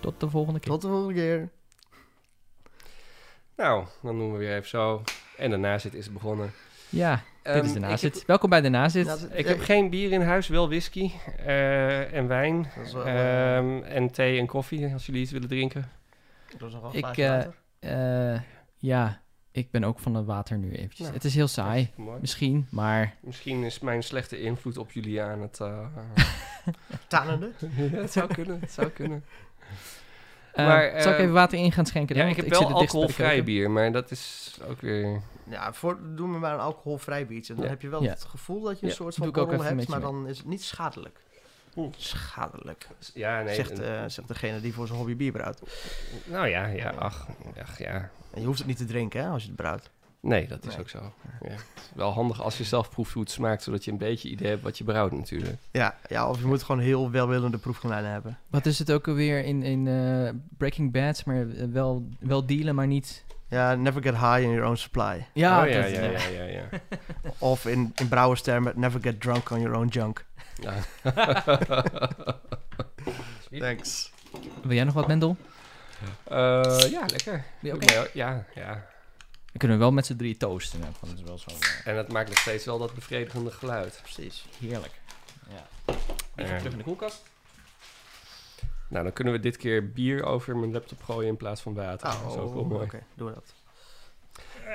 Tot 0.00 0.20
de 0.20 0.30
volgende 0.30 0.60
keer. 0.60 0.70
Tot 0.70 0.82
de 0.82 0.88
volgende 0.88 1.14
keer. 1.14 1.48
Nou, 3.56 3.86
dan 4.02 4.18
doen 4.18 4.32
we 4.32 4.38
weer 4.38 4.54
even 4.56 4.68
zo. 4.68 5.02
En 5.36 5.50
de 5.50 5.56
nazit 5.56 5.94
is 5.94 6.12
begonnen. 6.12 6.50
Ja, 6.88 7.22
dit 7.42 7.54
is 7.54 7.60
de 7.60 7.66
Ehm, 7.66 7.84
ik 7.84 7.90
nazit. 7.90 8.14
heb- 8.14 8.26
Welkom 8.26 8.50
bij 8.50 8.60
de 8.60 8.68
nazit. 8.68 9.06
Nazit. 9.06 9.30
Ik 9.32 9.46
heb 9.46 9.60
geen 9.60 9.90
bier 9.90 10.12
in 10.12 10.20
huis, 10.22 10.48
wel 10.48 10.68
whisky 10.68 11.10
eh, 11.38 12.12
en 12.14 12.26
wijn. 12.26 12.62
Dat 12.76 12.86
is 12.86 12.92
wel, 12.92 13.04
eh, 13.04 13.56
ehm, 13.56 13.82
en 13.82 14.10
thee 14.12 14.38
en 14.38 14.46
koffie, 14.46 14.92
als 14.92 15.06
jullie 15.06 15.20
iets 15.22 15.30
willen 15.32 15.48
drinken. 15.48 15.90
Dat 16.58 16.68
is 16.68 16.74
nog 16.74 16.82
wel 16.82 16.96
Ik, 17.10 17.16
eh. 17.16 18.34
Eh, 18.34 18.40
ja, 18.76 19.20
ik 19.52 19.70
ben 19.70 19.84
ook 19.84 19.98
van 19.98 20.14
het 20.14 20.26
water 20.26 20.58
nu 20.58 20.72
eventjes. 20.72 21.00
Nou, 21.00 21.12
het 21.14 21.24
is 21.24 21.34
heel 21.34 21.48
saai, 21.48 21.90
misschien, 22.20 22.66
maar... 22.70 23.14
Misschien 23.20 23.62
is 23.64 23.78
mijn 23.78 24.02
slechte 24.02 24.40
invloed 24.40 24.76
op 24.78 24.92
jullie 24.92 25.22
aan 25.22 25.40
het... 25.42 25.60
eh, 25.60 25.86
Tanende. 27.08 27.50
ja, 27.76 27.82
het 28.00 28.12
zou 28.12 28.34
kunnen, 28.34 28.60
het 28.60 28.72
zou 28.72 28.88
kunnen. 28.88 29.24
Eh, 30.52 31.02
zal 31.02 31.12
ik 31.12 31.18
eh, 31.18 31.22
even 31.22 31.32
water 31.32 31.58
in 31.58 31.72
gaan 31.72 31.86
schenken? 31.86 32.16
Ja, 32.16 32.22
dan? 32.22 32.30
ik 32.30 32.36
heb 32.36 32.48
wel 32.48 32.72
alcoholvrij 32.72 33.44
bier, 33.44 33.70
maar 33.70 33.92
dat 33.92 34.10
is 34.10 34.56
ook 34.68 34.80
weer... 34.80 35.20
Ja, 35.44 35.72
voor, 35.72 35.98
doen 36.14 36.32
we 36.32 36.38
maar 36.38 36.54
een 36.54 36.60
alcoholvrij 36.60 37.26
biertje. 37.26 37.54
Dan 37.54 37.64
Ja. 37.64 37.70
heb 37.70 37.82
je 37.82 37.88
wel 37.88 38.02
Ja. 38.02 38.10
het 38.10 38.24
gevoel 38.24 38.62
dat 38.62 38.78
je 38.78 38.82
een 38.82 38.88
Ja, 38.88 38.94
soort 38.94 39.16
doe 39.22 39.32
van 39.34 39.52
even 39.52 39.76
hebt, 39.76 39.88
maar 39.88 40.00
dan 40.00 40.28
is 40.28 40.38
het 40.38 40.46
niet 40.46 40.62
schadelijk. 40.64 41.20
Oeh. 41.76 41.92
Schadelijk. 41.96 42.88
Ja, 43.14 43.42
nee. 43.42 43.54
zegt, 43.54 43.78
eh, 43.78 44.02
zegt 44.06 44.28
degene 44.28 44.60
die 44.60 44.74
voor 44.74 44.86
zijn 44.86 44.98
hobby 44.98 45.16
bier 45.16 45.32
brouwt. 45.32 45.60
nou 46.24 46.46
ja, 46.46 46.66
ja, 46.66 46.90
ach, 46.90 47.26
ach, 47.62 47.78
ja. 47.78 48.10
En 48.34 48.40
je 48.40 48.46
hoeft 48.46 48.58
het 48.58 48.66
niet 48.68 48.76
te 48.76 48.84
drinken 48.84 49.22
hè, 49.22 49.28
als 49.28 49.42
je 49.42 49.48
het 49.48 49.56
brouwt. 49.56 49.90
Nee, 50.20 50.46
dat 50.48 50.64
is 50.66 50.70
Nee. 50.70 50.78
ook 50.80 50.88
zo. 50.88 51.12
Ja. 51.42 51.50
Het 51.50 51.60
is 51.76 51.90
wel 51.94 52.12
handig 52.12 52.42
als 52.42 52.58
je 52.58 52.64
zelf 52.64 52.90
proeft 52.90 53.12
hoe 53.12 53.22
het 53.22 53.30
smaakt, 53.30 53.62
zodat 53.62 53.84
je 53.84 53.90
een 53.90 53.98
beetje 53.98 54.28
idee 54.28 54.48
hebt 54.48 54.62
wat 54.62 54.78
je 54.78 54.84
brouwt 54.84 55.12
natuurlijk. 55.12 55.56
Ja, 55.70 55.96
ja, 56.08 56.28
of 56.28 56.38
je 56.40 56.46
moet 56.46 56.62
gewoon 56.62 56.80
heel 56.80 57.10
welwillende 57.10 57.58
proefkonijnen 57.58 58.10
hebben. 58.10 58.38
Wat 58.50 58.66
is 58.66 58.78
het 58.78 58.92
ook 58.92 59.08
alweer 59.08 59.44
in, 59.44 59.62
in 59.62 59.86
eh, 59.86 60.30
Breaking 60.56 60.92
Bad? 60.92 61.24
Maar 61.24 61.48
eh, 61.48 61.64
wel, 61.72 62.08
wel 62.20 62.46
dealen, 62.46 62.74
maar 62.74 62.86
niet... 62.86 63.26
Ja, 63.50 63.74
never 63.74 64.02
get 64.02 64.14
high 64.14 64.40
in 64.42 64.50
your 64.50 64.64
own 64.66 64.76
supply. 64.76 65.26
Ja, 65.32 65.62
oh, 65.62 65.68
ja, 65.70 65.80
dat- 65.82 65.90
ja, 65.90 66.02
ja, 66.02 66.28
ja, 66.28 66.44
ja. 66.44 66.62
Of 67.38 67.66
in, 67.66 67.92
in 67.96 68.08
brouwerstermen, 68.08 68.72
never 68.76 69.00
get 69.02 69.20
drunk 69.20 69.50
on 69.50 69.60
your 69.60 69.76
own 69.76 69.86
junk. 69.86 70.24
Ja. 70.54 70.74
Thanks. 73.58 74.12
Wil 74.62 74.72
jij 74.74 74.84
nog 74.84 74.94
wat, 74.94 75.06
Mendel? 75.06 75.36
Eh, 76.24 76.78
ja, 76.90 77.00
lekker. 77.06 77.44
Oké. 77.62 78.06
Ja, 78.12 78.44
ja. 78.54 78.86
Kunnen 79.58 79.76
we 79.76 79.82
wel 79.82 79.92
met 79.92 80.06
z'n 80.06 80.16
drie 80.16 80.36
toasten. 80.36 80.80
Dat 80.80 81.10
is 81.16 81.22
wel 81.22 81.38
zo 81.38 81.50
eh, 81.50 81.86
En 81.92 81.96
het 81.96 82.12
maakt 82.12 82.28
nog 82.28 82.38
steeds 82.38 82.64
wel 82.64 82.78
dat 82.78 82.94
bevredigende 82.94 83.50
geluid. 83.50 84.00
Precies. 84.02 84.46
heerlijk. 84.60 85.00
Ja. 85.48 85.66
Even 86.36 86.56
terug 86.58 86.72
in 86.72 86.78
de 86.78 86.84
koelkast. 86.84 87.22
Nou, 88.88 89.04
dan 89.04 89.12
kunnen 89.12 89.32
we 89.32 89.40
dit 89.40 89.56
keer 89.56 89.92
bier 89.92 90.24
over 90.24 90.56
mijn 90.56 90.72
laptop 90.72 91.02
gooien 91.02 91.28
in 91.28 91.36
plaats 91.36 91.60
van 91.60 91.74
water. 91.74 92.08
Oh, 92.08 92.22
dat 92.22 92.32
is 92.32 92.38
ook 92.38 92.54
wel 92.54 92.64
mooi. 92.64 92.84
Oké, 92.84 93.02
doen 93.14 93.28
we 93.28 93.34
dat. 93.34 93.54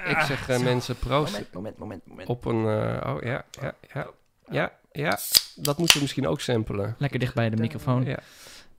Ik 0.06 0.20
zeg 0.20 0.50
eh, 0.50 0.60
mensen 0.60 0.96
proost 0.96 1.32
Moment, 1.32 1.54
moment, 1.54 1.78
moment, 1.78 2.08
moment. 2.08 2.30
op 2.30 2.46
een... 2.46 2.66
eh, 2.68 3.14
oh, 3.16 3.22
ja, 3.22 3.46
ja, 3.62 3.76
ja. 3.94 4.10
Ja, 4.50 4.80
ja. 4.92 5.20
Dat 5.56 5.78
moeten 5.78 5.96
we 5.96 6.02
misschien 6.02 6.28
ook 6.28 6.40
samplen. 6.40 6.96
Lekker 6.98 7.20
dicht 7.20 7.34
bij 7.34 7.50
de 7.50 7.58
microfoon. 7.58 8.06
Ja. 8.06 8.20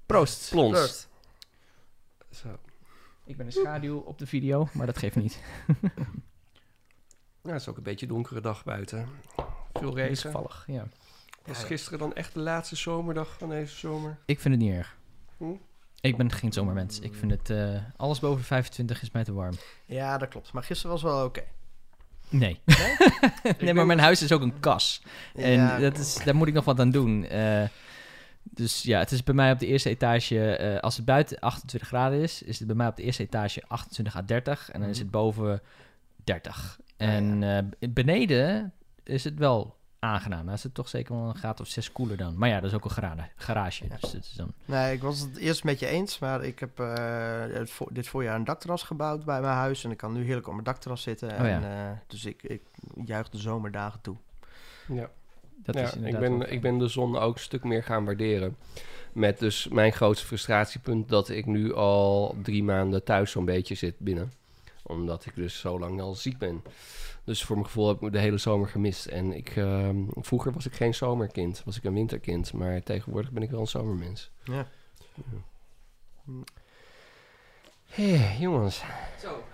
Proost. 0.07 0.51
Plons. 0.51 0.73
Proost. 0.79 1.09
Zo. 2.31 2.49
Ik 3.27 3.37
ben 3.37 3.47
een 3.47 3.53
schaduw 3.53 3.99
op 3.99 4.19
de 4.19 4.27
video, 4.27 4.69
maar 4.73 4.87
dat 4.87 4.99
geeft 4.99 5.17
niet. 5.17 5.41
Ja, 7.43 7.53
het 7.53 7.61
is 7.61 7.69
ook 7.69 7.77
een 7.77 7.83
beetje 7.83 8.07
een 8.07 8.13
donkere 8.13 8.41
dag 8.41 8.65
buiten. 8.65 9.09
Veel 9.75 9.95
regen. 9.95 10.23
toevallig, 10.23 10.65
ja. 10.67 10.87
Was 11.47 11.65
gisteren 11.65 11.99
dan 11.99 12.15
echt 12.15 12.35
de 12.35 12.41
laatste 12.41 12.77
zomerdag 12.77 13.37
van 13.39 13.49
deze 13.49 13.77
zomer? 13.77 14.19
Ik 14.27 14.41
vind 14.41 14.55
het 14.55 14.63
niet 14.63 14.73
erg. 14.73 14.97
Hm? 15.37 15.45
Ik 16.01 16.17
ben 16.17 16.33
geen 16.33 16.53
zomermens. 16.53 16.99
Ik 17.01 17.15
vind 17.15 17.31
het... 17.31 17.51
eh, 17.51 17.81
alles 17.97 18.19
boven 18.21 18.45
25 18.45 19.03
is 19.03 19.11
mij 19.11 19.25
te 19.25 19.33
warm. 19.33 19.55
Ja, 19.87 20.19
dat 20.19 20.29
klopt. 20.29 20.53
Maar 20.53 20.63
gisteren 20.63 20.93
was 20.93 21.03
wel 21.03 21.25
oké. 21.25 21.43
Nee. 22.29 22.61
Nee? 22.65 22.97
nee, 23.61 23.75
maar 23.75 23.87
mijn 23.87 23.99
huis 23.99 24.23
is 24.23 24.33
ook 24.33 24.41
een 24.43 24.61
kas. 24.61 25.03
En 25.35 25.51
Ja, 25.53 25.79
dat 25.79 25.99
is, 25.99 26.15
daar 26.25 26.35
moet 26.37 26.49
ik 26.49 26.55
nog 26.55 26.65
wat 26.65 26.81
aan 26.81 26.91
doen. 26.91 27.25
Eh, 27.25 27.65
dus 28.51 28.83
ja, 28.83 28.99
het 28.99 29.11
is 29.11 29.23
bij 29.23 29.35
mij 29.35 29.53
op 29.53 29.59
de 29.59 29.67
eerste 29.67 29.89
etage... 29.89 30.57
eh, 30.57 30.81
als 30.81 30.97
het 30.97 31.05
buiten 31.05 31.39
28 31.39 31.89
graden 31.89 32.21
is, 32.21 32.43
is 32.43 32.59
het 32.59 32.67
bij 32.67 32.77
mij 32.77 32.87
op 32.87 32.97
de 32.97 33.03
eerste 33.03 33.23
etage 33.23 33.63
28 33.67 34.17
à 34.17 34.23
30. 34.23 34.71
En 34.71 34.81
dan 34.81 34.89
is 34.89 34.99
het 34.99 35.11
boven 35.11 35.63
30. 36.25 36.79
En 36.97 37.43
eh, 37.43 37.89
beneden 37.91 38.73
is 39.03 39.25
het 39.25 39.39
wel 39.39 39.77
aangenaam. 39.99 40.45
Dan 40.45 40.55
is 40.55 40.63
het 40.63 40.75
toch 40.75 40.89
zeker 40.89 41.15
wel 41.15 41.29
een 41.29 41.37
graad 41.37 41.61
of 41.61 41.69
6 41.69 41.93
koeler 41.93 42.17
dan. 42.17 42.39
Maar 42.39 42.49
ja, 42.49 42.61
dat 42.61 42.71
is 42.71 42.77
ook 42.77 42.85
een 42.85 42.91
garage. 42.91 43.29
garage 43.37 43.85
Ja. 43.85 43.97
Dus 44.01 44.13
het 44.13 44.25
is 44.25 44.33
dan... 44.33 44.53
Nee, 44.65 44.95
ik 44.95 45.03
was 45.03 45.21
het 45.21 45.37
eerst 45.37 45.65
met 45.65 45.79
je 45.79 45.87
eens, 45.87 46.19
maar 46.19 46.45
ik 46.45 46.59
heb 46.59 46.81
eh, 46.81 47.43
dit 47.89 48.09
voorjaar 48.09 48.35
een 48.35 48.45
dakterras 48.45 48.83
gebouwd 48.83 49.25
bij 49.25 49.41
mijn 49.41 49.55
huis. 49.55 49.85
En 49.85 49.91
ik 49.91 49.97
kan 49.97 50.13
nu 50.13 50.25
heerlijk 50.25 50.47
op 50.47 50.53
mijn 50.53 50.65
dakterras 50.65 51.03
zitten. 51.03 51.31
Oh 51.31 51.39
en, 51.39 51.61
ja. 51.61 51.91
eh, 51.91 51.99
dus 52.07 52.25
ik, 52.25 52.43
ik 52.43 52.63
juich 53.05 53.29
de 53.29 53.39
zomerdagen 53.39 54.01
toe. 54.01 54.17
Ja. 54.89 55.11
Dat 55.65 55.75
ja, 55.75 55.83
is 55.83 55.93
ik, 55.93 56.19
ben, 56.19 56.53
ik 56.53 56.61
ben 56.61 56.79
de 56.79 56.89
zon 56.89 57.19
ook 57.19 57.35
een 57.35 57.41
stuk 57.41 57.65
meer 57.65 57.83
gaan 57.83 58.05
waarderen. 58.05 58.57
Met 59.13 59.39
dus 59.39 59.69
mijn 59.69 59.93
grootste 59.93 60.27
frustratiepunt 60.27 61.09
dat 61.09 61.29
ik 61.29 61.47
nu 61.47 61.75
al 61.75 62.37
drie 62.43 62.63
maanden 62.63 63.05
thuis 63.05 63.31
zo'n 63.31 63.45
beetje 63.45 63.75
zit 63.75 63.99
binnen. 63.99 64.33
Omdat 64.83 65.27
ik 65.27 65.35
dus 65.35 65.59
zo 65.59 65.79
lang 65.79 66.01
al 66.01 66.15
ziek 66.15 66.39
ben. 66.39 66.63
Dus 67.25 67.45
voor 67.45 67.57
mijn 67.57 67.67
gevoel 67.67 67.89
heb 67.89 68.03
ik 68.03 68.13
de 68.13 68.19
hele 68.19 68.39
zomer 68.39 68.69
gemist. 68.69 69.07
En 69.07 69.33
ik, 69.33 69.57
ehm, 69.57 69.97
vroeger 70.15 70.53
was 70.53 70.67
ik 70.67 70.75
geen 70.75 70.95
zomerkind, 70.95 71.63
was 71.65 71.77
ik 71.77 71.85
een 71.85 71.95
winterkind. 71.95 72.53
Maar 72.53 72.83
tegenwoordig 72.83 73.31
ben 73.31 73.43
ik 73.43 73.51
wel 73.51 73.61
een 73.61 73.67
zomermens. 73.67 74.31
Ja. 74.45 74.69
Hé, 77.87 78.37
jongens. 78.39 78.83
Zo, 79.21 79.45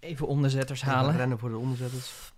even 0.00 0.26
onderzetters 0.26 0.82
Halen. 0.82 1.00
halen. 1.00 1.16
Rennen 1.16 1.38
voor 1.38 1.48
de 1.48 1.56
onderzetters. 1.56 2.32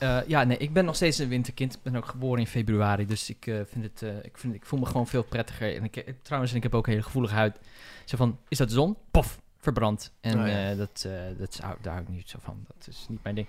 Eh, 0.00 0.18
ja, 0.26 0.44
nee, 0.44 0.56
ik 0.56 0.72
ben 0.72 0.84
nog 0.84 0.94
steeds 0.94 1.18
een 1.18 1.28
winterkind. 1.28 1.74
Ik 1.74 1.82
ben 1.82 1.96
ook 1.96 2.06
geboren 2.06 2.40
in 2.40 2.46
februari, 2.46 3.06
dus 3.06 3.30
ik, 3.30 3.46
eh, 3.46 3.54
vind 3.66 3.84
het, 3.84 4.02
eh, 4.02 4.24
ik, 4.24 4.38
vind, 4.38 4.54
ik 4.54 4.66
voel 4.66 4.78
me 4.78 4.86
gewoon 4.86 5.06
veel 5.06 5.22
prettiger. 5.22 5.76
En 5.76 5.84
ik, 5.84 6.14
trouwens, 6.22 6.52
en 6.52 6.56
ik 6.58 6.62
heb 6.62 6.74
ook 6.74 6.86
een 6.86 6.92
hele 6.92 7.04
gevoelige 7.04 7.34
huid. 7.34 7.58
Zo 8.04 8.16
van, 8.16 8.38
is 8.48 8.58
dat 8.58 8.68
de 8.68 8.74
zon? 8.74 8.96
Pof, 9.10 9.40
verbrand. 9.60 10.12
En 10.20 10.40
Oh 10.40 10.46
ja. 10.46 10.70
eh, 10.70 10.76
dat, 10.78 11.04
eh, 11.06 11.12
dat 11.38 11.48
is, 11.48 11.56
daar 11.56 11.92
hou 11.92 12.00
ik 12.00 12.08
niet 12.08 12.28
zo 12.28 12.38
van. 12.42 12.64
Dat 12.76 12.86
is 12.88 13.06
niet 13.08 13.22
mijn 13.22 13.34
ding. 13.34 13.48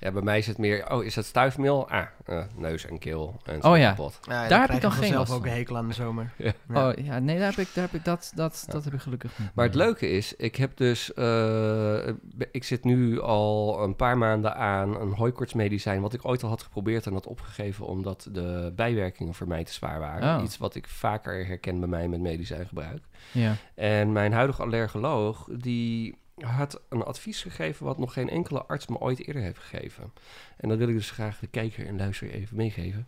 Ja, 0.00 0.10
bij 0.10 0.22
mij 0.22 0.38
is 0.38 0.46
het 0.46 0.58
meer, 0.58 0.90
oh, 0.92 1.04
is 1.04 1.14
dat 1.14 1.24
stuifmeel? 1.24 1.88
Ah, 1.88 2.06
eh, 2.24 2.44
neus 2.56 2.86
en 2.86 2.98
keel. 2.98 3.40
En 3.44 3.60
zo 3.62 3.70
Oh 3.72 3.78
ja. 3.78 3.88
kapot. 3.88 4.18
Ja, 4.22 4.48
Daar 4.48 4.60
heb 4.60 4.70
ik 4.70 4.80
dan 4.80 4.92
geen 4.92 5.14
last 5.14 5.32
ook 5.32 5.44
een 5.44 5.52
hekel 5.52 5.76
aan 5.76 5.88
de 5.88 5.94
zomer. 5.94 6.32
Ja. 6.36 6.52
Ja. 6.68 6.88
Oh 6.88 7.04
ja, 7.04 7.18
nee, 7.18 7.38
daar 7.38 7.50
heb 7.50 7.58
ik, 7.58 7.74
daar 7.74 7.84
heb 7.84 7.94
ik 7.94 8.04
dat, 8.04 8.32
dat, 8.34 8.64
dat 8.68 8.84
heb 8.84 8.92
ik 8.94 9.00
gelukkig 9.00 9.38
niet. 9.38 9.48
Maar 9.54 9.64
het 9.64 9.74
leuke 9.74 10.10
is, 10.10 10.36
ik 10.36 10.56
heb 10.56 10.76
dus, 10.76 11.12
eh, 11.14 12.06
ik 12.50 12.64
zit 12.64 12.84
nu 12.84 13.20
al 13.20 13.82
een 13.82 13.96
paar 13.96 14.18
maanden 14.18 14.56
aan 14.56 15.00
een 15.00 15.12
hooikortsmedicijn, 15.12 16.00
wat 16.00 16.12
ik 16.14 16.24
ooit 16.24 16.42
al 16.42 16.48
had 16.48 16.62
geprobeerd 16.62 17.06
en 17.06 17.12
had 17.12 17.26
opgegeven 17.26 17.86
omdat 17.86 18.28
de 18.32 18.72
bijwerkingen 18.76 19.34
voor 19.34 19.48
mij 19.48 19.64
te 19.64 19.72
zwaar 19.72 19.98
waren. 20.00 20.36
Oh. 20.38 20.44
Iets 20.44 20.58
wat 20.58 20.74
ik 20.74 20.88
vaker 20.88 21.46
herken 21.46 21.78
bij 21.78 21.88
mij 21.88 22.08
met 22.08 22.20
medicijngebruik. 22.20 23.02
Ja. 23.32 23.56
En 23.74 24.12
mijn 24.12 24.32
huidige 24.32 24.62
allergoloog, 24.62 25.48
die 25.52 26.18
had 26.44 26.80
een 26.88 27.02
advies 27.02 27.42
gegeven 27.42 27.86
wat 27.86 27.98
nog 27.98 28.12
geen 28.12 28.30
enkele 28.30 28.64
arts 28.64 28.86
me 28.86 28.98
ooit 28.98 29.26
eerder 29.26 29.42
heeft 29.42 29.58
gegeven. 29.58 30.12
En 30.56 30.68
dat 30.68 30.78
wil 30.78 30.88
ik 30.88 30.94
dus 30.94 31.10
graag 31.10 31.38
de 31.38 31.46
kijker 31.46 31.86
en 31.86 31.96
luisteraar 31.96 32.34
even 32.34 32.56
meegeven. 32.56 33.06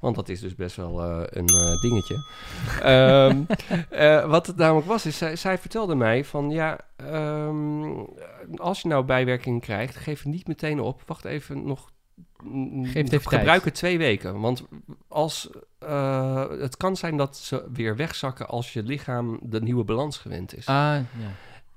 Want 0.00 0.16
dat 0.16 0.28
is 0.28 0.40
dus 0.40 0.54
best 0.54 0.76
wel 0.76 1.02
eh, 1.02 1.22
een 1.30 1.46
eh, 1.46 1.80
dingetje. 1.80 2.16
Ehm, 2.82 3.42
eh, 3.90 4.26
wat 4.26 4.46
het 4.46 4.56
namelijk 4.56 4.86
was, 4.86 5.06
is 5.06 5.18
zij, 5.18 5.36
zij 5.36 5.58
vertelde 5.58 5.94
mij 5.94 6.24
van 6.24 6.50
ja, 6.50 6.78
ehm, 6.96 7.92
als 8.56 8.80
je 8.80 8.88
nou 8.88 9.04
bijwerkingen 9.04 9.60
krijgt, 9.60 9.96
geef 9.96 10.22
het 10.22 10.32
niet 10.32 10.46
meteen 10.46 10.80
op. 10.80 11.02
Wacht 11.06 11.24
even 11.24 11.66
nog. 11.66 11.92
Geef 12.82 12.92
het 12.94 13.12
even 13.12 13.20
gebruik 13.22 13.46
tijd. 13.46 13.64
het 13.64 13.74
twee 13.74 13.98
weken. 13.98 14.40
Want 14.40 14.64
als, 15.08 15.50
eh, 15.78 16.48
het 16.50 16.76
kan 16.76 16.96
zijn 16.96 17.16
dat 17.16 17.36
ze 17.36 17.64
weer 17.72 17.96
wegzakken 17.96 18.48
als 18.48 18.72
je 18.72 18.82
lichaam 18.82 19.38
de 19.42 19.60
nieuwe 19.62 19.84
balans 19.84 20.18
gewend 20.18 20.56
is. 20.56 20.66
Ah, 20.66 20.74
ja. 20.76 21.04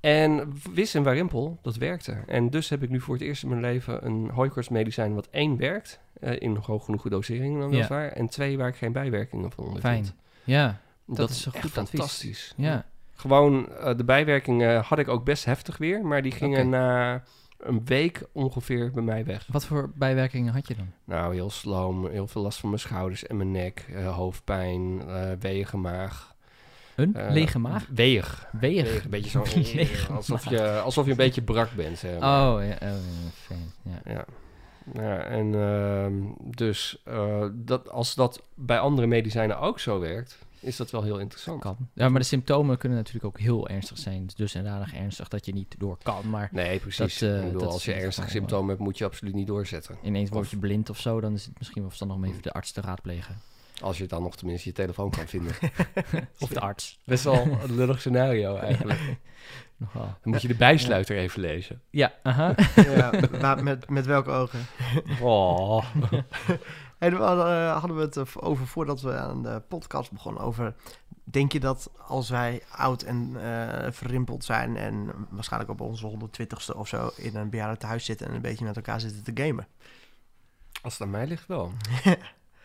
En 0.00 0.52
wis 0.74 0.94
en 0.94 1.04
varimpel, 1.04 1.58
dat 1.62 1.76
werkte. 1.76 2.16
En 2.26 2.50
dus 2.50 2.68
heb 2.68 2.82
ik 2.82 2.88
nu 2.90 3.00
voor 3.00 3.14
het 3.14 3.22
eerst 3.22 3.42
in 3.42 3.48
mijn 3.48 3.60
leven 3.60 4.06
een 4.06 4.30
hooikortsmedicijn 4.34 5.14
wat 5.14 5.28
één 5.30 5.56
werkt. 5.56 6.00
eh, 6.20 6.40
in 6.40 6.56
hoog 6.62 6.84
genoeg 6.84 7.08
doseringen 7.08 7.58
dan 7.60 7.68
Ja. 7.68 7.74
weliswaar. 7.74 8.08
En 8.08 8.28
twee 8.28 8.58
waar 8.58 8.68
ik 8.68 8.76
geen 8.76 8.92
bijwerkingen 8.92 9.50
van 9.52 9.64
ondervind. 9.64 10.06
Fijn. 10.06 10.18
Ja, 10.44 10.80
Dat, 11.06 11.30
is 11.30 11.36
is 11.36 11.44
een 11.46 11.52
goed 11.60 11.70
fantastisch. 11.70 12.54
ja. 12.56 12.84
Gewoon, 13.14 13.68
eh, 13.72 13.96
de 13.96 14.04
bijwerkingen 14.04 14.80
had 14.82 14.98
ik 14.98 15.08
ook 15.08 15.24
best 15.24 15.44
heftig 15.44 15.76
weer. 15.76 16.04
Maar 16.06 16.22
die 16.22 16.32
gingen 16.32 16.58
Oké. 16.60 16.68
na 16.68 17.22
een 17.58 17.84
week 17.84 18.22
ongeveer 18.32 18.90
bij 18.90 19.02
mij 19.02 19.24
weg. 19.24 19.46
Wat 19.50 19.64
voor 19.64 19.90
bijwerkingen 19.94 20.52
had 20.52 20.68
je 20.68 20.74
dan? 20.76 20.92
Nou, 21.04 21.34
heel 21.34 21.50
sloom. 21.50 22.06
Heel 22.08 22.26
veel 22.26 22.42
last 22.42 22.58
van 22.58 22.68
mijn 22.68 22.80
schouders 22.80 23.26
en 23.26 23.36
mijn 23.36 23.50
nek. 23.50 23.86
eh, 23.94 24.16
hoofdpijn, 24.16 25.02
weeige 25.38 25.76
maag. 25.76 26.36
Een 26.94 27.14
eh, 27.14 27.30
lege 27.30 27.58
maag? 27.58 27.86
Weeg. 27.94 28.46
Weeg. 28.52 28.82
Weeg, 28.84 29.04
Een 29.04 29.10
beetje 29.10 29.30
zo. 29.30 29.38
Alsof, 30.14 30.50
je, 30.50 30.78
alsof 30.80 31.04
je 31.04 31.10
een 31.10 31.16
beetje 31.16 31.42
brak 31.42 31.68
bent. 31.76 31.98
Zeg 31.98 32.18
maar. 32.18 32.52
Oh, 32.52 32.62
ja, 32.62 32.74
oh, 32.74 32.78
ja, 32.80 33.30
fijn. 33.32 33.72
Ja. 33.82 34.00
Ja. 34.12 34.24
Ja, 34.92 35.18
en 35.18 35.54
ehm, 35.54 36.14
dus 36.56 37.02
dat, 37.52 37.90
als 37.90 38.14
dat 38.14 38.42
bij 38.54 38.78
andere 38.78 39.06
medicijnen 39.06 39.58
ook 39.58 39.80
zo 39.80 40.00
werkt, 40.00 40.38
is 40.60 40.76
dat 40.76 40.90
wel 40.90 41.02
heel 41.02 41.18
interessant. 41.18 41.60
Kan. 41.60 41.76
Ja, 41.92 42.08
maar 42.08 42.20
de 42.20 42.26
symptomen 42.26 42.78
kunnen 42.78 42.98
natuurlijk 42.98 43.24
ook 43.24 43.38
heel 43.38 43.68
ernstig 43.68 43.98
zijn. 43.98 44.28
Dus 44.36 44.54
inderdaad 44.54 44.90
ernstig 44.90 45.28
dat 45.28 45.46
je 45.46 45.52
niet 45.52 45.74
door 45.78 45.98
kan. 46.02 46.30
Maar 46.30 46.48
Nee, 46.52 46.78
precies. 46.78 47.18
Dat, 47.18 47.30
eh, 47.30 47.36
ik 47.38 47.44
bedoel, 47.44 47.60
dat 47.60 47.72
als 47.72 47.84
je 47.84 47.92
ernstige 47.92 48.30
symptomen 48.30 48.68
hebt, 48.68 48.80
moet 48.80 48.98
je 48.98 49.04
absoluut 49.04 49.34
niet 49.34 49.46
doorzetten. 49.46 49.96
ineens 50.02 50.30
word 50.30 50.44
Of- 50.44 50.50
je 50.50 50.56
blind 50.56 50.90
of 50.90 50.98
zo, 51.00 51.20
dan 51.20 51.34
is 51.34 51.44
het 51.44 51.54
misschien 51.58 51.80
wel 51.80 51.88
verstandig 51.88 52.16
om 52.18 52.24
even 52.24 52.42
de 52.42 52.52
arts 52.52 52.72
te 52.72 52.80
raadplegen. 52.80 53.36
Als 53.80 53.98
je 53.98 54.06
dan 54.06 54.22
nog 54.22 54.36
tenminste 54.36 54.68
je 54.68 54.74
telefoon 54.74 55.10
kan 55.10 55.26
vinden. 55.26 55.54
Of 56.40 56.48
de 56.48 56.60
arts. 56.60 56.98
Best 57.04 57.24
wel 57.24 57.58
een 57.62 57.74
lullig 57.74 58.00
scenario 58.00 58.56
eigenlijk. 58.56 59.00
Nogal. 59.76 60.02
Dan 60.02 60.32
moet 60.32 60.42
je 60.42 60.48
de 60.48 60.54
bijsluiter 60.54 61.16
even 61.16 61.40
lezen. 61.40 61.80
Ja, 61.90 62.12
aha. 62.22 62.54
Ja, 62.74 63.54
met, 63.54 63.88
met 63.90 64.06
welke 64.06 64.30
ogen? 64.30 64.66
Oh. 65.20 65.84
Hadden, 66.98 67.20
eh, 67.20 67.78
hadden 67.78 67.96
we 67.96 68.02
het 68.02 68.40
over 68.40 68.66
voordat 68.66 69.00
we 69.00 69.16
aan 69.16 69.42
de 69.42 69.62
podcast 69.68 70.12
begonnen 70.12 70.42
over... 70.42 70.74
Denk 71.30 71.52
je 71.52 71.60
dat 71.60 71.90
als 72.06 72.30
wij 72.30 72.62
oud 72.76 73.02
en 73.02 73.30
eh, 73.42 73.90
verrimpeld 73.92 74.44
zijn 74.44 74.76
en 74.76 75.10
waarschijnlijk 75.30 75.72
op 75.72 75.80
onze 75.80 76.06
120ste 76.18 76.76
of 76.76 76.88
zo 76.88 77.10
in 77.16 77.36
een 77.36 77.50
bejaardentehuis 77.50 78.04
zitten 78.04 78.26
en 78.28 78.34
een 78.34 78.40
beetje 78.40 78.64
met 78.64 78.76
elkaar 78.76 79.00
zitten 79.00 79.22
te 79.34 79.42
gamen? 79.44 79.66
Als 80.82 80.92
het 80.92 81.02
aan 81.02 81.10
mij 81.10 81.26
ligt 81.26 81.46
wel. 81.46 81.72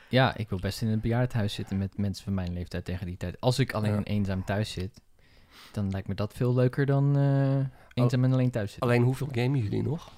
Ja, 0.09 0.35
ik 0.35 0.49
wil 0.49 0.59
best 0.59 0.81
in 0.81 0.87
een 0.87 0.99
bejaardenhuis 0.99 1.53
zitten 1.53 1.77
met 1.77 1.97
mensen 1.97 2.23
van 2.23 2.33
mijn 2.33 2.53
leeftijd 2.53 2.85
tegen 2.85 3.05
die 3.05 3.17
tijd. 3.17 3.41
Als 3.41 3.59
ik 3.59 3.73
alleen 3.73 3.93
Ja. 3.93 4.03
eenzaam 4.03 4.45
thuis 4.45 4.71
zit, 4.71 5.01
dan 5.71 5.89
lijkt 5.91 6.07
me 6.07 6.15
dat 6.15 6.33
veel 6.33 6.53
leuker 6.53 6.85
dan 6.85 7.17
eh, 7.17 8.03
eenzaam 8.03 8.23
en 8.23 8.33
alleen 8.33 8.51
thuis 8.51 8.71
zitten. 8.71 8.89
Alleen 8.89 9.03
hoeveel 9.03 9.27
gamen 9.31 9.59
jullie 9.59 9.83
nog? 9.83 10.11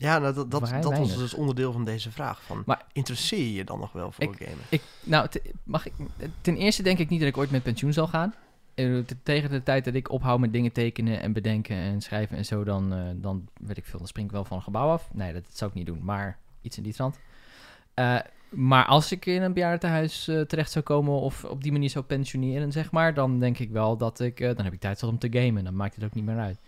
Ja, 0.00 0.18
nou, 0.18 0.34
dat, 0.34 0.50
dat, 0.50 0.60
dat 0.82 0.92
was 0.98 1.16
dus 1.16 1.34
onderdeel 1.34 1.72
van 1.72 1.84
deze 1.84 2.10
vraag. 2.10 2.42
Van, 2.42 2.62
Maar- 2.66 2.84
interesseer 2.92 3.38
je 3.38 3.52
je 3.52 3.64
dan 3.64 3.78
nog 3.78 3.92
wel 3.92 4.12
voor 4.12 4.34
gamen? 4.38 4.64
Ik, 4.68 4.82
nou, 5.02 5.28
te- 5.28 5.42
mag 5.64 5.86
ik, 5.86 5.92
ten 6.40 6.56
eerste 6.56 6.82
denk 6.82 6.98
ik 6.98 7.08
niet 7.08 7.20
dat 7.20 7.28
ik 7.28 7.36
ooit 7.36 7.50
met 7.50 7.62
pensioen 7.62 7.92
zal 7.92 8.06
gaan. 8.06 8.34
Eh, 8.74 8.98
te- 8.98 9.16
Tegen 9.22 9.50
de 9.50 9.62
tijd 9.62 9.84
dat 9.84 9.94
ik 9.94 10.10
ophoud 10.10 10.40
met 10.40 10.52
dingen 10.52 10.72
tekenen 10.72 11.20
en 11.20 11.32
bedenken 11.32 11.76
en 11.76 12.00
schrijven 12.00 12.36
en 12.36 12.44
zo, 12.44 12.64
dan, 12.64 12.92
eh, 12.92 13.00
dan 13.14 13.48
weet 13.60 13.76
ik 13.76 13.84
veel, 13.84 13.98
dan 13.98 14.08
spring 14.08 14.26
ik 14.26 14.32
wel 14.32 14.44
van 14.44 14.56
een 14.56 14.62
gebouw 14.62 14.88
af. 14.88 15.08
Nee, 15.12 15.32
dat, 15.32 15.42
zou 15.52 15.70
ik 15.70 15.76
niet 15.76 15.86
doen, 15.86 16.04
maar 16.04 16.38
iets 16.60 16.76
in 16.76 16.82
die 16.82 16.92
trant. 16.92 17.18
Eh, 17.94 18.18
maar 18.48 18.86
als 18.86 19.12
ik 19.12 19.26
in 19.26 19.42
een 19.42 19.52
bejaardentehuis 19.52 20.28
eh, 20.28 20.40
terecht 20.40 20.70
zou 20.70 20.84
komen 20.84 21.12
of 21.20 21.44
op 21.44 21.62
die 21.62 21.72
manier 21.72 21.90
zou 21.90 22.04
pensioneren, 22.04 22.72
zeg 22.72 22.90
maar, 22.90 23.14
dan 23.14 23.38
denk 23.38 23.58
ik 23.58 23.70
wel 23.70 23.96
dat 23.96 24.20
ik, 24.20 24.38
dan 24.38 24.64
heb 24.64 24.72
ik 24.72 24.80
tijd 24.80 24.98
zat 24.98 25.10
om 25.10 25.18
te 25.18 25.28
gamen. 25.30 25.64
Dan 25.64 25.76
maakt 25.76 25.94
het 25.94 26.04
ook 26.04 26.14
niet 26.14 26.24
meer 26.24 26.38
uit. 26.38 26.60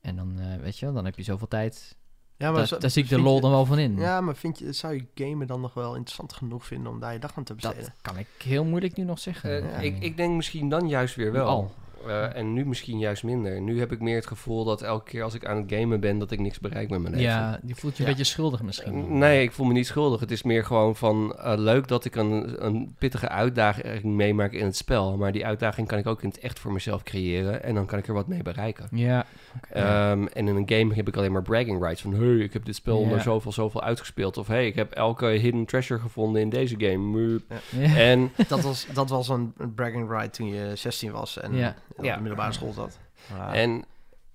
En 0.00 0.16
dan, 0.16 0.58
weet 0.60 0.78
je 0.78 0.84
wel, 0.84 0.94
dan 0.94 1.04
heb 1.04 1.16
je 1.16 1.22
zoveel 1.22 1.48
tijd. 1.48 1.96
Ja, 2.40 2.52
Daar 2.52 2.66
zo- 2.66 2.78
daar 2.78 2.90
zie 2.90 3.02
ik 3.02 3.08
de 3.08 3.20
lol 3.20 3.34
je- 3.34 3.40
dan 3.40 3.50
wel 3.50 3.64
van 3.66 3.78
in. 3.78 3.96
Ja, 3.96 4.20
maar 4.20 4.36
vind 4.36 4.58
je, 4.58 4.72
zou 4.72 4.94
je 4.94 5.04
gamen 5.14 5.46
dan 5.46 5.60
nog 5.60 5.74
wel 5.74 5.94
interessant 5.94 6.32
genoeg 6.32 6.66
vinden 6.66 6.92
om 6.92 7.00
daar 7.00 7.12
je 7.12 7.18
dag 7.18 7.32
aan 7.36 7.44
te 7.44 7.54
besteden? 7.54 7.82
dat 7.82 7.92
kan 8.02 8.18
ik 8.18 8.26
heel 8.44 8.64
moeilijk 8.64 8.96
nu 8.96 9.04
nog 9.04 9.18
zeggen. 9.18 9.62
Eh, 9.62 9.70
Ja. 9.70 9.78
ik, 9.78 9.96
ik 10.02 10.16
denk 10.16 10.34
misschien 10.36 10.68
dan 10.68 10.88
juist 10.88 11.14
weer 11.14 11.32
wel. 11.32 11.46
Al. 11.46 11.72
Eh, 12.06 12.36
en 12.36 12.52
nu 12.52 12.66
misschien 12.66 12.98
juist 12.98 13.22
minder. 13.24 13.60
Nu 13.60 13.78
heb 13.78 13.92
ik 13.92 14.00
meer 14.00 14.14
het 14.14 14.26
gevoel 14.26 14.64
dat 14.64 14.82
elke 14.82 15.10
keer 15.10 15.22
als 15.22 15.34
ik 15.34 15.46
aan 15.46 15.56
het 15.56 15.72
gamen 15.72 16.00
ben, 16.00 16.18
dat 16.18 16.30
ik 16.30 16.38
niks 16.38 16.58
bereik 16.60 16.90
met 16.90 17.00
mijn 17.00 17.14
leven. 17.14 17.30
Ja, 17.30 17.58
die 17.62 17.74
voelt 17.74 17.96
je 17.96 18.02
een 18.02 18.08
beetje 18.08 18.24
schuldig 18.24 18.62
misschien. 18.62 19.18
Nee, 19.18 19.42
ik 19.42 19.52
voel 19.52 19.66
me 19.66 19.72
niet 19.72 19.86
schuldig. 19.86 20.20
Het 20.20 20.30
is 20.30 20.42
meer 20.42 20.64
gewoon 20.64 20.96
van 20.96 21.36
eh, 21.38 21.52
leuk 21.56 21.88
dat 21.88 22.04
ik 22.04 22.14
een, 22.16 22.64
een 22.66 22.94
pittige 22.98 23.28
uitdaging 23.28 24.04
meemaak 24.04 24.52
in 24.52 24.64
het 24.64 24.76
spel. 24.76 25.16
Maar 25.16 25.32
die 25.32 25.46
uitdaging 25.46 25.86
kan 25.88 25.98
ik 25.98 26.06
ook 26.06 26.22
in 26.22 26.28
het 26.28 26.38
echt 26.38 26.58
voor 26.58 26.72
mezelf 26.72 27.02
creëren. 27.02 27.62
En 27.62 27.74
dan 27.74 27.86
kan 27.86 27.98
ik 27.98 28.06
er 28.08 28.14
wat 28.14 28.26
mee 28.28 28.42
bereiken. 28.42 28.86
Ja. 28.90 29.26
Ehm, 29.70 30.26
en 30.26 30.48
in 30.48 30.56
een 30.56 30.68
game 30.68 30.94
heb 30.94 31.08
ik 31.08 31.16
alleen 31.16 31.32
maar 31.32 31.42
bragging 31.42 31.80
rights. 31.82 32.02
Van, 32.02 32.14
hey, 32.14 32.36
ik 32.36 32.52
heb 32.52 32.64
dit 32.64 32.74
spel 32.74 32.98
onder 32.98 33.20
zoveel, 33.20 33.52
zoveel 33.52 33.82
uitgespeeld. 33.82 34.36
Of, 34.36 34.46
hey, 34.46 34.66
ik 34.66 34.74
heb 34.74 34.92
elke 34.92 35.26
hidden 35.26 35.64
treasure 35.64 36.00
gevonden 36.00 36.40
in 36.42 36.48
deze 36.48 36.74
game. 36.78 37.40
En 38.10 38.30
Dat 38.48 38.60
was, 38.60 38.86
dat 38.92 39.08
was 39.10 39.28
een, 39.28 39.52
bragging 39.74 40.10
right 40.10 40.32
toen 40.34 40.46
je 40.46 40.70
16 40.76 41.10
was 41.12 41.38
en 41.38 41.54
Ja. 41.56 41.74
op 41.96 42.02
de 42.04 42.16
middelbare 42.18 42.52
school 42.52 42.72
zat. 42.72 42.98
Maar- 43.36 43.52
En 43.52 43.84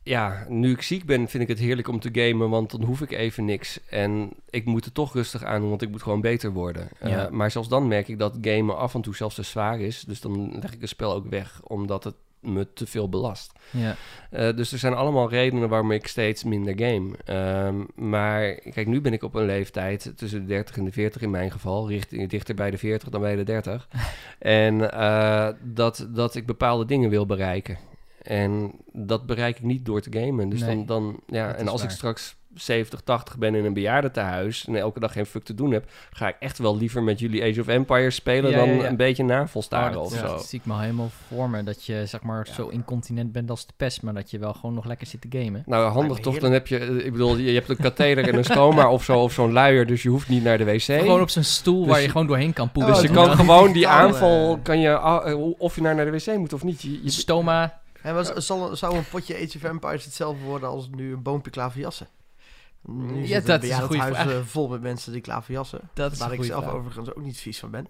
ja, 0.04 0.46
nu 0.50 0.72
ik 0.72 0.82
ziek 0.82 1.06
ben, 1.06 1.28
vind 1.28 1.44
ik 1.44 1.50
het 1.50 1.60
heerlijk 1.60 1.88
om 1.88 2.00
te 2.00 2.10
gamen, 2.12 2.50
want 2.50 2.72
dan 2.72 2.84
hoef 2.84 3.02
ik 3.02 3.12
even 3.12 3.46
niks. 3.46 3.80
En 3.90 4.30
ik 4.50 4.66
moet 4.66 4.86
het 4.86 4.94
toch 4.94 5.14
rustig 5.14 5.44
aan 5.44 5.60
doen, 5.62 5.70
want 5.70 5.82
ik 5.82 5.90
moet 5.90 6.04
gewoon 6.04 6.22
beter 6.22 6.52
worden. 6.52 6.88
Eh, 7.00 7.30
maar 7.30 7.52
zelfs 7.52 7.68
dan 7.68 7.88
merk 7.88 8.08
ik 8.08 8.20
dat 8.20 8.38
gamen 8.42 8.78
af 8.78 8.94
en 8.96 9.02
toe 9.02 9.16
zelfs 9.16 9.36
te 9.36 9.44
zwaar 9.44 9.80
is. 9.80 10.02
Dus 10.02 10.22
dan 10.22 10.52
leg 10.62 10.74
ik 10.74 10.82
het 10.82 10.90
spel 10.90 11.14
ook 11.14 11.30
weg, 11.30 11.62
omdat 11.64 12.04
het 12.04 12.16
me 12.46 12.74
te 12.74 12.86
veel 12.86 13.10
belast. 13.10 13.52
ja. 13.72 13.96
Eh, 14.30 14.56
dus 14.56 14.72
er 14.72 14.78
zijn 14.80 14.94
allemaal 14.94 15.30
redenen 15.30 15.70
waarom 15.70 15.92
ik 15.92 16.08
steeds 16.08 16.44
minder 16.44 16.74
game. 16.80 17.18
Ehm, 17.26 18.10
maar 18.10 18.56
kijk, 18.56 18.88
nu 18.88 19.02
ben 19.02 19.14
ik 19.14 19.24
op 19.24 19.36
een 19.36 19.46
leeftijd 19.46 20.14
tussen 20.16 20.40
de 20.40 20.46
30 20.46 20.78
en 20.78 20.86
de 20.86 20.92
40 20.92 21.22
in 21.22 21.30
mijn 21.30 21.52
geval. 21.52 21.90
Richting, 21.90 22.30
dichter 22.30 22.56
bij 22.56 22.72
de 22.72 22.78
40 22.78 23.10
dan 23.10 23.22
bij 23.22 23.36
de 23.36 23.44
30. 23.44 23.88
en 24.40 24.92
eh, 24.92 25.50
dat, 25.62 26.08
dat 26.10 26.36
ik 26.36 26.46
bepaalde 26.46 26.86
dingen 26.86 27.10
wil 27.10 27.26
bereiken. 27.26 27.78
En 28.22 28.72
dat 28.92 29.26
bereik 29.26 29.58
ik 29.58 29.64
niet 29.64 29.86
door 29.86 30.02
te 30.02 30.20
gamen. 30.20 30.50
Dus 30.50 30.60
Nee, 30.60 30.76
dan, 30.76 30.86
dan, 30.86 31.20
ja, 31.28 31.56
en 31.56 31.68
als 31.68 31.84
ik 31.84 31.90
straks 31.90 32.36
70, 32.56 33.02
80 33.02 33.38
ben 33.38 33.56
in 33.56 33.66
een 33.66 33.74
bejaardentehuis 33.74 34.66
en 34.68 34.76
elke 34.76 35.00
dag 35.00 35.12
geen 35.12 35.26
fuck 35.26 35.44
te 35.44 35.54
doen 35.54 35.72
heb, 35.72 35.86
ga 36.12 36.28
ik 36.28 36.36
echt 36.40 36.58
wel 36.58 36.78
liever 36.78 37.04
met 37.04 37.20
jullie 37.20 37.44
Age 37.44 37.62
of 37.62 37.68
Empires 37.68 38.16
spelen 38.16 38.52
Ja, 38.52 38.58
dan 38.58 38.70
ja, 38.70 38.74
ja. 38.82 38.88
een 38.90 38.96
beetje 38.98 39.24
navelstaren 39.24 39.98
Oh, 39.98 40.04
of 40.04 40.10
dat, 40.12 40.20
zo. 40.20 40.26
dat 40.28 40.46
zie 40.46 40.60
ik 40.60 40.66
me 40.66 40.74
al 40.74 40.80
helemaal 40.80 41.10
voor 41.28 41.50
me. 41.50 41.64
Dat 41.64 41.86
je 41.86 42.06
zeg 42.06 42.22
maar 42.22 42.46
Ja. 42.48 42.54
zo 42.54 42.68
incontinent 42.68 43.32
bent 43.32 43.50
als 43.50 43.66
de 43.68 43.74
pest, 43.78 44.02
maar 44.02 44.14
dat 44.14 44.32
je 44.32 44.40
wel 44.40 44.54
gewoon 44.54 44.76
nog 44.76 44.86
lekker 44.86 45.08
zit 45.08 45.22
te 45.22 45.28
gamen. 45.40 45.64
Nou, 45.66 45.92
handig 45.92 46.20
toch? 46.20 46.38
Dan 46.40 46.52
heb 46.52 46.68
je, 46.68 46.78
eh, 46.78 47.06
ik 47.06 47.12
bedoel, 47.12 47.38
je 47.38 47.54
hebt 47.54 47.70
een 47.70 47.78
katheder 47.78 48.28
en 48.28 48.36
een 48.36 48.44
stoma 48.44 48.92
of 48.92 49.04
zo, 49.04 49.20
of 49.20 49.34
zo'n 49.34 49.52
luier, 49.52 49.86
dus 49.86 50.04
je 50.04 50.10
hoeft 50.10 50.30
niet 50.30 50.44
naar 50.44 50.58
de 50.58 50.64
wc. 50.66 50.82
Gewoon 50.82 51.22
op 51.22 51.30
zo'n 51.30 51.44
stoel 51.44 51.80
Dus 51.80 51.88
waar 51.90 51.98
je 52.00 52.06
je- 52.06 52.12
gewoon 52.12 52.28
doorheen 52.28 52.54
kan 52.54 52.72
poepen. 52.72 52.94
dus 52.94 53.02
je 53.02 53.10
kan 53.10 53.26
dan. 53.28 53.36
gewoon 53.36 53.72
die 53.72 53.88
aanval, 53.88 54.56
eh. 54.56 54.64
kan 54.64 54.80
je, 54.80 54.98
ah, 54.98 55.32
eh, 55.32 55.40
of 55.58 55.76
je 55.76 55.82
naar, 55.82 55.96
naar 55.96 56.06
de 56.06 56.12
wc 56.12 56.38
moet 56.38 56.54
of 56.54 56.64
niet. 56.64 56.82
Je, 56.82 57.04
je- 57.04 57.10
Stoma. 57.10 57.84
En 58.02 58.14
was, 58.14 58.34
zal, 58.34 58.76
zou 58.76 58.96
een 58.98 59.08
potje 59.10 59.36
Age 59.36 59.52
of 59.58 59.64
Empires 59.64 60.06
hetzelfde 60.06 60.44
worden 60.44 60.70
als 60.70 60.90
nu 60.96 61.14
een 61.14 61.22
boompje 61.22 61.52
klaverjassen? 61.52 62.08
Nu 62.88 63.26
Ja, 63.28 63.40
dat 63.40 63.64
is 63.64 63.70
een 63.70 63.82
goede 63.82 64.02
vraag. 64.04 64.28
eh, 64.30 64.40
vol 64.42 64.68
met 64.68 64.82
mensen 64.82 65.12
die 65.12 65.22
klaverjassen. 65.22 65.80
Dat 65.94 66.12
is 66.12 66.20
Waar 66.20 66.34
ik 66.34 66.44
zelf 66.44 66.64
vraag. 66.64 66.76
overigens 66.76 67.10
ook 67.16 67.24
niet 67.24 67.38
vies 67.38 67.60
van 67.60 67.72
ben. 67.72 67.88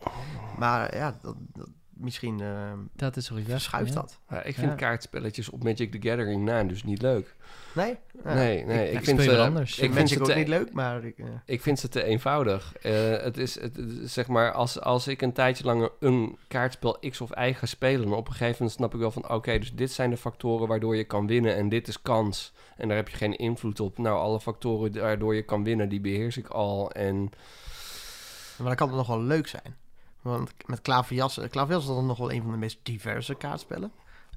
Maar 0.57 0.95
ja, 0.95 1.18
dat, 1.21 1.36
dat- 1.53 1.69
misschien 1.95 2.42
eh, 2.42 2.71
Dat 2.94 3.18
is 3.18 3.27
vraag, 3.27 3.44
verschuift 3.45 3.94
ja. 3.94 4.00
dat. 4.00 4.19
Ja, 4.30 4.44
ik 4.44 4.56
vind 4.56 4.69
Ja. 4.69 4.75
kaartspelletjes 4.75 5.50
op 5.50 5.63
Magic 5.63 5.92
the 5.92 6.07
Gathering 6.09 6.44
na 6.44 6.63
dus 6.63 6.83
niet 6.83 7.01
leuk. 7.01 7.36
Nee? 7.74 7.97
Ja. 8.24 8.33
nee, 8.33 8.65
nee. 8.65 8.92
ik 8.92 8.97
Ik, 8.97 9.03
vind 9.03 9.21
ze, 9.21 9.38
anders. 9.38 9.80
Ik 9.80 9.94
vind 9.94 10.09
ze 10.09 10.13
het 10.13 10.24
ook 10.24 10.30
te, 10.30 10.36
niet 10.36 10.47
leuk, 10.47 10.74
maar... 10.74 11.06
Ik, 11.06 11.18
eh, 11.18 11.25
ik 11.45 11.62
vind 11.62 11.80
ze 11.80 11.89
te 11.89 12.03
eenvoudig. 12.03 12.75
Eh, 12.81 13.18
het 13.18 13.38
is, 13.38 13.59
het, 13.62 13.80
zeg 14.03 14.27
maar, 14.27 14.51
als, 14.51 14.81
als 14.81 15.07
ik 15.07 15.21
een 15.21 15.33
tijdje 15.33 15.63
lang 15.63 15.89
een 16.00 16.38
kaartspel 16.47 16.97
X 17.09 17.21
of 17.21 17.30
Y 17.38 17.53
ga 17.53 17.65
spelen, 17.65 18.09
dan 18.09 18.18
op 18.18 18.27
een 18.27 18.33
gegeven 18.33 18.56
moment 18.57 18.77
snap 18.77 18.94
ik 18.94 19.00
wel 19.00 19.12
van, 19.12 19.30
oké, 19.30 19.59
dus 19.59 19.74
dit 19.74 19.92
zijn 19.92 20.09
de 20.09 20.18
factoren 20.18 20.68
waardoor 20.68 20.95
je 20.95 21.03
kan 21.03 21.27
winnen 21.27 21.56
en 21.56 21.69
dit 21.69 21.88
is 21.88 22.01
kans. 22.01 22.54
En 22.78 22.87
daar 22.87 22.97
heb 22.97 23.09
je 23.09 23.18
geen 23.18 23.35
invloed 23.35 23.80
op. 23.80 23.97
Nou, 23.97 24.18
alle 24.18 24.40
factoren 24.40 24.99
waardoor 25.02 25.35
je 25.35 25.44
kan 25.44 25.64
winnen, 25.64 25.90
die 25.90 26.02
beheers 26.02 26.37
ik 26.37 26.47
al. 26.47 26.92
En 26.92 27.31
maar 28.57 28.68
dan 28.68 28.75
kan 28.75 28.87
het 28.87 28.97
nog 28.97 29.07
wel 29.07 29.21
leuk 29.21 29.47
zijn. 29.47 29.75
Want 30.31 30.51
met 30.65 30.81
klaverjassen... 30.81 31.49
Klaverjassen 31.49 31.91
is 31.91 31.97
dan 31.97 32.05
nog 32.07 32.17
wel 32.17 32.31
een 32.31 32.41
van 32.41 32.51
de 32.51 32.57
meest 32.57 32.79
diverse 32.83 33.35
kaartspellen. 33.35 33.91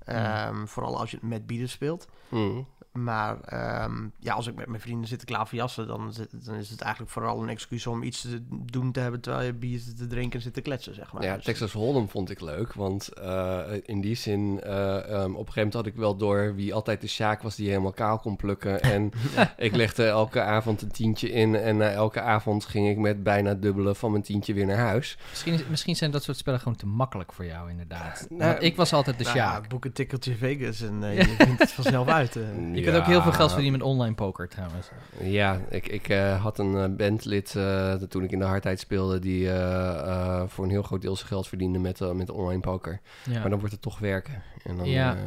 Ehm, 0.04 0.66
Vooral 0.66 0.99
als 0.99 1.11
je 1.11 1.16
het 1.16 1.26
met 1.28 1.47
bieden 1.47 1.68
speelt. 1.68 2.09
mm, 2.28 2.66
Maar 3.02 3.40
ehm, 3.40 3.93
ja, 4.19 4.35
als 4.35 4.47
ik 4.47 4.55
met 4.55 4.67
mijn 4.67 4.81
vrienden 4.81 5.09
zit 5.09 5.19
te 5.19 5.25
klaverjassen, 5.25 5.87
dan, 5.87 6.12
dan 6.45 6.55
is 6.55 6.71
het 6.71 6.81
eigenlijk 6.81 7.12
vooral 7.12 7.43
een 7.43 7.49
excuus 7.49 7.87
om 7.87 8.02
iets 8.02 8.21
te 8.21 8.43
doen 8.50 8.93
te 8.93 9.00
hebben 9.00 9.21
terwijl 9.21 9.47
je 9.47 9.52
bier 9.52 9.78
zit 9.78 9.99
te 9.99 10.07
drinken 10.07 10.33
en 10.38 10.43
zit 10.45 10.55
te 10.55 10.61
kletsen, 10.61 10.95
zeg 10.95 11.12
maar. 11.12 11.23
ja, 11.23 11.35
Dus- 11.35 11.45
Texas 11.45 11.73
Hold'em 11.73 12.09
vond 12.09 12.31
ik 12.31 12.40
leuk, 12.40 12.73
want 12.73 13.09
eh, 13.09 13.61
in 13.85 14.00
die 14.00 14.14
zin, 14.14 14.61
eh, 14.62 14.97
ehm, 14.97 15.14
op 15.14 15.47
een 15.47 15.52
gegeven 15.52 15.55
moment 15.55 15.75
had 15.75 15.87
ik 15.87 15.95
wel 15.95 16.17
door 16.17 16.55
wie 16.55 16.75
altijd 16.75 17.00
de 17.00 17.07
Sjaak 17.09 17.43
was 17.43 17.57
die 17.57 17.69
helemaal 17.69 17.93
kaal 17.93 18.19
kon 18.19 18.37
plukken. 18.37 18.81
En 18.99 19.11
ik 19.57 19.75
legde 19.76 20.05
elke 20.07 20.40
avond 20.40 20.83
een 20.83 20.90
tientje 20.90 21.31
in 21.31 21.55
en 21.55 21.76
na 21.76 21.90
elke 21.90 22.21
avond 22.21 22.64
ging 22.64 22.88
ik 22.88 22.97
met 22.99 23.23
bijna 23.23 23.49
het 23.49 23.62
dubbele 23.62 23.95
van 23.95 24.11
mijn 24.11 24.23
tientje 24.23 24.55
weer 24.55 24.67
naar 24.67 24.76
huis. 24.76 25.19
Misschien, 25.31 25.52
is- 25.55 25.67
misschien 25.67 25.97
zijn 25.97 26.11
dat 26.11 26.23
soort 26.23 26.37
spellen 26.37 26.61
gewoon 26.61 26.76
te 26.76 26.87
makkelijk 26.87 27.33
voor 27.33 27.45
jou, 27.45 27.71
inderdaad. 27.71 28.26
Nou, 28.31 28.50
Want 28.50 28.62
ik 28.62 28.76
was 28.76 28.93
altijd 28.93 29.19
de 29.19 29.25
Nou 29.25 29.37
Sjaak. 29.37 29.69
boek 29.69 29.85
een 29.85 29.93
tikkeltje 29.93 30.35
Vegas 30.37 30.81
en 30.83 31.02
eh, 31.05 31.17
je 31.28 31.35
vindt 31.38 31.61
het 31.61 31.73
vanzelf 31.73 32.09
uit. 32.09 32.37
eh. 32.37 32.43
Je 32.75 32.83
kunt 32.90 33.02
ook 33.02 33.09
heel 33.11 33.23
veel 33.23 33.33
geld 33.33 33.52
verdienen 33.52 33.78
met 33.78 33.88
online 33.88 34.14
poker 34.14 34.49
trouwens. 34.49 34.90
Ja, 35.21 35.61
ik, 35.68 35.88
ik 35.88 36.09
eh, 36.09 36.42
had 36.42 36.59
een 36.59 36.76
eh, 36.76 36.97
bandlid 36.97 37.54
eh, 37.57 37.92
toen 37.95 38.23
ik 38.25 38.30
in 38.33 38.38
de 38.38 38.45
hardheid 38.45 38.80
speelde... 38.80 39.18
die 39.18 39.50
eh, 39.50 39.99
eh, 39.99 40.42
voor 40.47 40.64
een 40.64 40.71
heel 40.71 40.83
groot 40.83 41.02
deel 41.02 41.16
zijn 41.16 41.28
geld 41.28 41.49
verdiende 41.49 41.78
met, 41.78 42.14
met 42.14 42.30
online 42.30 42.61
poker. 42.61 43.00
Ja. 43.25 43.40
Maar 43.40 43.50
dan 43.50 43.59
wordt 43.59 43.73
het 43.75 43.83
toch 43.83 43.99
werken. 43.99 44.42
En 44.64 44.76
dan, 44.76 44.87
Ja. 44.87 45.14
eh, 45.14 45.21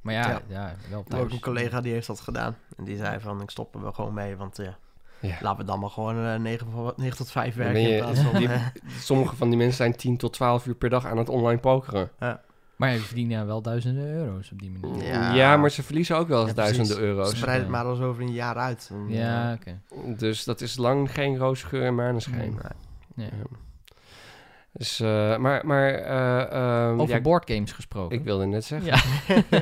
Maar 0.00 0.14
ja, 0.14 0.28
Ja. 0.28 0.40
ja. 0.48 0.64
wel 0.90 0.98
Ik 1.00 1.04
heb 1.04 1.06
thuis. 1.08 1.22
ook 1.22 1.30
een 1.30 1.40
collega 1.40 1.80
die 1.80 1.92
heeft 1.92 2.06
dat 2.06 2.20
gedaan. 2.20 2.56
En 2.76 2.84
die 2.84 2.96
zei 2.96 3.20
van, 3.20 3.40
ik 3.42 3.50
stop 3.50 3.74
er 3.74 3.82
wel 3.82 3.92
gewoon 3.92 4.14
mee, 4.14 4.36
want 4.36 4.56
ja, 4.56 4.76
ja. 5.20 5.36
laten 5.40 5.58
we 5.58 5.64
dan 5.64 5.80
maar 5.80 5.90
gewoon 5.90 6.24
eh 6.26 6.34
9, 6.38 6.66
van- 6.70 6.92
9 6.96 7.16
tot 7.16 7.30
5 7.30 7.54
Dan 7.56 7.64
werken. 7.64 7.82
je- 7.82 7.88
in 7.96 7.98
plaats 8.02 8.20
van, 8.20 8.38
die- 8.40 8.48
Sommige 9.00 9.36
van 9.36 9.48
die 9.48 9.58
mensen 9.58 9.76
zijn 9.76 9.96
10 9.96 10.16
tot 10.16 10.32
12 10.32 10.66
uur 10.66 10.74
per 10.74 10.90
dag 10.90 11.06
aan 11.06 11.18
het 11.18 11.28
online 11.28 11.60
pokeren. 11.60 12.10
Maar 12.76 12.92
je 12.92 12.98
verdient 12.98 13.30
ja 13.30 13.46
wel 13.46 13.62
duizenden 13.62 14.06
euro's 14.06 14.50
op 14.52 14.58
die 14.58 14.70
manier. 14.70 15.04
Ja. 15.06 15.34
Ja, 15.34 15.56
maar 15.56 15.70
ze 15.70 15.82
verliezen 15.82 16.16
ook 16.16 16.28
wel 16.28 16.40
eens 16.40 16.48
Ja, 16.48 16.54
precies. 16.54 16.76
duizenden 16.76 17.08
euro's. 17.08 17.36
Spreid 17.36 17.60
het 17.60 17.68
maar 17.68 17.86
eens 17.86 18.00
over 18.00 18.22
een 18.22 18.32
jaar 18.32 18.56
uit. 18.56 18.88
En, 18.92 19.08
Ja, 19.08 19.50
eh, 19.50 19.54
oké. 19.54 19.80
Dus 20.16 20.44
dat 20.44 20.60
is 20.60 20.76
lang 20.76 21.12
geen 21.12 21.36
roosgeur 21.38 21.84
en 21.84 21.94
maneschijn. 21.94 22.58
nee. 23.14 23.26
Ja. 23.26 23.32
Ja. 23.36 23.42
Dus, 24.72 25.00
eh, 25.00 25.36
maar, 25.36 25.66
maar 25.66 25.88
eh, 25.94 26.52
ehm, 26.88 27.00
Over 27.00 27.14
ja, 27.14 27.20
boardgames 27.20 27.72
gesproken. 27.72 28.18
ik 28.18 28.24
wilde 28.24 28.46
net 28.46 28.64
zeggen. 28.64 28.86
Ja. 28.88 28.98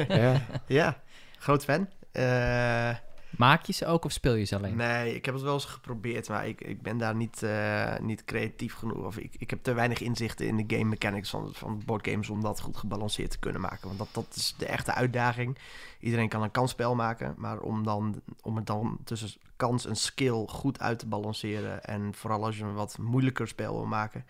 Ja. 0.17 0.41
Ja, 0.67 0.97
groot 1.39 1.65
fan. 1.65 1.89
Eh, 2.13 2.91
Maak 3.39 3.65
je 3.65 3.73
ze 3.73 3.87
ook 3.87 4.05
of 4.05 4.13
speel 4.13 4.35
je 4.35 4.45
ze 4.45 4.57
alleen? 4.57 4.77
nee, 4.77 5.15
ik 5.15 5.25
heb 5.25 5.35
het 5.35 5.43
wel 5.43 5.55
eens 5.55 5.65
geprobeerd, 5.65 6.29
maar 6.29 6.49
ik, 6.49 6.61
ik 6.61 6.83
ben 6.83 6.99
daar 6.99 7.15
niet, 7.15 7.43
eh, 7.43 7.99
niet 7.99 8.25
creatief 8.25 8.75
genoeg. 8.75 9.05
Of 9.05 9.19
ik, 9.19 9.35
ik 9.39 9.51
heb 9.51 9.63
te 9.63 9.73
weinig 9.73 10.01
inzichten 10.01 10.47
in 10.47 10.57
de 10.57 10.77
game 10.77 10.89
mechanics 10.89 11.31
van, 11.31 11.49
van 11.53 11.83
boardgames 11.87 12.29
om 12.29 12.41
dat 12.41 12.61
goed 12.61 12.77
gebalanceerd 12.77 13.31
te 13.31 13.39
kunnen 13.39 13.61
maken. 13.61 13.87
Want 13.87 13.99
dat, 13.99 14.09
dat 14.13 14.37
is 14.37 14.55
de 14.59 14.67
echte 14.67 14.95
uitdaging. 14.95 15.59
Iedereen 16.01 16.29
kan 16.29 16.43
een 16.43 16.51
kansspel 16.51 16.95
maken, 16.95 17.35
maar 17.37 17.61
om, 17.61 17.85
dan, 17.85 18.21
om 18.43 18.57
het 18.57 18.67
dan 18.67 18.99
tussen 19.05 19.41
kans 19.57 19.87
en 19.87 19.97
skill 19.97 20.45
goed 20.47 20.81
uit 20.81 20.99
te 20.99 21.07
balanceren. 21.07 21.85
En 21.85 22.15
vooral 22.15 22.45
als 22.45 22.59
je 22.59 22.65
een 22.65 22.75
wat 22.75 22.99
moeilijker 22.99 23.49
spel 23.49 23.75
wil 23.75 23.87
maken, 23.87 24.25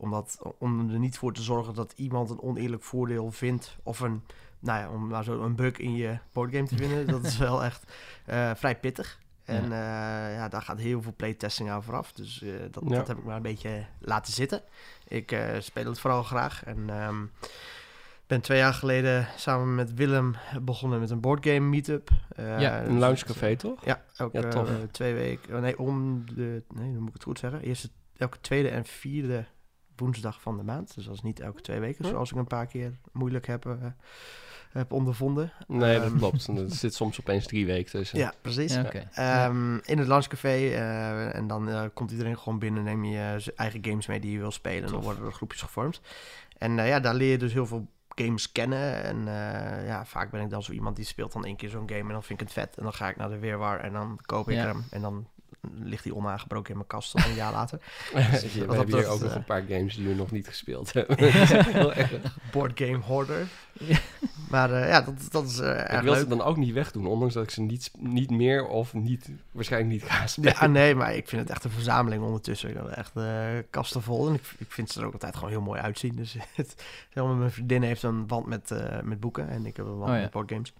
om, 0.00 0.10
dat, 0.10 0.38
om 0.58 0.90
er 0.90 0.98
niet 0.98 1.18
voor 1.18 1.32
te 1.32 1.42
zorgen 1.42 1.74
dat 1.74 1.92
iemand 1.96 2.30
een 2.30 2.42
oneerlijk 2.42 2.82
voordeel 2.82 3.30
vindt 3.30 3.76
of 3.82 4.00
een, 4.00 4.22
nou 4.60 4.80
ja, 4.80 4.90
om 4.90 5.06
maar 5.06 5.24
zo 5.24 5.42
een 5.42 5.54
bug 5.56 5.76
in 5.76 5.94
je 5.94 6.18
boardgame 6.32 6.66
te 6.66 6.76
vinden, 6.76 7.06
dat 7.06 7.24
is 7.24 7.36
wel 7.38 7.64
echt 7.64 7.92
eh, 8.26 8.50
vrij 8.54 8.76
pittig. 8.78 9.18
En 9.44 9.68
ja. 9.68 10.28
ja, 10.28 10.48
daar 10.48 10.62
gaat 10.62 10.78
heel 10.78 11.02
veel 11.02 11.14
playtesting 11.16 11.70
aan 11.70 11.82
vooraf. 11.82 12.12
Dus 12.12 12.42
eh, 12.42 12.52
dat, 12.70 12.82
Ja. 12.86 12.94
dat 12.96 13.06
heb 13.08 13.18
ik 13.18 13.24
maar 13.24 13.36
een 13.36 13.42
beetje 13.42 13.84
laten 14.00 14.32
zitten. 14.32 14.62
Ik 15.08 15.32
eh, 15.32 15.60
speel 15.60 15.84
het 15.86 16.00
vooral 16.00 16.22
graag. 16.22 16.64
En 16.64 16.90
ehm, 16.90 17.24
ben 18.26 18.40
twee 18.40 18.58
jaar 18.58 18.74
geleden 18.74 19.26
samen 19.36 19.74
met 19.74 19.94
Willem 19.94 20.34
begonnen 20.62 21.00
met 21.00 21.10
een 21.10 21.20
boardgame 21.20 21.60
meetup. 21.60 22.10
Eh, 22.36 22.60
Ja, 22.60 22.82
Een 22.84 22.98
loungecafé, 22.98 23.56
toch? 23.56 23.84
Ja, 23.84 24.04
elke 24.16 24.40
Ja, 24.40 24.48
eh, 24.50 24.64
twee 24.90 25.14
weken. 25.14 25.54
oh, 25.54 25.60
nee, 25.60 25.78
om 25.78 26.24
de. 26.34 26.62
Nee, 26.74 26.92
dan 26.92 26.98
moet 27.00 27.08
ik 27.08 27.14
het 27.14 27.22
goed 27.22 27.38
zeggen. 27.38 27.60
Eerst 27.62 27.90
elke 28.16 28.40
tweede 28.40 28.68
en 28.68 28.84
vierde 28.84 29.44
woensdag 29.96 30.40
van 30.40 30.56
de 30.56 30.62
maand. 30.62 30.94
Dus 30.94 31.04
dat 31.04 31.14
is 31.14 31.22
niet 31.22 31.40
elke 31.40 31.60
twee 31.60 31.80
weken, 31.80 32.04
Hm. 32.04 32.10
zoals 32.10 32.30
ik 32.30 32.36
een 32.36 32.46
paar 32.46 32.66
keer 32.66 32.98
moeilijk 33.12 33.46
heb, 33.46 33.66
eh, 33.66 33.72
heb 34.72 34.92
ondervonden. 34.92 35.52
Nee, 35.66 35.98
dat 35.98 36.08
Ehm, 36.08 36.16
klopt. 36.18 36.46
Er 36.58 36.64
zit 36.70 36.94
soms 36.94 37.20
opeens 37.20 37.46
drie 37.46 37.66
weken 37.66 37.90
tussen. 37.90 38.18
Ja, 38.18 38.32
precies. 38.40 38.74
Ja. 38.74 38.90
Ehm, 39.12 39.74
in 39.74 39.98
het 39.98 40.08
lunchcafé. 40.08 40.48
eh, 40.48 41.34
en 41.34 41.46
dan 41.46 41.68
eh, 41.68 41.82
komt 41.94 42.10
iedereen 42.10 42.38
gewoon 42.38 42.58
binnen. 42.58 42.82
Neem 42.82 43.04
je 43.04 43.18
eh, 43.18 43.34
zijn 43.38 43.56
eigen 43.56 43.84
games 43.84 44.06
mee 44.06 44.20
die 44.20 44.32
je 44.32 44.38
wil 44.38 44.50
spelen. 44.50 44.84
En 44.84 44.92
dan 44.92 45.00
worden 45.02 45.24
er 45.24 45.32
groepjes 45.32 45.62
gevormd. 45.62 46.00
En 46.58 46.78
eh, 46.78 46.88
ja, 46.88 47.00
daar 47.00 47.14
leer 47.14 47.30
je 47.30 47.38
dus 47.38 47.52
heel 47.52 47.66
veel 47.66 47.86
games 48.14 48.52
kennen. 48.52 49.02
En 49.04 49.16
eh, 49.18 49.86
ja, 49.86 50.04
vaak 50.06 50.30
ben 50.30 50.40
ik 50.42 50.50
dan 50.50 50.62
zo 50.62 50.72
iemand 50.72 50.96
die 50.96 51.04
speelt 51.04 51.32
dan 51.32 51.44
één 51.44 51.56
keer 51.56 51.68
zo'n 51.70 51.88
game. 51.88 52.00
En 52.00 52.08
dan 52.08 52.22
vind 52.22 52.40
ik 52.40 52.46
het 52.46 52.54
vet. 52.54 52.76
En 52.76 52.82
dan 52.82 52.92
ga 52.92 53.08
ik 53.08 53.16
naar 53.16 53.28
de 53.28 53.38
weerwaar. 53.38 53.80
En 53.80 53.92
dan 53.92 54.18
koop 54.26 54.48
ik 54.50 54.56
Ja. 54.56 54.66
hem. 54.66 54.84
En 54.90 55.00
dan 55.00 55.26
ligt 55.74 56.04
hij 56.04 56.12
onaangebroken 56.12 56.70
in 56.70 56.76
mijn 56.76 56.88
kast 56.88 57.10
tot 57.10 57.24
een 57.24 57.34
jaar 57.34 57.52
later. 57.52 57.78
Dus 58.30 58.52
we 58.52 58.58
hebben 58.58 58.86
hier 58.86 58.96
dat, 58.96 59.06
ook 59.06 59.20
nog 59.20 59.34
een 59.34 59.44
paar 59.44 59.62
games 59.68 59.96
die 59.96 60.08
we 60.08 60.14
nog 60.14 60.30
niet 60.30 60.48
gespeeld 60.48 60.92
hebben. 60.94 61.16
Board 62.52 62.78
game 62.78 62.98
hoarder. 62.98 63.46
Ja. 64.50 64.56
Maar 64.56 64.72
eh, 64.72 64.88
ja, 64.88 65.00
dat, 65.00 65.14
dat 65.30 65.44
is 65.44 65.58
eh 65.58 65.96
ik 65.96 66.02
wil 66.02 66.12
leuk. 66.12 66.22
ze 66.22 66.28
dan 66.28 66.42
ook 66.42 66.56
niet 66.56 66.72
wegdoen, 66.72 67.06
ondanks 67.06 67.34
dat 67.34 67.42
ik 67.42 67.50
ze 67.50 67.60
niet, 67.60 67.90
niet 67.98 68.30
meer 68.30 68.66
of 68.66 68.94
niet, 68.94 69.30
waarschijnlijk 69.50 69.92
niet 69.92 70.10
ga 70.10 70.26
spelen. 70.26 70.54
Ja, 70.60 70.66
nee, 70.66 70.94
maar 70.94 71.14
ik 71.14 71.28
vind 71.28 71.42
het 71.42 71.50
echt 71.50 71.64
een 71.64 71.70
verzameling 71.70 72.22
ondertussen. 72.22 72.68
Ik 72.68 72.76
heb 72.76 72.86
echt 72.86 73.16
eh 73.16 73.48
kasten 73.70 74.02
vol. 74.02 74.28
En 74.28 74.34
ik, 74.34 74.54
ik 74.58 74.70
vind 74.72 74.90
ze 74.90 75.00
er 75.00 75.06
ook 75.06 75.12
altijd 75.12 75.34
gewoon 75.34 75.50
heel 75.50 75.60
mooi 75.60 75.80
uitzien. 75.80 76.16
Dus 76.16 76.36
het, 76.54 76.84
mijn 77.14 77.50
vriendin 77.50 77.82
heeft 77.82 78.02
een 78.02 78.26
wand 78.26 78.46
met, 78.46 78.70
eh, 78.70 79.00
met 79.00 79.20
boeken. 79.20 79.48
En 79.48 79.66
ik 79.66 79.76
heb 79.76 79.86
een 79.86 79.98
wand 79.98 80.10
Oh 80.10 80.16
ja. 80.16 80.22
met 80.22 80.30
boardgames. 80.30 80.72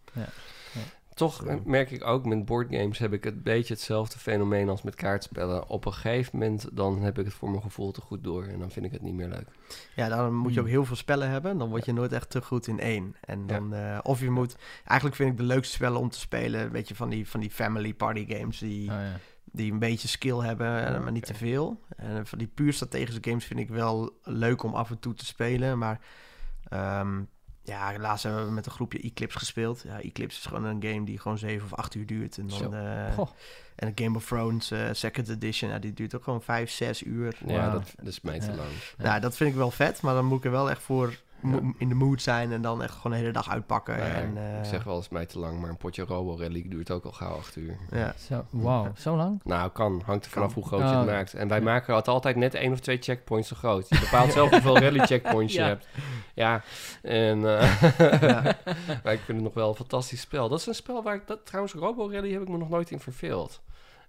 Toch 1.20 1.44
eh, 1.44 1.54
merk 1.64 1.90
ik 1.90 2.04
ook 2.04 2.26
met 2.26 2.44
boardgames 2.44 2.98
heb 2.98 3.12
ik 3.12 3.24
een 3.24 3.42
beetje 3.42 3.74
hetzelfde 3.74 4.18
fenomeen 4.18 4.68
als 4.68 4.82
met 4.82 4.94
kaartspellen. 4.94 5.68
Op 5.68 5.84
een 5.84 5.92
gegeven 5.92 6.38
moment 6.38 6.68
dan 6.72 7.02
heb 7.02 7.18
ik 7.18 7.24
het 7.24 7.34
voor 7.34 7.50
mijn 7.50 7.62
gevoel 7.62 7.92
te 7.92 8.00
goed 8.00 8.24
door 8.24 8.44
en 8.44 8.58
dan 8.58 8.70
vind 8.70 8.86
ik 8.86 8.92
het 8.92 9.02
niet 9.02 9.14
meer 9.14 9.28
leuk. 9.28 9.46
Ja, 9.96 10.08
dan 10.08 10.34
moet 10.34 10.54
je 10.54 10.60
ook 10.60 10.66
Hmm. 10.66 10.74
heel 10.74 10.84
veel 10.84 10.96
spellen 10.96 11.28
hebben. 11.30 11.58
Dan 11.58 11.68
word 11.68 11.84
je 11.84 11.92
nooit 11.92 12.12
echt 12.12 12.30
te 12.30 12.42
goed 12.42 12.66
in 12.66 12.80
één. 12.80 13.16
En 13.20 13.46
dan, 13.46 13.74
eh, 13.74 13.98
of 14.02 14.20
je 14.20 14.30
moet... 14.30 14.56
Eigenlijk 14.84 15.16
vind 15.16 15.30
ik 15.30 15.36
de 15.36 15.42
leukste 15.42 15.74
spellen 15.74 16.00
om 16.00 16.10
te 16.10 16.18
spelen... 16.18 16.60
een 16.60 16.72
beetje 16.72 16.94
van 16.94 17.08
die, 17.08 17.28
van 17.28 17.40
die 17.40 17.50
family 17.50 17.94
party 17.94 18.26
games... 18.28 18.58
die, 18.58 18.90
Oh, 18.90 18.96
ja. 18.96 19.16
die 19.44 19.72
een 19.72 19.78
beetje 19.78 20.08
skill 20.08 20.38
hebben, 20.38 20.86
eh, 20.94 21.02
maar 21.02 21.12
niet 21.12 21.26
te 21.26 21.34
veel. 21.34 21.80
En 21.96 22.26
van 22.26 22.38
die 22.38 22.48
puur 22.54 22.72
strategische 22.72 23.20
games 23.22 23.44
vind 23.44 23.60
ik 23.60 23.68
wel 23.68 24.18
leuk 24.22 24.62
om 24.62 24.74
af 24.74 24.90
en 24.90 24.98
toe 24.98 25.14
te 25.14 25.26
spelen. 25.26 25.78
Maar 25.78 26.00
ehm, 26.68 27.22
ja, 27.70 27.98
laatst 27.98 28.24
hebben 28.24 28.44
we 28.46 28.50
met 28.52 28.66
een 28.66 28.72
groepje 28.72 29.00
Eclipse 29.00 29.38
gespeeld. 29.38 29.82
Ja, 29.86 30.00
Eclipse 30.02 30.38
is 30.38 30.46
gewoon 30.46 30.64
een 30.64 30.82
game 30.82 31.04
die 31.04 31.18
gewoon 31.18 31.38
7 31.38 31.64
of 31.64 31.74
8 31.74 31.94
uur 31.94 32.06
duurt. 32.06 32.38
En, 32.38 32.46
dan, 32.46 32.74
eh, 32.74 33.18
en 33.76 33.92
Game 33.94 34.16
of 34.16 34.26
Thrones 34.26 34.70
eh, 34.70 34.88
Second 34.92 35.28
Edition, 35.28 35.70
ja, 35.70 35.78
die 35.78 35.92
duurt 35.92 36.14
ook 36.14 36.24
gewoon 36.24 36.42
5, 36.42 36.70
6 36.70 37.02
uur. 37.02 37.36
Ja, 37.46 37.70
dat, 37.70 37.92
dat 37.96 38.06
is 38.06 38.20
mij 38.20 38.38
te 38.40 38.46
Ja. 38.50 38.54
lang. 38.56 38.68
Ja. 38.98 39.04
Nou, 39.04 39.20
dat 39.20 39.36
vind 39.36 39.50
ik 39.50 39.56
wel 39.56 39.70
vet, 39.70 40.00
maar 40.02 40.14
dan 40.14 40.24
moet 40.24 40.38
ik 40.38 40.44
er 40.44 40.50
wel 40.50 40.70
echt 40.70 40.82
voor 40.82 41.08
Ja. 41.08 41.16
In 41.78 41.88
de 41.88 41.94
mood 41.94 42.22
zijn 42.22 42.52
en 42.52 42.62
dan 42.62 42.82
echt 42.82 42.94
gewoon 42.94 43.12
de 43.12 43.18
hele 43.18 43.32
dag 43.32 43.48
uitpakken. 43.50 43.96
Nee, 43.96 44.06
en, 44.10 44.36
eh, 44.36 44.58
ik 44.58 44.64
zeg 44.64 44.84
wel 44.84 44.96
eens 44.96 45.08
mij 45.08 45.26
te 45.26 45.38
lang, 45.38 45.60
maar 45.60 45.70
een 45.70 45.76
potje 45.76 46.02
Robo 46.04 46.36
Rally 46.38 46.64
duurt 46.68 46.90
ook 46.90 47.04
al 47.04 47.12
gauw 47.12 47.36
acht 47.36 47.56
uur. 47.56 47.76
ja. 47.90 48.14
Zo, 48.18 48.44
wauw, 48.50 48.92
zo 48.96 49.16
lang? 49.16 49.40
Nou, 49.44 49.70
kan. 49.70 50.02
Hangt 50.04 50.24
er 50.24 50.30
vanaf 50.30 50.54
hoe 50.54 50.66
groot 50.66 50.80
je 50.80 50.86
Oh. 50.86 50.96
het 50.98 51.06
maakt. 51.06 51.34
En 51.34 51.48
wij 51.48 51.60
maken 51.60 51.94
het 51.94 52.08
altijd 52.08 52.36
net 52.36 52.54
één 52.54 52.72
of 52.72 52.80
twee 52.80 52.96
checkpoints 53.00 53.48
zo 53.48 53.56
groot. 53.56 53.88
Je 53.88 53.98
bepaalt 54.00 54.32
zelf 54.32 54.50
hoeveel 54.54 54.78
rally 54.78 54.98
checkpoints 55.06 55.52
je 55.52 55.60
Ja. 55.60 55.66
hebt. 55.66 55.88
Ja, 56.34 56.62
en... 57.02 57.58
eh, 57.58 57.80
Ja. 58.20 58.42
maar 59.04 59.12
ik 59.12 59.20
vind 59.20 59.26
het 59.38 59.42
nog 59.42 59.54
wel 59.54 59.68
een 59.68 59.74
fantastisch 59.74 60.20
spel. 60.20 60.48
Dat 60.48 60.58
is 60.58 60.66
een 60.66 60.74
spel 60.74 61.02
waar 61.02 61.14
ik... 61.14 61.26
Dat, 61.26 61.46
trouwens, 61.46 61.74
Robo 61.74 62.10
Rally 62.10 62.32
heb 62.32 62.42
ik 62.42 62.48
me 62.48 62.56
nog 62.56 62.68
nooit 62.68 62.90
in 62.90 63.00
verveeld. 63.00 63.60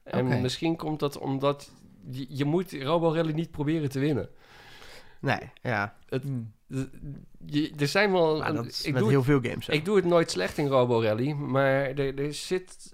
En 0.03 0.41
misschien 0.41 0.75
komt 0.75 0.99
dat 0.99 1.17
omdat... 1.17 1.71
Je, 2.09 2.25
je 2.29 2.45
moet 2.45 2.71
Robo 2.73 3.13
Rally 3.13 3.31
niet 3.33 3.51
proberen 3.51 3.89
te 3.89 3.99
winnen. 3.99 4.29
Nee, 5.19 5.39
ja. 5.61 5.95
Hmm. 6.21 6.51
Je, 7.45 7.73
er 7.77 7.87
zijn 7.87 8.11
wel... 8.11 8.37
Maar 8.37 8.53
dat 8.53 8.65
is 8.65 8.83
ik, 8.83 8.93
met 8.93 9.01
doe 9.01 9.11
heel 9.11 9.23
veel 9.23 9.41
games. 9.41 9.69
ik 9.69 9.85
doe 9.85 9.95
het 9.95 10.05
nooit 10.05 10.31
slecht 10.31 10.57
in 10.57 10.67
Robo 10.67 11.01
Rally, 11.01 11.31
maar 11.31 11.73
er, 11.73 12.19
er 12.19 12.33
zit... 12.33 12.93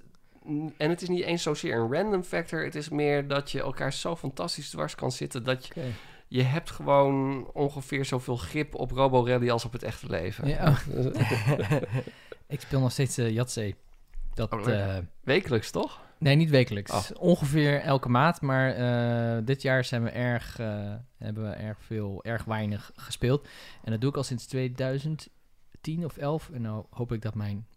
En 0.78 0.90
het 0.90 1.02
is 1.02 1.10
niet 1.10 1.24
eens 1.24 1.44
zozeer 1.44 1.76
een 1.76 1.94
random 1.94 2.24
factor. 2.24 2.64
Het 2.64 2.76
is 2.76 2.90
meer 2.90 3.28
dat 3.28 3.52
je 3.52 3.62
elkaar 3.62 3.94
zo 3.94 4.16
fantastisch 4.16 4.70
dwars 4.70 4.96
kan 4.96 5.12
zitten... 5.12 5.44
dat 5.44 5.68
je, 5.68 5.92
je 6.28 6.44
hebt 6.44 6.72
gewoon 6.72 7.50
ongeveer 7.54 8.06
zoveel 8.06 8.38
grip 8.38 8.76
op 8.76 8.92
Robo 8.92 9.26
Rally 9.26 9.50
als 9.50 9.66
op 9.66 9.72
het 9.72 9.84
echte 9.84 10.08
leven. 10.10 10.48
Ja, 10.48 10.78
ik 12.48 12.62
speel 12.62 12.80
nog 12.80 12.92
steeds 12.92 13.20
uh, 13.20 13.30
Yatzee. 13.30 13.76
Dat, 14.34 14.54
Oh, 14.54 14.70
eh, 14.70 14.98
Wekelijks, 15.24 15.72
toch? 15.72 16.00
Nee, 16.20 16.36
niet 16.36 16.50
wekelijks. 16.50 16.92
Oh. 16.92 17.22
Ongeveer 17.22 17.82
elke 17.82 18.10
maand. 18.10 18.42
Maar 18.42 18.74
eh, 18.74 19.46
dit 19.46 19.62
jaar 19.62 19.84
zijn 19.84 20.04
we 20.04 20.10
erg, 20.10 20.60
eh, 20.60 20.94
hebben 21.18 21.50
we 21.50 21.56
erg 21.56 21.78
veel, 21.82 22.24
erg 22.24 22.44
weinig 22.44 22.92
gespeeld. 22.96 23.48
En 23.84 23.92
dat 23.92 24.02
doe 24.02 24.10
ik 24.10 24.16
al 24.16 24.24
sinds 24.24 24.46
2010 24.46 25.32
of 26.06 26.18
11. 26.18 26.50
En 26.50 26.62
nou 26.62 26.86
hoop 26.90 27.12
ik 27.12 27.22
dat 27.22 27.36
mijn 27.36 27.68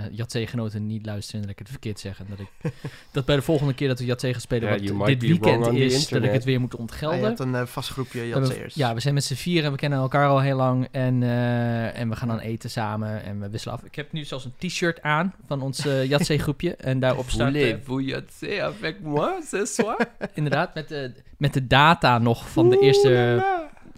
uh, 0.00 0.04
Yatzee-genoten 0.10 0.86
niet 0.86 1.06
luisteren 1.06 1.40
en 1.40 1.46
dat 1.46 1.50
ik 1.52 1.58
het 1.58 1.68
verkeerd 1.68 2.00
zeg. 2.00 2.18
En 2.18 2.26
dat, 2.28 2.38
ik, 2.38 2.72
dat 3.12 3.24
bij 3.24 3.36
de 3.36 3.42
volgende 3.42 3.74
keer 3.74 3.88
dat 3.88 3.98
we 3.98 4.04
Yatzee 4.04 4.32
gaan 4.32 4.40
spelen, 4.40 4.82
Ja, 4.82 4.92
wat 4.94 5.06
dit 5.06 5.22
weekend 5.22 5.66
is, 5.72 6.08
dat 6.08 6.22
ik 6.22 6.32
het 6.32 6.44
weer 6.44 6.60
moet 6.60 6.74
Ah, 6.74 6.80
ontgelden. 6.80 7.18
je 7.18 7.24
hebt 7.24 7.38
een 7.40 7.54
eh, 7.54 7.66
vast 7.66 7.88
groepje 7.90 8.28
Jatseers. 8.28 8.74
Ja, 8.74 8.94
we 8.94 9.00
zijn 9.00 9.14
met 9.14 9.24
z'n 9.24 9.34
vieren 9.34 9.64
en 9.64 9.70
we 9.72 9.78
kennen 9.78 9.98
elkaar 9.98 10.28
al 10.28 10.40
heel 10.40 10.56
lang. 10.56 10.88
En, 10.90 11.22
eh, 11.22 11.98
en 12.00 12.08
we 12.08 12.16
gaan 12.16 12.28
dan 12.28 12.38
eten 12.38 12.70
samen 12.70 13.22
en 13.24 13.40
we 13.40 13.48
wisselen 13.50 13.76
af. 13.76 13.82
Ik 13.84 13.94
heb 13.94 14.12
nu 14.12 14.24
zelfs 14.24 14.44
een 14.44 14.68
t-shirt 14.68 15.02
aan 15.02 15.34
van 15.46 15.62
ons 15.62 15.84
uh, 15.86 16.04
Yatzee-groepje. 16.04 16.74
En 16.76 16.98
daarop 17.00 17.30
staat... 17.30 17.54
eh, 17.54 17.60
Voulez-vous 17.62 18.04
Yatzee 18.04 18.62
avec 18.62 19.00
moi 19.02 19.42
ce 19.44 19.64
soir? 19.66 19.96
inderdaad, 20.34 20.74
met 20.74 20.88
de, 20.88 21.12
met 21.36 21.52
de 21.52 21.66
data 21.66 22.18
nog 22.18 22.48
van 22.50 22.70
de 22.70 22.78
eerste... 22.78 23.42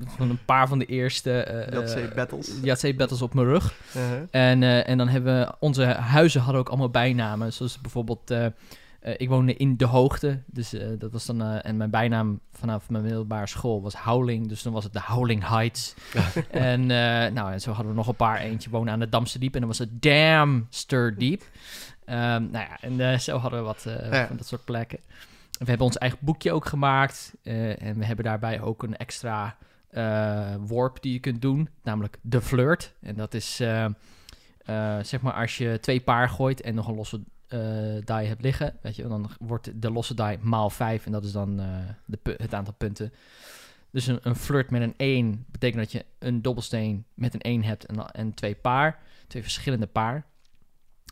Van 0.06 0.30
een 0.30 0.44
paar 0.44 0.68
van 0.68 0.78
de 0.78 0.86
eerste... 0.86 1.42
eh, 1.42 1.72
Yatzee 2.62 2.92
eh, 2.92 2.98
battles. 2.98 3.22
Op 3.22 3.34
mijn 3.34 3.46
rug. 3.46 3.74
Uh-huh. 3.96 4.20
En, 4.30 4.62
eh, 4.62 4.88
en 4.88 4.98
dan 4.98 5.08
hebben 5.08 5.38
we... 5.38 5.54
Onze 5.58 5.84
huizen 5.84 6.40
hadden 6.40 6.60
ook 6.60 6.68
allemaal 6.68 6.90
bijnamen. 6.90 7.52
Zoals 7.52 7.80
bijvoorbeeld... 7.80 8.34
ik 9.16 9.28
woonde 9.28 9.54
in 9.56 9.76
de 9.76 9.84
hoogte. 9.84 10.42
Dus 10.46 10.74
dat 10.98 11.12
was 11.12 11.24
dan... 11.24 11.42
en 11.42 11.76
mijn 11.76 11.90
bijnaam 11.90 12.40
vanaf 12.52 12.90
mijn 12.90 13.02
middelbare 13.02 13.46
school 13.46 13.82
was 13.82 13.94
Howling. 13.94 14.48
Dus 14.48 14.62
dan 14.62 14.72
was 14.72 14.84
het 14.84 14.92
de 14.92 15.02
Howling 15.02 15.48
Heights. 15.48 15.94
en, 16.50 16.86
nou, 17.32 17.52
en 17.52 17.60
zo 17.60 17.72
hadden 17.72 17.90
we 17.90 17.98
nog 17.98 18.08
een 18.08 18.14
paar. 18.14 18.38
Eentje 18.38 18.70
woonde 18.70 18.90
aan 18.90 19.00
het 19.00 19.12
Damse 19.12 19.38
Diep. 19.38 19.54
En 19.54 19.60
dan 19.60 19.68
was 19.68 19.78
het 19.78 20.02
Damster 20.02 21.18
Diep. 21.18 21.42
Ehm, 22.04 22.50
nou 22.50 22.66
ja, 22.68 22.80
en 22.80 23.20
zo 23.20 23.38
hadden 23.38 23.58
we 23.60 23.64
wat 23.64 23.82
Ja. 24.10 24.26
van 24.26 24.36
dat 24.36 24.46
soort 24.46 24.64
plekken. 24.64 24.98
En 24.98 25.66
we 25.66 25.68
hebben 25.68 25.86
ons 25.86 25.98
eigen 25.98 26.18
boekje 26.20 26.52
ook 26.52 26.66
gemaakt. 26.66 27.34
en 27.42 27.98
we 27.98 28.04
hebben 28.04 28.24
daarbij 28.24 28.60
ook 28.60 28.82
een 28.82 28.96
extra 28.96 29.56
eh 29.90 30.54
worp 30.66 31.02
die 31.02 31.12
je 31.12 31.18
kunt 31.20 31.42
doen. 31.42 31.68
Namelijk 31.82 32.16
de 32.22 32.40
flirt. 32.40 32.94
En 33.00 33.14
dat 33.14 33.34
is... 33.34 33.60
eh, 33.60 33.84
eh, 34.64 34.98
zeg 35.02 35.20
maar 35.20 35.32
als 35.32 35.56
je 35.58 35.78
twee 35.80 36.00
paar 36.00 36.28
gooit 36.28 36.60
en 36.60 36.74
nog 36.74 36.88
een 36.88 36.94
losse 36.94 37.20
eh, 37.48 37.60
die 38.04 38.28
hebt 38.28 38.42
liggen, 38.42 38.76
weet 38.82 38.96
je, 38.96 39.02
dan 39.08 39.30
wordt 39.38 39.82
de 39.82 39.90
losse 39.90 40.14
die 40.14 40.38
maal 40.40 40.70
5 40.70 41.06
en 41.06 41.12
dat 41.12 41.24
is 41.24 41.32
dan 41.32 41.60
eh, 41.60 41.66
de, 42.04 42.18
het 42.36 42.54
aantal 42.54 42.74
punten. 42.74 43.12
Dus 43.90 44.06
een, 44.06 44.18
een 44.22 44.36
flirt 44.36 44.70
met 44.70 44.82
een 44.82 44.94
1 44.96 45.44
betekent 45.50 45.80
dat 45.82 45.92
je 45.92 46.04
een 46.18 46.42
dobbelsteen 46.42 47.04
met 47.14 47.34
een 47.34 47.40
1 47.40 47.62
hebt 47.64 47.86
en, 47.86 48.06
en 48.10 48.34
twee 48.34 48.54
paar, 48.54 48.98
twee 49.26 49.42
verschillende 49.42 49.86
paar. 49.86 50.24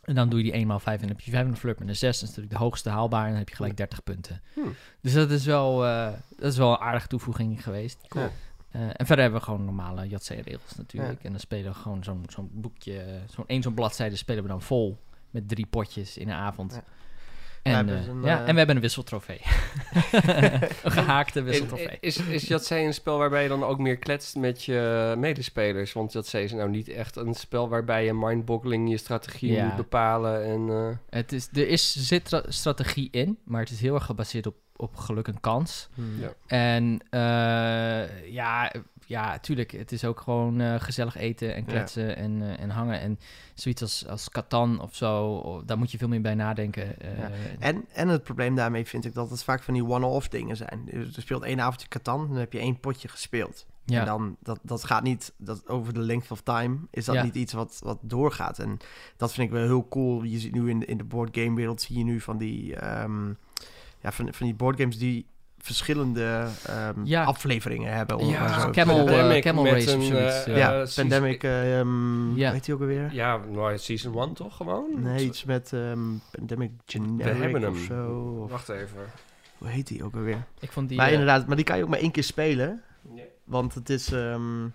En 0.03 0.15
dan 0.15 0.29
doe 0.29 0.39
je 0.39 0.45
die 0.45 0.53
1 0.53 0.67
maal 0.67 0.79
5 0.79 0.95
en 0.95 1.07
dan 1.07 1.15
heb 1.15 1.25
je 1.25 1.31
5 1.31 1.43
en 1.43 1.49
een 1.51 1.57
flirt 1.57 1.79
met 1.79 1.87
een 1.87 1.95
6. 1.95 2.19
Dat 2.19 2.29
is 2.29 2.35
natuurlijk 2.35 2.53
de 2.57 2.63
hoogste 2.63 2.89
haalbaar 2.89 3.23
en 3.23 3.29
dan 3.29 3.37
heb 3.39 3.49
je 3.49 3.55
gelijk 3.55 3.77
30 3.77 4.03
punten. 4.03 4.41
Hmm. 4.53 4.75
Dus 5.01 5.13
dat 5.13 5.31
is 5.31 5.45
wel, 5.45 5.85
eh, 5.85 6.11
dat 6.37 6.51
is 6.51 6.57
wel 6.57 6.71
een 6.71 6.77
aardige 6.79 7.07
toevoeging 7.07 7.63
geweest. 7.63 7.97
Cool. 8.07 8.29
Eh, 8.71 8.81
en 8.81 9.05
verder 9.05 9.19
hebben 9.19 9.39
we 9.39 9.45
gewoon 9.45 9.65
normale 9.65 10.07
Yatzee-regels 10.07 10.75
natuurlijk. 10.75 11.23
En 11.23 11.31
dan 11.31 11.39
spelen 11.39 11.71
we 11.71 11.77
gewoon 11.77 12.03
zo'n 12.03 12.23
zo'n 12.27 12.49
boekje, 12.53 13.19
zo'n 13.29 13.47
één 13.47 13.61
zo'n 13.61 13.73
bladzijde 13.73 14.15
spelen 14.15 14.43
we 14.43 14.49
dan 14.49 14.61
vol 14.61 14.97
met 15.29 15.47
drie 15.47 15.65
potjes 15.65 16.17
in 16.17 16.29
een 16.29 16.35
avond. 16.35 16.73
Ja. 16.73 16.83
En, 17.63 17.75
hebben 17.75 17.97
eh, 17.97 18.07
een, 18.07 18.21
ja, 18.21 18.41
eh, 18.41 18.47
en 18.47 18.51
we 18.51 18.57
hebben 18.57 18.75
een 18.75 18.81
wisseltrofee. 18.81 19.41
een 20.83 20.91
gehaakte 20.91 21.41
wisseltrofee. 21.41 21.97
Is, 21.99 22.17
is, 22.17 22.25
is 22.27 22.47
Yatzee 22.47 22.85
een 22.85 22.93
spel 22.93 23.17
waarbij 23.17 23.43
je 23.43 23.49
dan 23.49 23.63
ook 23.63 23.77
meer 23.79 23.97
kletst 23.97 24.35
met 24.35 24.63
je 24.63 25.13
medespelers? 25.17 25.93
Want 25.93 26.11
Yatzee 26.13 26.43
is 26.43 26.51
nou 26.51 26.69
niet 26.69 26.87
echt 26.87 27.15
een 27.15 27.33
spel 27.33 27.69
waarbij 27.69 28.05
je 28.05 28.13
mindboggling 28.13 28.89
je 28.89 28.97
strategie 28.97 29.51
Ja. 29.51 29.65
moet 29.65 29.75
bepalen. 29.75 30.43
En, 30.45 30.69
eh, 30.69 31.19
Het 31.19 31.31
is, 31.31 31.49
er 31.53 31.67
is, 31.67 32.07
zit 32.07 32.25
tra- 32.25 32.43
strategie 32.47 33.07
in, 33.11 33.37
maar 33.45 33.61
het 33.61 33.69
is 33.69 33.81
heel 33.81 33.95
erg 33.95 34.05
gebaseerd 34.05 34.47
op, 34.47 34.55
op 34.79 34.95
geluk 34.95 35.27
en 35.27 35.39
kans. 35.39 35.89
Hmm. 35.93 36.19
Ja. 36.19 36.33
En 36.47 36.99
eh, 37.09 38.31
ja, 38.31 38.71
ja, 39.05 39.39
tuurlijk, 39.39 39.71
het 39.71 39.91
is 39.91 40.05
ook 40.05 40.19
gewoon 40.21 40.59
eh, 40.61 40.75
gezellig 40.79 41.15
eten 41.17 41.55
en 41.55 41.65
kletsen 41.65 42.15
en, 42.17 42.41
eh, 42.41 42.59
en 42.63 42.69
hangen. 42.69 42.99
En 42.99 43.19
zoiets 43.53 43.81
als, 43.81 44.07
als 44.07 44.29
Catan 44.29 44.81
of 44.81 44.95
zo, 44.95 45.25
oh, 45.33 45.61
daar 45.65 45.77
moet 45.77 45.91
je 45.91 45.97
veel 45.97 46.07
meer 46.07 46.21
bij 46.21 46.35
nadenken. 46.35 46.99
eh. 47.01 47.17
Ja. 47.17 47.29
En, 47.59 47.85
en 47.93 48.07
het 48.07 48.23
probleem 48.23 48.55
daarmee 48.55 48.85
vind 48.85 49.05
ik 49.05 49.13
dat 49.13 49.29
het 49.29 49.43
vaak 49.43 49.63
van 49.63 49.73
die 49.73 49.85
one-off 49.85 50.27
dingen 50.27 50.57
zijn. 50.57 50.81
Dus 50.91 51.15
er 51.15 51.21
speelt 51.21 51.43
één 51.43 51.61
avondje 51.61 51.87
Catan, 51.87 52.27
dan 52.27 52.37
heb 52.37 52.53
je 52.53 52.59
één 52.59 52.79
potje 52.79 53.07
gespeeld. 53.07 53.65
ja. 53.85 53.99
En 53.99 54.05
dan, 54.05 54.37
dat, 54.39 54.59
dat 54.63 54.83
gaat 54.83 55.03
niet, 55.03 55.33
dat 55.37 55.67
over 55.67 55.93
de 55.93 55.99
length 56.01 56.31
of 56.31 56.41
time 56.41 56.77
is 56.91 57.05
dat 57.05 57.15
Ja. 57.15 57.23
niet 57.23 57.35
iets 57.35 57.53
wat, 57.53 57.79
wat 57.83 57.97
doorgaat. 58.01 58.59
En 58.59 58.77
dat 59.17 59.33
vind 59.33 59.47
ik 59.47 59.53
wel 59.53 59.63
heel 59.65 59.87
cool. 59.87 60.23
Je 60.23 60.39
ziet 60.39 60.53
nu 60.53 60.69
in, 60.69 60.79
de- 60.79 60.85
in 60.85 60.97
de 60.97 61.03
boardgame 61.03 61.55
wereld, 61.55 61.81
zie 61.81 61.97
je 61.97 62.03
nu 62.03 62.19
van 62.21 62.37
die, 62.37 62.75
ehm, 62.75 63.33
ja, 64.01 64.11
van, 64.11 64.33
van 64.33 64.45
die 64.45 64.55
boardgames 64.55 64.97
die 64.97 65.25
verschillende 65.57 66.47
ehm, 66.65 67.03
Ja. 67.03 67.23
afleveringen 67.23 67.93
hebben. 67.93 68.17
om 68.17 68.29
Ja, 68.29 68.59
zo 68.59 68.69
Camel, 68.69 68.97
eh, 68.97 69.03
Pandemic 69.05 69.41
Camel 69.43 69.63
met 69.63 69.71
Race 69.73 69.87
of 69.89 69.93
een, 69.95 70.01
zoiets, 70.03 70.43
eh, 70.45 70.51
eh. 70.53 70.57
ja, 70.57 70.85
Pandemic, 70.95 71.43
ehm 71.43 72.35
Ja. 72.35 72.45
hoe 72.45 72.53
heet 72.53 72.65
die 72.65 72.73
ook 72.73 72.79
alweer? 72.81 73.13
Ja, 73.13 73.37
nou, 73.51 73.77
Season 73.77 74.13
1 74.21 74.33
toch 74.33 74.55
gewoon? 74.55 74.85
Nee, 74.95 75.25
iets 75.25 75.43
met 75.43 75.73
ehm, 75.73 75.99
Pandemic 76.31 76.71
Generic 76.85 77.33
We 77.35 77.41
hebben 77.41 77.61
hem. 77.61 77.71
of 77.71 77.77
zo. 77.79 78.39
Of- 78.43 78.51
Wacht 78.51 78.69
even. 78.69 78.97
hoe 79.57 79.67
heet 79.67 79.87
die 79.87 80.03
ook 80.03 80.13
alweer? 80.15 80.43
Ik 80.59 80.71
vond 80.71 80.89
die... 80.89 80.97
maar 80.97 81.11
inderdaad, 81.11 81.47
maar 81.47 81.55
die 81.55 81.65
kan 81.65 81.77
je 81.77 81.83
ook 81.83 81.89
maar 81.89 81.99
één 81.99 82.11
keer 82.11 82.23
spelen. 82.23 82.81
Ja. 83.15 83.23
Want 83.43 83.73
het 83.73 83.89
is. 83.89 84.11
ehm, 84.11 84.67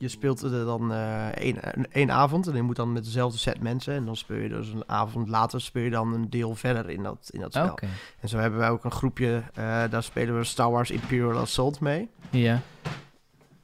je 0.00 0.08
speelt 0.08 0.42
er 0.42 0.50
dan 0.64 0.92
eh, 0.92 1.28
één, 1.28 1.56
één 1.92 2.10
avond 2.10 2.46
en 2.46 2.54
je 2.54 2.62
moet 2.62 2.76
dan 2.76 2.92
met 2.92 3.04
dezelfde 3.04 3.38
set 3.38 3.60
mensen. 3.62 3.94
En 3.94 4.04
dan 4.04 4.16
speel 4.16 4.36
je 4.36 4.48
dus 4.48 4.68
een 4.68 4.88
avond 4.88 5.28
later 5.28 5.60
speel 5.60 5.82
je 5.82 5.90
dan 5.90 6.12
een 6.14 6.30
deel 6.30 6.54
verder 6.54 6.90
in 6.90 7.02
dat, 7.02 7.28
in 7.32 7.40
dat 7.40 7.52
spel. 7.52 7.78
En 8.20 8.28
zo 8.28 8.38
hebben 8.38 8.58
wij 8.58 8.70
ook 8.70 8.84
een 8.84 8.90
groepje, 8.92 9.42
eh, 9.54 9.84
daar 9.90 10.02
spelen 10.02 10.36
we 10.38 10.44
Star 10.44 10.70
Wars 10.70 10.90
Imperial 10.90 11.38
Assault 11.38 11.80
mee. 11.80 12.08
ja. 12.30 12.60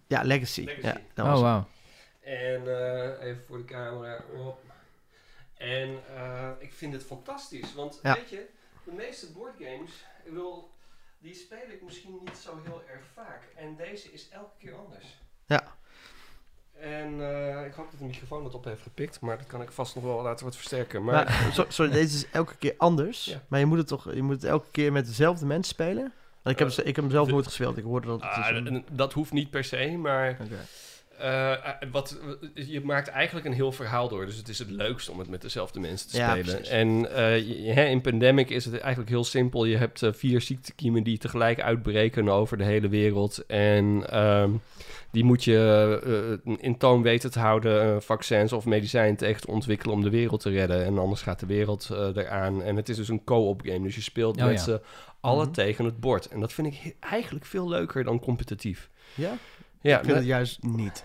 Ja, 0.08 0.22
Legacy. 0.22 0.64
Legacy. 0.64 0.86
Ja, 0.86 1.00
dat 1.14 1.24
Oh, 1.26 1.32
was 1.32 1.40
wauw. 1.40 1.66
En 2.20 2.78
eh, 3.20 3.26
even 3.28 3.42
voor 3.46 3.56
de 3.58 3.64
camera 3.64 4.20
op. 4.46 4.58
En 5.54 5.88
eh, 6.16 6.48
ik 6.58 6.72
vind 6.72 6.92
het 6.92 7.02
fantastisch, 7.04 7.74
want 7.74 7.98
Ja. 8.02 8.14
weet 8.14 8.28
je, 8.30 8.46
de 8.84 8.92
meeste 8.92 9.32
boardgames, 9.32 9.90
ik 10.24 10.32
wil, 10.32 10.70
die 11.18 11.34
speel 11.34 11.68
ik 11.72 11.82
misschien 11.82 12.18
niet 12.24 12.36
zo 12.36 12.60
heel 12.64 12.82
erg 12.92 13.04
vaak. 13.14 13.42
En 13.56 13.76
deze 13.76 14.12
is 14.12 14.28
elke 14.28 14.56
keer 14.58 14.74
anders. 14.74 15.18
Ja. 15.46 15.62
En 16.80 17.20
eh, 17.20 17.66
ik 17.66 17.72
hoop 17.72 17.90
dat 17.90 17.98
de 18.00 18.04
microfoon 18.06 18.42
dat 18.42 18.54
op 18.54 18.64
heeft 18.64 18.82
gepikt, 18.82 19.20
maar 19.20 19.38
dat 19.38 19.46
kan 19.46 19.62
ik 19.62 19.70
vast 19.70 19.94
nog 19.94 20.04
wel 20.04 20.22
laten 20.22 20.44
wat 20.44 20.56
versterken. 20.56 21.04
Maar, 21.04 21.50
sorry, 21.68 21.90
deze 21.92 22.16
is 22.16 22.26
elke 22.32 22.56
keer 22.58 22.74
anders. 22.76 23.24
Ja. 23.24 23.42
Maar 23.48 23.60
je 23.60 23.66
moet 23.66 23.78
het 23.78 23.86
toch 23.86 24.14
je 24.14 24.22
moet 24.22 24.34
het 24.34 24.44
elke 24.44 24.70
keer 24.70 24.92
met 24.92 25.06
dezelfde 25.06 25.46
mensen 25.46 25.74
spelen? 25.74 26.12
Want 26.42 26.58
ik, 26.58 26.58
heb, 26.58 26.70
ze- 26.74 26.82
ik 26.82 26.94
heb 26.96 27.04
hem 27.04 27.12
zelf 27.12 27.26
de- 27.26 27.32
nooit 27.32 27.46
gespeeld. 27.46 27.76
Ik 27.76 27.84
hoorde 27.84 28.06
dat 28.06 28.20
het 28.22 28.30
Ah, 28.30 28.38
is 28.50 28.56
een- 28.56 28.66
en 28.66 28.84
dat 28.92 29.12
hoeft 29.12 29.32
niet 29.32 29.50
per 29.50 29.64
se, 29.64 29.96
maar 29.98 30.36
eh, 31.18 31.52
wat, 31.92 32.18
je 32.54 32.80
maakt 32.84 33.08
eigenlijk 33.08 33.46
een 33.46 33.52
heel 33.52 33.72
verhaal 33.72 34.08
door. 34.08 34.26
Dus 34.26 34.36
het 34.36 34.48
is 34.48 34.58
het 34.58 34.70
leukst 34.70 35.08
om 35.08 35.18
het 35.18 35.28
met 35.28 35.42
dezelfde 35.42 35.80
mensen 35.80 36.08
te 36.10 36.16
Ja, 36.16 36.30
spelen. 36.30 36.54
precies. 36.54 36.68
En 36.72 36.88
je- 37.64 37.86
in 37.90 38.00
Pandemic 38.00 38.50
is 38.50 38.64
het 38.64 38.78
eigenlijk 38.78 39.10
heel 39.10 39.24
simpel. 39.24 39.64
Je 39.64 39.76
hebt 39.76 40.02
vier 40.10 40.40
ziektekiemen 40.40 41.02
die 41.02 41.18
tegelijk 41.18 41.60
uitbreken 41.60 42.28
over 42.28 42.56
de 42.58 42.64
hele 42.64 42.88
wereld. 42.88 43.46
En 43.46 44.04
ehm, 44.10 44.50
die 45.10 45.24
moet 45.24 45.44
je 45.44 46.38
eh, 46.46 46.54
in 46.58 46.76
toon 46.78 47.02
weten 47.02 47.30
te 47.30 47.38
houden, 47.38 47.82
eh, 47.82 48.00
vaccins 48.00 48.52
of 48.52 48.64
medicijnen 48.64 49.16
tegen 49.16 49.40
te 49.40 49.50
ontwikkelen 49.50 49.94
om 49.94 50.02
de 50.02 50.10
wereld 50.10 50.40
te 50.40 50.50
redden. 50.50 50.84
En 50.84 50.98
anders 50.98 51.22
gaat 51.22 51.40
de 51.40 51.46
wereld 51.46 51.88
eh, 51.92 51.98
eraan. 52.14 52.62
En 52.62 52.76
het 52.76 52.88
is 52.88 52.96
dus 52.96 53.08
een 53.08 53.24
co-op 53.24 53.60
game. 53.64 53.82
Dus 53.82 53.94
je 53.94 54.00
speelt 54.00 54.36
Oh, 54.36 54.44
met 54.44 54.52
ja. 54.54 54.62
z'n 54.62 54.80
allen 55.20 55.44
Mhm. 55.44 55.54
tegen 55.54 55.84
het 55.84 56.00
bord. 56.00 56.28
En 56.28 56.40
dat 56.40 56.52
vind 56.52 56.66
ik 56.66 56.94
eigenlijk 57.00 57.44
veel 57.44 57.68
leuker 57.68 58.04
dan 58.04 58.20
competitief. 58.20 58.90
Ja? 59.14 59.32
Ja, 59.80 59.98
ik 59.98 60.04
vind 60.04 60.16
het 60.16 60.26
juist 60.26 60.62
niet. 60.62 61.04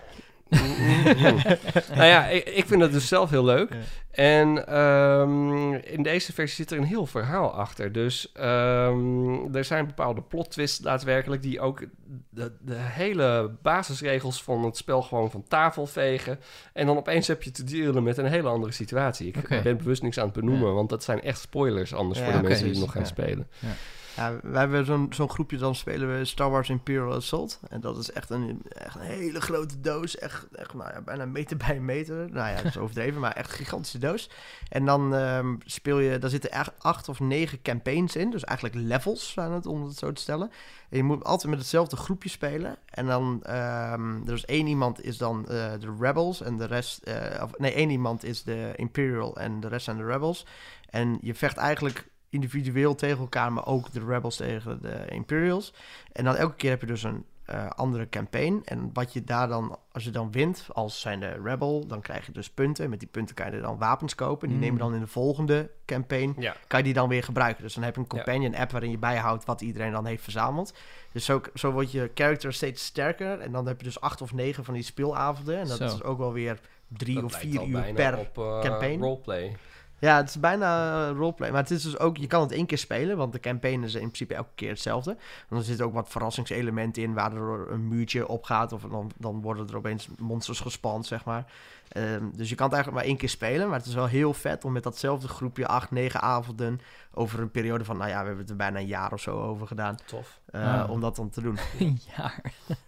Nou 1.96 2.06
ja, 2.06 2.28
ik, 2.28 2.50
ik 2.50 2.66
vind 2.66 2.82
het 2.82 2.92
dus 2.92 3.08
zelf 3.08 3.30
heel 3.30 3.46
leuk. 3.46 3.70
Ja. 3.70 3.78
En 4.12 4.68
ehm, 4.68 5.74
in 5.74 6.04
deze 6.04 6.34
versie 6.34 6.56
zit 6.56 6.72
er 6.72 6.78
een 6.78 6.84
heel 6.84 7.06
verhaal 7.06 7.52
achter. 7.54 7.92
Dus 7.92 8.32
ehm, 8.32 9.56
er 9.56 9.64
zijn 9.64 9.86
bepaalde 9.86 10.22
plot 10.22 10.52
twists 10.52 10.78
daadwerkelijk... 10.78 11.42
die 11.42 11.60
ook 11.60 11.86
de, 12.30 12.52
de 12.62 12.76
hele 12.78 13.52
basisregels 13.62 14.44
van 14.44 14.64
het 14.66 14.78
spel 14.78 15.02
gewoon 15.02 15.32
van 15.32 15.44
tafel 15.48 15.88
vegen. 15.88 16.40
En 16.74 16.86
dan 16.86 16.98
opeens 16.98 17.28
heb 17.28 17.44
je 17.44 17.52
te 17.52 17.64
dealen 17.64 18.04
met 18.04 18.18
een 18.18 18.26
hele 18.26 18.50
andere 18.50 18.74
situatie. 18.74 19.28
Ik 19.28 19.64
ben 19.64 19.78
bewust 19.78 20.02
niks 20.02 20.18
aan 20.18 20.26
het 20.26 20.34
benoemen... 20.34 20.68
Ja. 20.68 20.74
want 20.74 20.90
dat 20.90 21.04
zijn 21.04 21.22
echt 21.22 21.40
spoilers 21.40 21.94
anders 21.94 22.20
Ja, 22.20 22.26
voor 22.26 22.34
de 22.34 22.48
mensen 22.48 22.64
die 22.64 22.74
dus, 22.74 22.82
nog 22.82 22.92
gaan 22.92 23.06
spelen. 23.06 23.48
Ja, 23.60 23.68
wij 24.15 24.60
hebben 24.60 24.86
zo'n 24.86 25.08
zo'n 25.10 25.30
groepje, 25.30 25.58
dan 25.58 25.76
spelen 25.76 26.17
we 26.17 26.26
Star 26.26 26.50
Wars 26.50 26.69
Imperial 26.69 27.13
Assault. 27.13 27.60
En 27.69 27.82
dat 27.82 27.97
is 27.97 28.12
echt 28.12 28.30
een, 28.30 28.62
echt 28.67 28.95
een 28.95 29.02
hele 29.02 29.41
grote 29.41 29.80
doos. 29.80 30.17
Echt, 30.17 30.47
echt 30.52 30.74
nou 30.74 30.89
ja, 30.93 31.02
bijna 31.02 31.26
meter 31.26 31.58
bij 31.58 31.76
een 31.76 31.86
meter. 31.86 32.15
Nou 32.15 32.50
ja, 32.50 32.56
dat 32.56 32.65
is 32.65 32.78
overdreven, 32.84 33.21
maar 33.21 33.32
echt 33.32 33.50
een 33.50 33.56
gigantische 33.56 33.97
doos. 33.97 34.30
En 34.69 34.86
dan 34.86 35.15
ehm, 35.15 35.56
speel 35.65 36.00
je, 36.00 36.19
daar 36.19 36.30
zitten 36.30 36.52
echt 36.52 36.71
acht 36.78 37.10
of 37.10 37.19
negen 37.19 37.62
campaigns 37.62 38.15
in. 38.15 38.30
Dus 38.30 38.43
eigenlijk 38.43 38.78
levels 38.88 39.32
zijn 39.32 39.52
het, 39.52 39.65
om 39.65 39.86
het 39.86 39.97
zo 39.97 40.12
te 40.12 40.21
stellen. 40.21 40.52
En 40.89 40.97
je 40.97 41.04
moet 41.04 41.24
altijd 41.24 41.50
met 41.50 41.60
hetzelfde 41.60 41.95
groepje 41.95 42.30
spelen. 42.30 42.76
En 42.89 43.06
dan, 43.06 43.39
ehm 43.43 44.28
er 44.28 44.34
is 44.34 44.45
één 44.45 44.67
iemand 44.67 45.04
is 45.04 45.17
dan 45.17 45.41
eh, 45.41 45.71
de 45.80 45.95
Rebels 46.00 46.41
en 46.41 46.58
de 46.58 46.65
rest... 46.65 47.04
eh, 47.04 47.43
of, 47.43 47.58
nee, 47.58 47.74
één 47.74 47.89
iemand 47.89 48.24
is 48.24 48.43
de 48.43 48.74
Imperial 48.76 49.38
en 49.38 49.60
de 49.60 49.67
rest 49.67 49.86
zijn 49.86 49.97
de 49.97 50.06
Rebels. 50.06 50.45
En 50.89 51.17
je 51.21 51.36
vecht 51.36 51.58
eigenlijk 51.58 52.08
individueel 52.32 52.96
tegen 52.96 53.20
elkaar, 53.20 53.54
maar 53.54 53.65
ook 53.65 53.91
de 53.91 54.06
Rebels 54.06 54.36
tegen 54.36 54.82
de 54.82 55.06
Imperials. 55.10 55.74
En 56.12 56.24
dan 56.24 56.36
elke 56.36 56.56
keer 56.56 56.70
heb 56.70 56.82
je 56.82 56.88
dus 56.88 57.04
een 57.04 57.26
eh, 57.46 57.70
andere 57.70 58.10
campaign. 58.10 58.62
En 58.65 58.89
wat 58.94 59.13
je 59.13 59.24
daar 59.24 59.48
dan, 59.48 59.78
als 59.91 60.04
je 60.04 60.10
dan 60.10 60.32
wint, 60.32 60.67
als 60.74 61.02
zijn 61.02 61.20
de 61.20 61.39
Rebel, 61.44 61.88
dan 61.88 62.02
krijg 62.02 62.26
je 62.26 62.32
dus 62.32 62.50
punten. 62.50 62.89
Met 62.89 63.00
die 63.00 63.08
punten 63.12 63.36
kan 63.36 63.52
je 63.52 63.62
dan 63.62 63.78
wapens 63.78 64.15
kopen. 64.15 64.48
Die 64.48 64.58
Mm. 64.58 64.63
nemen 64.63 64.80
dan 64.80 64.94
in 64.94 65.00
de 65.00 65.08
volgende 65.08 65.70
campaign, 65.86 66.34
Ja. 66.38 66.56
kan 66.67 66.80
je 66.80 66.86
die 66.86 66.94
dan 66.94 67.10
weer 67.10 67.24
gebruiken. 67.24 67.63
Dus 67.63 67.74
dan 67.74 67.84
heb 67.84 67.96
je 67.96 68.02
een 68.02 68.08
companion 68.08 68.56
app 68.56 68.72
waarin 68.72 68.91
je 68.91 68.98
bijhoudt 68.98 69.46
wat 69.46 69.62
iedereen 69.62 69.91
dan 69.91 70.06
heeft 70.06 70.24
verzameld. 70.24 70.74
Dus 71.12 71.26
zo, 71.26 71.41
zo 71.54 71.72
wordt 71.72 71.91
je 71.91 72.12
character 72.13 72.54
steeds 72.54 72.86
sterker. 72.86 73.39
En 73.39 73.52
dan 73.52 73.67
heb 73.67 73.78
je 73.80 73.84
dus 73.86 74.02
acht 74.02 74.22
of 74.22 74.34
negen 74.34 74.63
van 74.63 74.74
die 74.74 74.84
speelavonden. 74.84 75.58
En 75.58 75.67
dat 75.67 75.78
Zo. 75.78 75.84
is 75.86 76.04
ook 76.04 76.17
wel 76.17 76.34
weer 76.34 76.60
drie 76.88 77.15
Dat 77.15 77.24
of 77.24 77.34
vier 77.34 77.63
uur 77.65 77.94
per 77.94 78.17
op, 78.17 78.38
eh, 78.38 78.60
campaign. 78.62 79.02
roleplay. 79.02 79.56
Ja, 80.02 80.18
het 80.18 80.30
is 80.30 80.40
bijna 80.40 81.02
eh, 81.10 81.16
roleplay. 81.16 81.52
Maar 81.52 81.62
het 81.62 81.72
is 81.72 81.84
dus 81.84 82.00
ook, 82.00 82.18
je 82.18 82.28
kan 82.28 82.42
het 82.42 82.52
één 82.52 82.66
keer 82.66 82.78
spelen, 82.78 83.18
want 83.18 83.34
de 83.34 83.40
campaign 83.40 83.84
is 83.84 83.94
in 83.94 84.00
principe 84.00 84.34
elke 84.34 84.50
keer 84.56 84.70
hetzelfde. 84.70 85.18
En 85.50 85.58
er 85.58 85.64
zitten 85.64 85.86
ook 85.86 85.94
wat 85.94 86.10
verrassingselementen 86.10 87.04
in, 87.04 87.14
waardoor 87.14 87.68
een 87.70 87.88
muurtje 87.88 88.28
opgaat. 88.28 88.72
Of 88.72 88.82
dan, 88.82 89.12
dan 89.18 89.42
worden 89.42 89.68
er 89.68 89.76
opeens 89.76 90.08
monsters 90.20 90.60
gespand, 90.60 91.06
zeg 91.06 91.26
maar. 91.26 91.46
Ehm, 91.92 92.24
dus 92.36 92.50
je 92.50 92.56
kan 92.56 92.66
het 92.66 92.76
eigenlijk 92.76 92.92
maar 93.04 93.04
één 93.12 93.18
keer 93.18 93.30
spelen. 93.30 93.70
Maar 93.70 93.78
het 93.78 93.88
is 93.88 93.94
wel 93.94 94.06
heel 94.08 94.34
vet 94.34 94.66
om 94.66 94.72
met 94.72 94.84
datzelfde 94.84 95.28
groepje, 95.28 95.68
acht, 95.68 95.92
negen 95.92 96.22
avonden, 96.22 96.82
over 97.14 97.40
een 97.40 97.52
periode 97.52 97.84
van, 97.86 97.98
nou 97.98 98.10
ja, 98.10 98.20
we 98.20 98.26
hebben 98.26 98.38
het 98.42 98.50
er 98.50 98.56
bijna 98.56 98.80
een 98.80 98.86
jaar 98.88 99.14
of 99.14 99.22
zo 99.22 99.42
over 99.42 99.68
gedaan. 99.68 99.96
Tof. 100.06 100.40
eh, 100.52 100.82
Ah. 100.82 100.90
Om 100.90 101.02
dat 101.02 101.16
dan 101.16 101.30
te 101.30 101.42
doen. 101.42 101.58
een 101.80 102.00
jaar. 102.18 102.42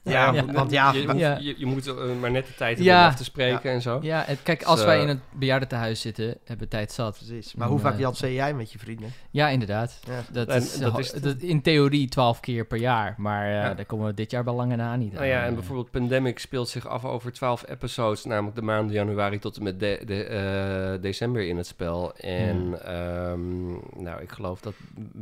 Ja, 0.04 0.32
Ja. 0.34 0.46
want 0.46 0.72
ja, 0.72 0.92
je, 0.92 1.06
want- 1.06 1.20
Ja. 1.20 1.38
je, 1.38 1.56
je 1.60 1.66
moet 1.66 1.88
eh, 1.88 1.96
maar 2.20 2.32
net 2.32 2.46
de 2.48 2.56
tijd 2.56 2.76
hebben 2.78 2.94
Ja. 2.94 3.02
om 3.04 3.08
af 3.10 3.16
te 3.16 3.24
spreken 3.24 3.72
en 3.72 3.82
zo. 3.82 4.00
Ja, 4.02 4.26
kijk, 4.44 4.63
als 4.63 4.84
wij 4.84 5.02
in 5.02 5.08
het 5.08 5.20
bejaardentehuis 5.32 6.02
zitten, 6.02 6.26
hebben 6.26 6.58
we 6.58 6.68
tijd 6.68 6.92
zat. 6.92 7.16
precies. 7.18 7.54
Maar 7.56 7.68
hoe 7.68 7.80
vaak 7.80 7.94
Eh, 7.94 8.00
Jan 8.00 8.16
zei 8.16 8.34
jij 8.34 8.54
met 8.54 8.72
je 8.72 8.80
vrienden? 8.80 9.12
Ja, 9.32 9.48
inderdaad. 9.50 10.00
Ja. 10.08 10.22
Dat 10.32 10.48
En 10.48 10.62
is, 10.62 10.78
dat 10.78 10.92
ho- 10.92 10.98
is- 10.98 11.12
dat- 11.12 11.42
in 11.42 11.62
theorie 11.62 12.10
12 12.10 12.39
keer 12.39 12.66
per 12.66 12.78
jaar. 12.78 13.16
Maar 13.18 13.46
eh, 13.46 13.54
Ja. 13.54 13.74
daar 13.74 13.86
komen 13.86 14.06
we 14.06 14.13
dit 14.13 14.32
jaar 14.32 14.44
bij 14.44 14.54
lange 14.54 14.76
na 14.76 14.96
niet 14.96 15.13
Nou 15.13 15.26
ja, 15.26 15.39
aan. 15.42 15.48
en 15.48 15.54
bijvoorbeeld 15.56 15.92
Pandemic 15.92 16.39
speelt 16.39 16.70
zich 16.70 16.88
af 16.88 17.06
over 17.06 17.32
12 17.32 17.63
episodes, 17.68 18.26
namelijk 18.26 18.56
de 18.56 18.62
maanden 18.62 18.92
januari 18.93 19.39
tot 19.39 19.58
en 19.58 19.63
met 19.63 19.79
de, 19.79 20.01
de, 20.06 20.23
eh, 20.23 21.01
december 21.01 21.47
in 21.47 21.58
het 21.58 21.67
spel. 21.67 22.15
En 22.15 22.86
ehm, 22.86 23.71
nou, 24.03 24.21
ik 24.21 24.32
geloof 24.32 24.62
dat 24.62 24.73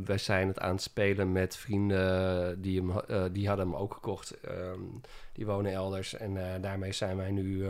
wij 0.06 0.18
zijn 0.18 0.48
het 0.48 0.60
aan 0.60 0.72
het 0.72 0.82
spelen 0.82 1.32
met 1.32 1.58
vrienden 1.58 2.62
die, 2.62 2.80
hem, 2.80 3.00
eh, 3.00 3.24
die 3.32 3.48
hadden 3.48 3.66
hem 3.66 3.76
ook 3.76 3.94
gekocht. 3.94 4.40
Ehm, 4.42 4.80
die 5.34 5.46
wonen 5.46 5.72
elders 5.72 6.14
en 6.14 6.38
eh, 6.38 6.62
daarmee 6.62 6.92
zijn 6.92 7.18
wij 7.18 7.32
nu 7.32 7.66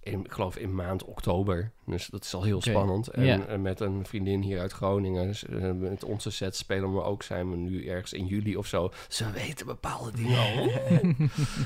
in, 0.00 0.24
ik 0.24 0.32
geloof 0.32 0.56
in 0.56 0.74
maand 0.74 1.04
oktober. 1.04 1.70
Dus 1.84 2.06
dat 2.06 2.24
is 2.24 2.34
al 2.34 2.42
heel 2.42 2.62
spannend. 2.62 3.08
En 3.08 3.62
met 3.62 3.80
een 3.80 4.06
vriendin 4.06 4.42
hier 4.42 4.60
uit 4.60 4.72
Groningen, 4.72 5.34
met 5.78 6.04
onze 6.04 6.30
set 6.30 6.56
spelen 6.56 6.94
we 6.94 7.02
ook, 7.02 7.22
zijn 7.22 7.50
we 7.50 7.56
nu 7.56 7.86
ergens 7.86 8.12
in 8.12 8.26
juli 8.26 8.56
of 8.56 8.66
zo. 8.66 8.92
Ze 9.08 9.30
weten 9.30 9.66
bepaalde 9.66 10.12
dingen 10.12 10.38
al. 10.38 10.70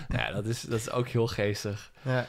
ja, 0.18 0.32
dat 0.32 0.46
is, 0.46 0.60
dat 0.60 0.78
is 0.78 0.90
ook 0.90 1.08
heel 1.08 1.26
geestig. 1.26 1.92
Ja. 2.02 2.26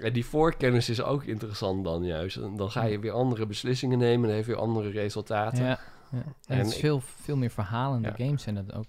En 0.00 0.12
die 0.12 0.24
voorkennis 0.26 0.88
is 0.88 1.02
ook 1.02 1.24
interessant 1.24 1.84
dan 1.84 2.04
juist. 2.04 2.36
En 2.36 2.56
dan 2.56 2.70
ga 2.70 2.84
je 2.84 2.98
weer 2.98 3.12
andere 3.12 3.46
beslissingen 3.46 3.98
nemen 3.98 4.28
en 4.28 4.34
heeft 4.34 4.46
weer 4.46 4.56
andere 4.56 4.90
resultaten. 4.90 5.64
Ja, 5.64 5.78
ja. 6.10 6.16
En, 6.16 6.24
En 6.46 6.58
het 6.58 6.66
is 6.66 6.74
ik- 6.74 6.80
veel, 6.80 7.00
veel 7.00 7.36
meer 7.36 7.50
verhalende 7.50 8.08
Ja. 8.16 8.24
games 8.26 8.46
en 8.46 8.54
dat 8.54 8.72
ook. 8.74 8.86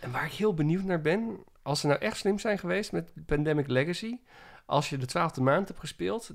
En 0.00 0.10
waar 0.10 0.24
ik 0.24 0.32
heel 0.32 0.54
benieuwd 0.54 0.84
naar 0.84 1.00
ben, 1.00 1.38
als 1.62 1.80
ze 1.80 1.86
nou 1.86 1.98
echt 2.00 2.16
slim 2.16 2.38
zijn 2.38 2.58
geweest 2.58 2.92
met 2.92 3.12
Pandemic 3.26 3.66
Legacy, 3.68 4.18
als 4.66 4.88
je 4.90 4.98
de 4.98 5.06
twaalfde 5.06 5.40
maand 5.40 5.68
hebt 5.68 5.80
gespeeld, 5.80 6.30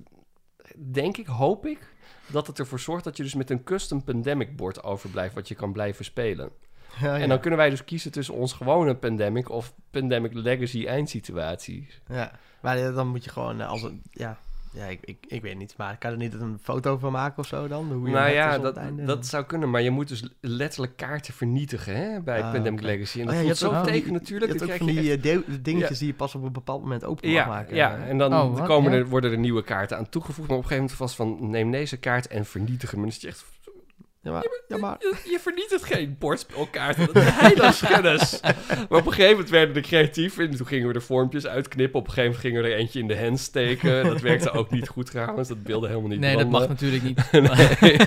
denk 0.92 1.18
ik, 1.18 1.28
hoop 1.28 1.66
ik, 1.66 1.94
dat 2.28 2.48
het 2.48 2.60
ervoor 2.60 2.80
zorgt 2.80 3.04
dat 3.04 3.18
je 3.18 3.24
dus 3.24 3.34
met 3.36 3.50
een 3.50 3.64
custom 3.64 4.04
Pandemic 4.04 4.56
bord 4.56 4.84
overblijft, 4.84 5.36
wat 5.36 5.48
je 5.48 5.56
kan 5.56 5.72
blijven 5.74 6.06
spelen. 6.06 6.50
Ja, 7.02 7.18
En 7.20 7.30
dan 7.30 7.40
kunnen 7.40 7.60
wij 7.60 7.70
dus 7.70 7.84
kiezen 7.84 8.12
tussen 8.12 8.34
ons 8.34 8.54
gewone 8.54 8.96
Pandemic 8.96 9.50
of 9.50 9.74
Pandemic 9.92 10.34
Legacy 10.34 10.86
eindsituatie. 10.86 11.88
Ja, 12.08 12.32
maar 12.66 12.78
eh, 12.78 12.96
dan 12.96 13.08
moet 13.08 13.24
je 13.24 13.30
gewoon 13.30 13.62
eh, 13.62 13.68
als 13.70 13.84
een... 13.84 14.02
Ja, 14.12 14.38
ja 14.72 14.86
ik, 14.86 15.00
ik, 15.04 15.18
ik 15.28 15.42
weet 15.42 15.58
niet. 15.58 15.74
Maar 15.78 15.98
kan 15.98 16.12
er 16.12 16.18
niet 16.18 16.34
een 16.34 16.60
foto 16.62 16.98
van 16.98 17.12
maken 17.12 17.38
of 17.38 17.48
zo 17.48 17.68
dan? 17.68 17.92
Hoe 17.92 18.08
je 18.08 18.14
nou 18.14 18.30
ja, 18.30 18.56
op 18.56 18.62
dat, 18.64 18.76
het 18.76 18.84
einde? 18.84 19.04
dat 19.06 19.26
zou 19.26 19.44
kunnen, 19.46 19.70
maar 19.70 19.82
je 19.82 19.92
moet 19.92 20.08
dus 20.08 20.24
letterlijk 20.42 20.98
kaarten 20.98 21.34
vernietigen 21.34 21.96
hè, 21.96 22.22
bij 22.22 22.44
Ah, 22.44 22.52
Pandemic. 22.52 22.82
Legacy. 22.82 23.20
En 23.20 23.26
Oh 23.28 23.28
dat 23.28 23.36
ja, 23.36 23.42
je 23.48 23.56
voelt 23.56 23.74
zo 23.76 23.82
tegen 23.82 24.14
natuurlijk. 24.14 24.52
Je 24.54 24.58
hebt 24.60 24.72
ook 24.72 24.78
van 24.78 24.88
je 24.94 25.02
die 25.02 25.32
echt- 25.32 25.48
eh, 25.48 25.54
dingetjes 25.62 25.98
die 26.00 26.08
je 26.08 26.14
pas 26.14 26.36
op 26.36 26.44
een 26.44 26.52
bepaald 26.52 26.82
moment 26.82 27.04
open 27.04 27.30
Ja, 27.30 27.46
mag 27.46 27.56
maken. 27.56 27.76
ja, 27.76 27.98
en 27.98 28.18
dan 28.18 28.34
Oh, 28.34 28.66
komen 28.66 28.92
Ja. 28.92 28.98
er, 28.98 29.08
worden 29.08 29.32
er 29.32 29.38
nieuwe 29.38 29.64
kaarten 29.64 29.98
aan 29.98 30.10
toegevoegd. 30.10 30.48
Maar 30.50 30.58
op 30.58 30.64
een 30.64 30.70
gegeven 30.70 30.96
moment 30.98 31.14
vast 31.14 31.16
van 31.16 31.50
neem 31.50 31.72
deze 31.72 31.98
kaart 31.98 32.28
en 32.28 32.46
vernietig 32.46 32.92
hem. 32.92 33.00
En 33.04 33.06
dan 33.06 33.16
is 33.16 33.22
het 33.22 33.32
echt, 33.32 33.46
Ja, 34.26 34.32
maar, 34.32 34.48
ja, 34.68 34.78
maar 34.78 34.96
je, 35.00 35.16
je 35.32 35.40
vernietigt 35.40 35.84
geen 35.84 36.16
bordspelkaarten. 36.20 37.06
Dat 37.06 37.16
is 37.16 37.30
heiligschennis. 37.30 38.40
maar 38.90 39.00
op 39.00 39.06
een 39.06 39.12
gegeven 39.14 39.32
moment 39.32 39.50
werden 39.50 39.74
we 39.76 39.82
er 39.82 39.86
creatief 39.88 40.40
in. 40.40 40.56
Toen 40.56 40.68
gingen 40.68 40.88
we 40.88 40.94
er 40.94 41.02
vormpjes 41.02 41.48
uitknippen. 41.48 42.00
Op 42.00 42.08
een 42.08 42.14
gegeven 42.14 42.32
moment 42.32 42.48
gingen 42.48 42.62
we 42.64 42.76
er 42.76 42.76
eentje 42.84 43.00
in 43.00 43.08
de 43.08 43.20
hand 43.24 43.40
steken. 43.40 44.04
Dat 44.04 44.22
werkte 44.22 44.52
ook 44.52 44.70
niet 44.72 44.88
goed 44.88 45.06
trouwens. 45.06 45.48
Dat 45.48 45.58
wilde 45.64 45.88
helemaal 45.88 46.10
niet 46.10 46.20
Nee, 46.20 46.38
dat 46.38 46.50
mag 46.50 46.68
natuurlijk 46.68 47.04
niet. 47.04 47.18
Nee. 47.32 47.98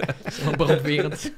Dat 0.00 0.26
is 0.26 0.38
brandwerend. 0.56 1.32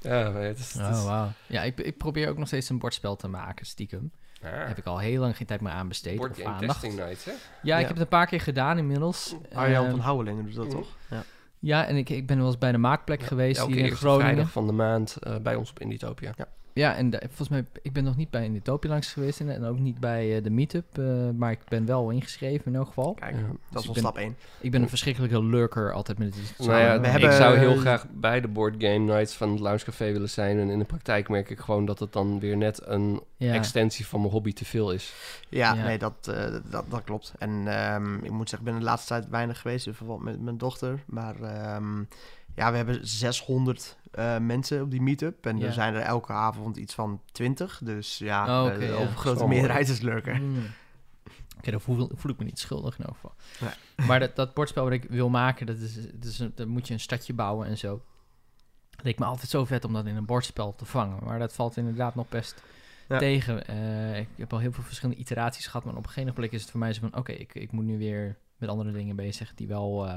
ja, 0.00 0.30
maar 0.30 0.42
het 0.42 0.58
is... 0.58 0.72
het 0.72 0.94
is- 0.96 1.02
Oh. 1.02 1.26
Ja, 1.46 1.62
ik, 1.62 1.80
ik 1.80 1.96
probeer 1.96 2.28
ook 2.28 2.38
nog 2.38 2.46
steeds 2.46 2.68
een 2.68 2.78
bordspel 2.78 3.16
te 3.16 3.28
maken, 3.28 3.66
stiekem. 3.66 4.10
Heb 4.40 4.78
ik 4.78 4.84
al 4.86 4.98
heel 4.98 5.20
lang 5.20 5.36
geen 5.36 5.46
tijd 5.46 5.60
meer 5.60 5.72
aan 5.72 5.88
besteed. 5.88 6.16
Board 6.16 6.30
Of 6.30 6.36
Game 6.36 6.48
aandacht. 6.48 6.80
Testing 6.80 7.06
Night, 7.06 7.24
hè? 7.24 7.32
Ja, 7.62 7.74
ik 7.76 7.80
heb 7.86 7.90
het 7.92 8.00
een 8.00 8.08
paar 8.08 8.26
keer 8.26 8.40
gedaan 8.40 8.78
inmiddels. 8.78 9.34
Arjan 9.52 9.82
Ehm, 9.82 9.90
van 9.90 10.00
Houwelingen 10.00 10.44
doet 10.44 10.54
dat 10.54 10.64
mm. 10.64 10.70
toch? 10.70 10.88
Ja. 11.10 11.24
Ja, 11.64 11.86
en 11.86 11.96
ik, 11.96 12.08
ik 12.10 12.26
ben 12.26 12.36
wel 12.38 12.46
eens 12.46 12.58
bij 12.58 12.72
de 12.72 12.78
maakplek 12.78 13.22
geweest 13.22 13.58
Elke 13.58 13.72
hier 13.72 13.84
in 13.84 13.90
Groningen. 13.96 14.24
vrijdag 14.26 14.50
van 14.52 14.66
de 14.66 14.72
maand 14.72 15.16
eh, 15.16 15.36
bij 15.36 15.54
ons 15.54 15.70
op 15.70 15.80
Inditopia. 15.80 16.32
Ja, 16.36 16.48
en 16.74 17.10
da- 17.10 17.18
volgens 17.26 17.48
mij, 17.48 17.64
ik 17.82 17.92
ben 17.92 18.04
nog 18.04 18.16
niet 18.16 18.30
bij 18.30 18.44
Inditopia 18.44 18.90
langs 18.90 19.12
geweest 19.12 19.40
en, 19.40 19.50
en 19.54 19.64
ook 19.64 19.78
niet 19.78 20.00
bij 20.00 20.36
eh, 20.36 20.42
de 20.42 20.50
meetup, 20.50 20.98
eh, 20.98 21.04
maar 21.36 21.50
ik 21.50 21.58
ben 21.68 21.86
wel 21.86 22.10
ingeschreven 22.10 22.66
in 22.66 22.74
elk 22.74 22.86
geval. 22.86 23.14
Kijk, 23.14 23.34
Ja. 23.34 23.40
dat 23.40 23.48
Dus 23.70 23.80
is 23.80 23.86
wel 23.86 23.96
ik 23.96 24.02
ben- 24.02 24.02
stap 24.02 24.16
1. 24.18 24.36
Ik 24.60 24.70
ben 24.70 24.82
een 24.82 24.88
verschrikkelijke 24.88 25.42
lurker 25.44 25.92
altijd 25.92 26.18
met 26.18 26.34
het 26.34 26.66
Nou 26.66 26.80
ja, 26.80 27.00
we 27.00 27.06
ik 27.06 27.12
hebben- 27.12 27.32
zou 27.32 27.56
heel 27.56 27.76
graag 27.76 28.06
bij 28.10 28.40
de 28.40 28.48
Board 28.48 28.74
Game 28.78 28.98
Nights 28.98 29.34
van 29.34 29.50
het 29.50 29.60
Lounge 29.60 29.84
Café 29.84 30.12
willen 30.12 30.30
zijn. 30.30 30.58
En 30.58 30.70
in 30.70 30.78
de 30.78 30.84
praktijk 30.84 31.28
merk 31.28 31.50
ik 31.50 31.58
gewoon 31.58 31.84
dat 31.84 31.98
het 31.98 32.12
dan 32.12 32.38
weer 32.40 32.56
net 32.56 32.80
een 32.86 33.22
ja. 33.36 33.52
extensie 33.54 34.06
van 34.06 34.20
mijn 34.20 34.32
hobby 34.32 34.52
te 34.52 34.64
veel 34.64 34.92
is. 34.92 35.14
Ja, 35.48 35.74
Ja. 35.74 35.82
nee, 35.84 35.98
dat, 35.98 36.28
eh, 36.34 36.54
dat, 36.70 36.84
dat 36.90 37.04
klopt. 37.04 37.32
En 37.38 37.62
ehm, 37.66 38.14
ik 38.24 38.30
moet 38.30 38.48
zeggen, 38.48 38.68
ik 38.68 38.72
ben 38.74 38.82
de 38.82 38.86
laatste 38.88 39.08
tijd 39.08 39.28
weinig 39.28 39.60
geweest 39.60 39.86
in 39.86 39.94
verband 39.94 40.22
met 40.22 40.40
mijn 40.40 40.58
dochter. 40.58 41.02
Maar 41.06 41.40
ehm, 41.42 42.02
ja, 42.54 42.70
we 42.70 42.76
hebben 42.76 43.06
600 43.06 43.96
eh, 44.10 44.38
mensen 44.38 44.82
op 44.82 44.90
die 44.90 45.02
meetup. 45.02 45.46
En 45.46 45.58
Ja. 45.58 45.66
er 45.66 45.72
zijn 45.72 45.94
er 45.94 46.00
elke 46.00 46.32
avond 46.32 46.76
iets 46.76 46.94
van 46.94 47.20
20. 47.32 47.80
Dus 47.84 48.18
ja, 48.18 48.42
Oh, 48.62 48.66
eh, 48.68 48.74
oké, 48.76 48.86
de 48.86 48.92
ja. 48.92 48.98
overgrote 48.98 49.46
meerderheid 49.46 49.88
is 49.88 50.00
lurker. 50.00 50.40
Mm. 50.40 50.62
Oké, 51.58 51.70
dan 51.70 51.80
voel, 51.80 52.10
voel 52.14 52.30
ik 52.32 52.38
me 52.38 52.44
niet 52.44 52.58
schuldig 52.58 52.98
in 52.98 53.04
geval. 53.04 53.34
Nee. 53.60 54.06
Maar 54.06 54.20
dat, 54.20 54.36
dat 54.36 54.54
bordspel 54.54 54.84
wat 54.84 54.92
ik 54.92 55.04
wil 55.08 55.28
maken, 55.28 55.66
dat 55.66 55.76
is, 55.76 55.94
dat 55.94 56.24
is 56.24 56.42
dan 56.54 56.68
moet 56.68 56.86
je 56.88 56.94
een 56.94 57.00
stadje 57.00 57.32
bouwen 57.32 57.66
en 57.68 57.78
zo. 57.78 58.02
Het 58.90 59.04
leek 59.04 59.18
me 59.18 59.24
altijd 59.24 59.50
zo 59.50 59.64
vet 59.64 59.84
om 59.84 59.92
dat 59.92 60.06
in 60.06 60.16
een 60.16 60.24
bordspel 60.26 60.74
te 60.74 60.84
vangen. 60.84 61.24
Maar 61.24 61.38
dat 61.38 61.52
valt 61.54 61.76
inderdaad 61.76 62.14
nog 62.14 62.28
best 62.28 62.62
Ja. 63.08 63.18
tegen. 63.18 63.66
Eh, 63.66 64.18
ik 64.18 64.28
heb 64.36 64.52
al 64.52 64.58
heel 64.58 64.72
veel 64.72 64.82
verschillende 64.82 65.20
iteraties 65.20 65.66
gehad. 65.66 65.84
Maar 65.84 65.94
op 65.96 66.02
een 66.02 66.08
gegeven 66.08 66.32
moment 66.34 66.52
is 66.52 66.60
het 66.62 66.70
voor 66.70 66.80
mij 66.80 66.92
zo 66.92 67.00
van... 67.00 67.16
Oké, 67.16 67.32
ik, 67.32 67.54
ik 67.54 67.72
moet 67.72 67.84
nu 67.84 67.98
weer 67.98 68.36
met 68.56 68.68
andere 68.68 68.92
dingen 68.92 69.16
bezig 69.16 69.54
die 69.54 69.66
wel 69.66 70.08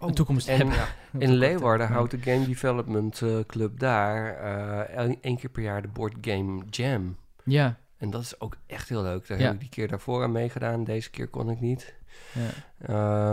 een 0.00 0.14
toekomst 0.14 0.48
en 0.48 0.56
hebben. 0.56 0.76
In 1.18 1.34
Leeuwarden 1.34 1.86
Ja. 1.86 1.92
houdt 1.92 2.10
de 2.10 2.18
Game 2.32 2.46
Development 2.46 3.22
eh, 3.22 3.38
Club 3.46 3.78
daar 3.78 4.34
eh, 4.96 5.14
één 5.20 5.36
keer 5.36 5.50
per 5.50 5.62
jaar 5.62 5.82
de 5.82 5.88
Board 5.88 6.14
Game 6.20 6.62
Jam. 6.70 7.16
Ja, 7.44 7.76
En 7.96 8.10
dat 8.10 8.22
is 8.22 8.40
ook 8.40 8.56
echt 8.66 8.88
heel 8.88 9.02
leuk. 9.02 9.28
Daar 9.28 9.38
Ja. 9.38 9.44
heb 9.44 9.54
ik 9.54 9.60
die 9.60 9.68
keer 9.68 9.88
daarvoor 9.88 10.22
aan 10.22 10.32
meegedaan. 10.32 10.84
Deze 10.84 11.10
keer 11.10 11.28
kon 11.28 11.50
ik 11.50 11.60
niet. 11.60 11.94
ja. 12.32 12.48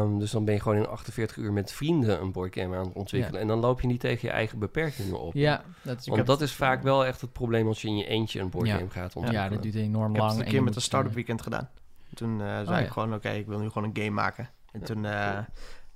Ehm, 0.02 0.18
dus 0.20 0.32
dan 0.32 0.46
ben 0.46 0.54
je 0.54 0.60
gewoon 0.60 0.78
in 0.78 0.88
48 0.88 1.38
uur 1.38 1.54
met 1.54 1.72
vrienden 1.72 2.22
een 2.22 2.32
boardgame 2.32 2.76
aan 2.78 2.86
het 2.86 2.94
ontwikkelen. 2.96 3.42
En 3.42 3.48
dan 3.48 3.60
loop 3.60 3.82
je 3.82 3.88
niet 3.88 4.00
tegen 4.00 4.28
je 4.28 4.34
eigen 4.34 4.60
beperkingen 4.60 5.20
op. 5.20 5.34
ja 5.34 5.64
dat 5.82 6.00
is... 6.00 6.08
Want 6.08 6.26
dat 6.26 6.42
is 6.42 6.54
vaak 6.54 6.84
wel 6.84 7.06
echt 7.06 7.22
het 7.22 7.34
probleem 7.34 7.68
als 7.68 7.82
je 7.82 7.88
in 7.88 7.98
je 7.98 8.06
eentje 8.08 8.40
een 8.40 8.50
boardgame 8.50 8.80
Ja. 8.84 8.90
gaat 8.90 9.14
ja, 9.14 9.20
ontwikkelen. 9.20 9.52
dat 9.54 9.62
duurt 9.62 9.76
enorm 9.76 10.10
Ik 10.10 10.16
heb 10.16 10.20
lang. 10.20 10.30
het 10.32 10.40
een 10.40 10.46
en 10.46 10.52
keer 10.52 10.64
met 10.64 10.76
een 10.76 10.82
start-up 10.82 11.10
eh, 11.10 11.16
weekend 11.16 11.42
gedaan. 11.42 11.70
Toen 12.14 12.42
eh, 12.42 12.48
zei 12.48 12.68
Oh, 12.68 12.78
ik 12.80 12.86
ja. 12.86 12.92
gewoon, 12.92 13.14
oké, 13.14 13.30
ik 13.30 13.48
wil 13.48 13.60
nu 13.60 13.70
gewoon 13.70 13.90
een 13.94 13.98
game 14.04 14.10
maken. 14.16 14.50
En 14.72 14.82
toen, 14.84 15.06
eh, 15.06 15.38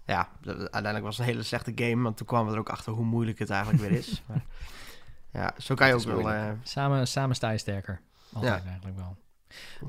ja, 0.07 0.29
uiteindelijk 0.45 1.03
was 1.03 1.17
het 1.17 1.25
een 1.27 1.31
hele 1.33 1.43
slechte 1.45 1.71
game. 1.75 2.03
Want 2.03 2.17
toen 2.17 2.27
kwamen 2.27 2.47
we 2.47 2.53
er 2.53 2.59
ook 2.59 2.69
achter 2.69 2.93
hoe 2.93 3.05
moeilijk 3.05 3.39
het 3.39 3.49
eigenlijk 3.49 3.83
weer 3.83 3.91
is. 3.97 4.21
Maar, 4.27 4.41
ja, 5.31 5.53
zo 5.57 5.75
kan 5.75 5.87
je 5.87 5.93
ook 5.93 6.01
wel... 6.03 6.29
eh, 6.31 6.49
Samen, 6.63 7.07
samen 7.07 7.35
sta 7.35 7.49
je 7.49 7.57
sterker. 7.57 7.99
Altijd 8.33 8.65
eigenlijk 8.65 8.97
wel. 8.97 9.15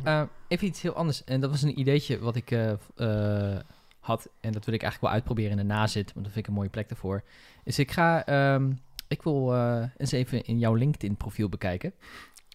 Eh, 0.04 0.22
even 0.48 0.66
iets 0.66 0.82
heel 0.82 0.94
anders. 0.94 1.24
En 1.24 1.40
dat 1.40 1.50
was 1.50 1.62
een 1.62 1.78
ideetje 1.78 2.18
wat 2.18 2.36
ik 2.36 2.50
eh, 2.50 2.70
eh, 2.96 3.60
had. 4.00 4.28
En 4.40 4.52
dat 4.52 4.64
wil 4.64 4.74
ik 4.74 4.82
eigenlijk 4.82 5.00
wel 5.00 5.10
uitproberen 5.10 5.50
in 5.50 5.56
de 5.56 5.62
nazit. 5.74 6.12
Want 6.12 6.24
dat 6.24 6.34
vind 6.34 6.36
ik 6.36 6.46
een 6.46 6.52
mooie 6.58 6.68
plek 6.68 6.88
daarvoor. 6.88 7.22
Is 7.64 7.78
ik 7.78 7.90
ga... 7.90 8.24
ehm, 8.26 8.72
ik 9.08 9.22
wil 9.22 9.54
eh, 9.54 9.82
eens 9.96 10.12
even 10.12 10.44
in 10.44 10.58
jouw 10.58 10.74
LinkedIn 10.74 11.16
profiel 11.16 11.48
bekijken. 11.48 11.92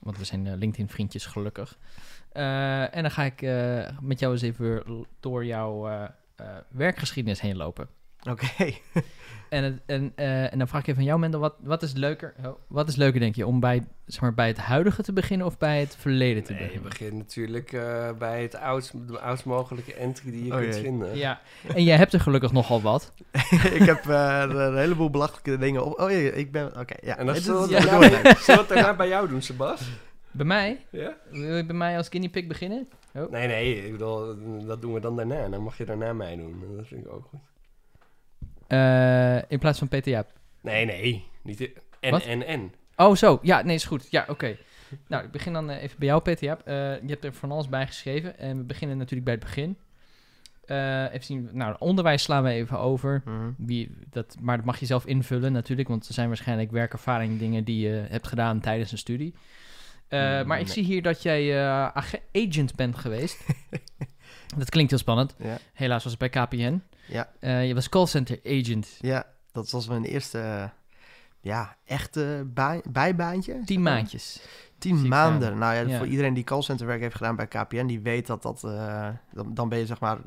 Want 0.01 0.17
we 0.17 0.23
zijn 0.23 0.55
LinkedIn 0.55 0.89
vriendjes 0.89 1.25
gelukkig. 1.25 1.77
Eh, 2.31 2.95
en 2.95 3.01
dan 3.01 3.11
ga 3.11 3.23
ik 3.23 3.41
eh, 3.41 3.87
met 4.01 4.19
jou 4.19 4.33
eens 4.33 4.41
even 4.41 4.83
door 5.19 5.45
jouw 5.45 6.07
eh, 6.35 6.45
werkgeschiedenis 6.69 7.41
heen 7.41 7.55
lopen. 7.57 7.87
Oké. 8.29 8.47
En, 9.49 9.63
het, 9.63 9.81
en, 9.85 10.11
eh, 10.15 10.51
en 10.53 10.57
dan 10.57 10.67
vraag 10.67 10.81
ik 10.81 10.87
even 10.87 10.99
aan 10.99 11.07
jou, 11.07 11.19
Mendel, 11.19 11.39
wat, 11.39 11.55
wat 11.59 11.83
is 11.83 11.93
leuker? 11.93 12.33
oh, 12.45 12.51
wat 12.67 12.87
is 12.87 12.95
leuker, 12.95 13.19
denk 13.19 13.35
je, 13.35 13.45
om 13.47 13.59
bij, 13.59 13.83
zeg 14.05 14.21
maar, 14.21 14.33
bij 14.33 14.47
het 14.47 14.57
huidige 14.57 15.03
te 15.03 15.13
beginnen 15.13 15.47
of 15.47 15.57
bij 15.57 15.79
het 15.79 15.95
verleden 15.99 16.43
te 16.43 16.51
Nee, 16.53 16.61
je 16.61 16.67
beginnen? 16.67 16.89
begint 16.89 17.13
natuurlijk 17.13 17.71
eh, 17.73 18.09
bij 18.19 18.41
het 18.41 18.55
oudst, 18.55 19.07
de 19.07 19.19
oudst 19.19 19.45
mogelijke 19.45 19.93
entry 19.93 20.31
die 20.31 20.45
je 20.45 20.51
Oh 20.51 20.57
kunt 20.59 20.73
jee. 20.73 20.83
vinden. 20.83 21.17
Ja, 21.17 21.41
en 21.75 21.83
jij 21.83 21.97
hebt 21.97 22.13
er 22.13 22.19
gelukkig 22.19 22.51
nogal 22.51 22.81
wat. 22.81 23.13
ik 23.79 23.83
heb 23.83 24.05
eh, 24.09 24.41
er 24.41 24.55
een 24.55 24.77
heleboel 24.77 25.09
belachelijke 25.09 25.57
dingen 25.57 25.85
op. 25.85 25.99
Oh 25.99 26.11
ja, 26.11 26.17
ik 26.17 26.51
ben... 26.51 26.79
Oké, 26.79 26.95
ja. 27.01 27.17
En 27.17 27.41
zullen 27.41 27.61
we 27.61 27.69
ja, 27.69 27.79
het. 27.79 28.37
zullen 28.39 28.61
we 28.61 28.67
het 28.67 28.67
daarna 28.67 28.95
bij 28.95 29.07
jou 29.07 29.27
doen, 29.27 29.41
Sebas? 29.41 29.81
Bij 30.31 30.45
mij? 30.45 30.85
Ja? 30.89 31.15
Wil 31.31 31.55
je 31.55 31.65
bij 31.65 31.75
mij 31.75 31.97
als 31.97 32.07
guinea 32.09 32.29
pig 32.29 32.47
beginnen? 32.47 32.87
Nee, 33.13 33.47
nee, 33.47 33.85
ik 33.85 33.91
bedoel, 33.91 34.35
dat 34.65 34.81
doen 34.81 34.93
we 34.93 34.99
dan 34.99 35.15
daarna. 35.15 35.49
Dan 35.49 35.61
mag 35.63 35.77
je 35.77 35.85
daarna 35.85 36.13
mij 36.13 36.35
doen. 36.35 36.63
Dat 36.75 36.87
vind 36.87 37.05
ik 37.05 37.11
ook 37.11 37.27
goed. 37.29 37.39
Eh, 38.67 39.51
in 39.51 39.59
plaats 39.59 39.79
van 39.79 39.87
Peter 39.87 40.11
Jaap. 40.11 40.31
Nee, 40.61 40.85
nee. 40.85 41.27
Niet 41.41 41.71
en, 41.99 42.11
Wat? 42.11 42.23
en, 42.23 42.45
en. 42.45 42.73
Oh, 42.95 43.15
zo. 43.15 43.39
Ja, 43.41 43.61
nee, 43.61 43.75
is 43.75 43.83
goed. 43.83 44.07
Ja, 44.09 44.25
oké. 44.27 44.57
Nou, 45.07 45.23
ik 45.23 45.31
begin 45.31 45.53
dan 45.53 45.69
eh, 45.69 45.83
even 45.83 45.99
bij 45.99 46.07
jou, 46.07 46.21
Peter 46.21 46.43
Jaap. 46.45 46.61
Eh, 46.61 46.75
je 46.75 47.07
hebt 47.07 47.23
er 47.23 47.33
van 47.33 47.51
alles 47.51 47.69
bij 47.69 47.87
geschreven. 47.87 48.37
En 48.37 48.57
we 48.57 48.63
beginnen 48.63 48.97
natuurlijk 48.97 49.25
bij 49.25 49.33
het 49.33 49.43
begin. 49.43 49.77
Eh, 50.65 51.03
even 51.03 51.23
zien. 51.23 51.49
Nou, 51.51 51.75
onderwijs 51.79 52.23
slaan 52.23 52.43
we 52.43 52.49
even 52.49 52.79
over. 52.79 53.21
Mhm. 53.25 53.51
Wie, 53.57 53.91
dat, 54.09 54.35
maar 54.41 54.57
dat 54.57 54.65
mag 54.65 54.79
je 54.79 54.85
zelf 54.85 55.05
invullen 55.05 55.51
natuurlijk, 55.51 55.87
want 55.87 56.07
er 56.07 56.13
zijn 56.13 56.27
waarschijnlijk 56.27 56.71
werkervaring 56.71 57.39
dingen 57.39 57.63
die 57.63 57.87
je 57.87 58.05
hebt 58.09 58.27
gedaan 58.27 58.59
tijdens 58.59 58.91
een 58.91 58.97
studie. 58.97 59.33
Eh, 60.13 60.39
Mm, 60.41 60.47
maar 60.47 60.59
ik 60.59 60.67
zie 60.67 60.83
hier 60.83 61.01
dat 61.01 61.21
jij 61.21 61.59
eh, 61.65 61.91
ag- 61.95 62.13
agent 62.33 62.75
bent 62.75 62.97
geweest. 62.97 63.45
dat 64.57 64.69
klinkt 64.69 64.89
heel 64.91 64.99
spannend. 64.99 65.35
Ja. 65.37 65.57
Helaas 65.73 66.03
was 66.03 66.15
het 66.19 66.31
bij 66.31 66.43
KPN. 66.45 66.81
Ja. 67.07 67.29
Eh, 67.39 67.67
je 67.67 67.73
was 67.73 67.89
callcenter 67.89 68.39
agent. 68.45 68.97
ja, 68.99 69.25
dat 69.51 69.69
was 69.71 69.87
mijn 69.87 70.03
eerste... 70.03 70.69
ja, 71.41 71.77
echte 71.85 72.43
baan- 72.53 72.81
bijbaantje. 72.89 73.61
Tien 73.65 73.81
maandjes. 73.81 74.41
Tien 74.77 75.07
maanden. 75.07 75.57
Nou 75.57 75.75
ja, 75.75 75.81
Ja. 75.81 75.97
voor 75.97 76.07
iedereen 76.07 76.33
die 76.33 76.43
callcenterwerk 76.43 77.01
heeft 77.01 77.15
gedaan 77.15 77.35
bij 77.35 77.47
KPN, 77.47 77.85
die 77.85 77.99
weet 77.99 78.27
dat 78.27 78.41
dat... 78.41 78.59
dan, 79.33 79.53
dan 79.53 79.69
ben 79.69 79.79
je 79.79 79.85
zeg 79.85 79.99
maar 79.99 80.17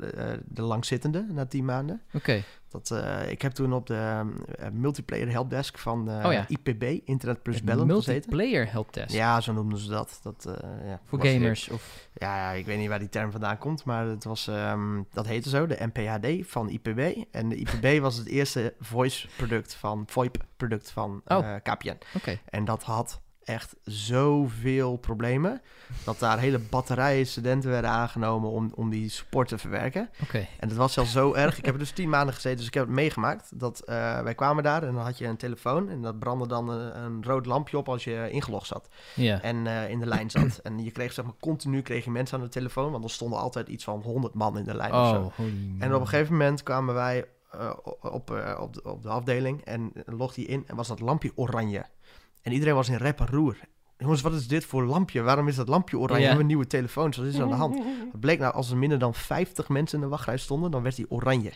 de 0.45 0.61
langzittende 0.61 1.25
na 1.29 1.45
tien 1.45 1.65
maanden. 1.65 2.01
Oké. 2.13 2.43
Dat, 2.69 2.91
eh, 2.91 3.31
ik 3.31 3.41
heb 3.41 3.51
toen 3.51 3.73
op 3.73 3.85
de 3.87 4.23
eh, 4.59 4.67
multiplayer 4.71 5.29
helpdesk 5.31 5.77
van 5.77 6.09
eh, 6.09 6.25
Oh 6.25 6.31
ja. 6.33 6.45
IPB, 6.47 6.83
Internet 7.07 7.41
Plus 7.41 7.63
Bellen, 7.63 7.87
multiplayer 7.87 8.71
helpdesk. 8.71 9.09
Ja, 9.15 9.41
zo 9.41 9.53
noemden 9.53 9.79
ze 9.79 9.89
dat. 9.89 10.19
dat 10.23 10.45
ja, 10.85 10.99
Voor 11.05 11.25
gamers. 11.25 11.69
Of, 11.69 12.07
Ja, 12.13 12.35
ja, 12.35 12.51
ik 12.51 12.65
weet 12.65 12.77
niet 12.77 12.87
waar 12.89 12.99
die 12.99 13.09
term 13.09 13.31
vandaan 13.31 13.57
komt, 13.57 13.83
maar 13.83 14.05
het 14.05 14.23
was, 14.23 14.47
ehm, 14.47 15.01
dat 15.11 15.27
heette 15.27 15.49
zo, 15.49 15.67
de 15.67 15.89
NPHD 15.93 16.49
van 16.49 16.69
IPB. 16.69 17.23
En 17.31 17.49
de 17.49 17.55
IPB 17.55 17.99
was 18.01 18.17
het 18.17 18.27
eerste 18.27 18.73
voice-product 18.79 19.73
van, 19.73 20.03
VoIP-product 20.07 20.91
van 20.91 21.21
eh, 21.25 21.37
Oh. 21.37 21.55
KPN. 21.63 21.97
Oké. 22.15 22.39
En 22.49 22.65
dat 22.65 22.83
had 22.83 23.21
echt 23.47 23.75
zoveel 23.83 24.97
problemen, 24.97 25.61
dat 26.03 26.19
daar 26.19 26.39
hele 26.39 26.59
batterijen 26.59 27.27
studenten 27.27 27.69
werden 27.69 27.89
aangenomen 27.89 28.49
om, 28.49 28.71
om 28.75 28.89
die 28.89 29.09
support 29.09 29.47
te 29.47 29.57
verwerken. 29.57 30.09
Oké. 30.21 30.37
En 30.59 30.67
het 30.67 30.77
was 30.77 30.93
zelfs 30.93 31.11
zo 31.11 31.33
erg. 31.33 31.57
Ik 31.57 31.65
heb 31.65 31.73
er 31.73 31.79
dus 31.79 31.91
tien 31.91 32.09
maanden 32.09 32.33
gezeten, 32.33 32.57
dus 32.57 32.67
ik 32.67 32.73
heb 32.73 32.83
het 32.85 32.93
meegemaakt. 32.93 33.59
Dat 33.59 33.79
eh, 33.79 34.21
wij 34.21 34.35
kwamen 34.35 34.63
daar 34.63 34.83
en 34.83 34.93
dan 34.93 35.03
had 35.03 35.17
je 35.17 35.25
een 35.25 35.37
telefoon 35.37 35.89
en 35.89 36.01
dat 36.01 36.19
brandde 36.19 36.47
dan 36.47 36.69
een, 36.69 36.97
een 37.03 37.23
rood 37.23 37.45
lampje 37.45 37.77
op 37.77 37.89
als 37.89 38.03
je 38.03 38.27
ingelogd 38.31 38.67
zat 38.67 38.89
en 39.41 39.67
eh, 39.67 39.89
in 39.89 39.99
de 39.99 40.05
lijn 40.05 40.29
zat. 40.29 40.57
En 40.63 40.83
je 40.83 40.91
kreeg 40.91 41.13
zeg 41.13 41.25
maar 41.25 41.33
continu 41.39 41.81
kreeg 41.81 42.05
je 42.05 42.11
mensen 42.11 42.37
aan 42.37 42.43
de 42.43 42.49
telefoon, 42.49 42.91
want 42.91 43.03
er 43.03 43.09
stonden 43.09 43.39
altijd 43.39 43.67
iets 43.67 43.83
van 43.83 44.01
100 44.01 44.33
man 44.33 44.57
in 44.57 44.63
de 44.63 44.75
lijn 44.75 44.93
of 44.93 45.07
zo. 45.09 45.21
Oh, 45.21 45.45
En 45.79 45.93
op 45.93 46.01
een 46.01 46.07
gegeven 46.07 46.31
moment 46.31 46.63
kwamen 46.63 46.93
wij 46.93 47.25
eh, 47.51 47.71
op, 48.01 48.31
eh, 48.31 48.59
op, 48.59 48.73
de, 48.73 48.83
op 48.83 49.01
de 49.01 49.09
afdeling 49.09 49.61
en 49.65 49.91
logde 50.05 50.41
hij 50.41 50.49
in 50.49 50.63
en 50.67 50.75
was 50.75 50.87
dat 50.87 50.99
lampje 50.99 51.31
oranje. 51.35 51.85
En 52.41 52.51
iedereen 52.51 52.75
was 52.75 52.89
in 52.89 52.95
rep 52.95 53.19
en 53.19 53.27
roer. 53.27 53.57
Jongens, 53.97 54.21
wat 54.21 54.33
is 54.33 54.47
dit 54.47 54.65
voor 54.65 54.85
lampje? 54.85 55.21
Waarom 55.21 55.47
is 55.47 55.55
dat 55.55 55.67
lampje 55.67 55.97
oranje? 55.97 56.15
Ja. 56.19 56.21
We 56.21 56.27
hebben 56.29 56.45
nieuwe 56.47 56.67
telefoons. 56.67 57.17
Wat 57.17 57.25
is 57.25 57.35
er 57.35 57.41
aan 57.41 57.49
de 57.49 57.55
hand? 57.55 57.77
Het 58.11 58.19
bleek 58.19 58.39
nou, 58.39 58.53
als 58.53 58.71
er 58.71 58.77
minder 58.77 58.99
dan 58.99 59.13
50 59.13 59.69
mensen 59.69 59.97
in 59.97 60.03
de 60.03 60.09
wachtrij 60.09 60.37
stonden, 60.37 60.71
dan 60.71 60.83
werd 60.83 60.95
die 60.95 61.11
oranje. 61.11 61.51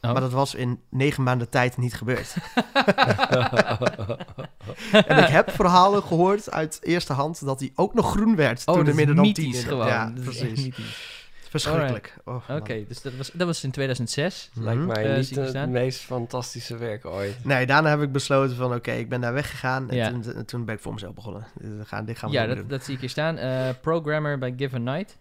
Oh. 0.00 0.12
Maar 0.12 0.20
dat 0.20 0.32
was 0.32 0.54
in 0.54 0.80
negen 0.90 1.22
maanden 1.22 1.48
tijd 1.48 1.76
niet 1.76 1.94
gebeurd. 1.94 2.34
en 5.06 5.18
ik 5.18 5.28
heb 5.28 5.50
verhalen 5.50 6.02
gehoord 6.02 6.50
uit 6.50 6.78
eerste 6.82 7.12
hand 7.12 7.44
dat 7.44 7.60
hij 7.60 7.72
ook 7.74 7.94
nog 7.94 8.10
groen 8.10 8.36
werd 8.36 8.62
Oh, 8.66 8.74
toen 8.74 8.86
er 8.86 8.94
minder 8.94 9.14
dan 9.14 9.32
tien 9.32 9.44
mythisch 9.44 9.62
in- 9.62 9.68
gewoon. 9.68 9.86
Ja, 9.86 10.12
precies. 10.24 10.68
Verschrikkelijk. 11.62 12.16
Oh, 12.24 12.50
Oké, 12.50 12.84
dus 12.88 13.02
dat 13.02 13.14
was, 13.14 13.30
dat 13.34 13.46
was 13.46 13.64
in 13.64 13.70
2006. 13.70 14.50
Lijkt 14.54 14.78
Mhm. 14.80 14.88
mij 14.88 15.10
Eh, 15.10 15.16
niet 15.16 15.34
het 15.36 15.48
staan. 15.48 15.70
meest 15.70 16.00
fantastische 16.00 16.76
werk 16.76 17.04
ooit. 17.06 17.44
Nee, 17.44 17.66
daarna 17.66 17.88
heb 17.90 18.00
ik 18.02 18.12
besloten 18.12 18.56
van 18.56 18.74
oké, 18.74 18.92
ik 18.92 19.08
ben 19.08 19.20
daar 19.20 19.32
weggegaan. 19.32 19.90
En 19.90 19.96
Ja. 19.96 20.10
toen, 20.10 20.44
toen 20.44 20.64
ben 20.64 20.74
ik 20.74 20.80
voor 20.80 20.92
mezelf 20.92 21.14
begonnen. 21.14 21.46
Dit 21.60 21.86
gaan, 21.88 22.04
dit 22.04 22.18
gaan 22.18 22.30
we 22.30 22.36
Ja, 22.36 22.46
dat, 22.46 22.56
doen. 22.56 22.68
dat 22.68 22.84
zie 22.84 22.94
ik 22.94 23.00
hier 23.00 23.08
staan. 23.10 23.36
Eh, 23.36 23.68
programmer 23.80 24.38
bij 24.38 24.54
Given 24.56 24.82
Night. 24.82 25.18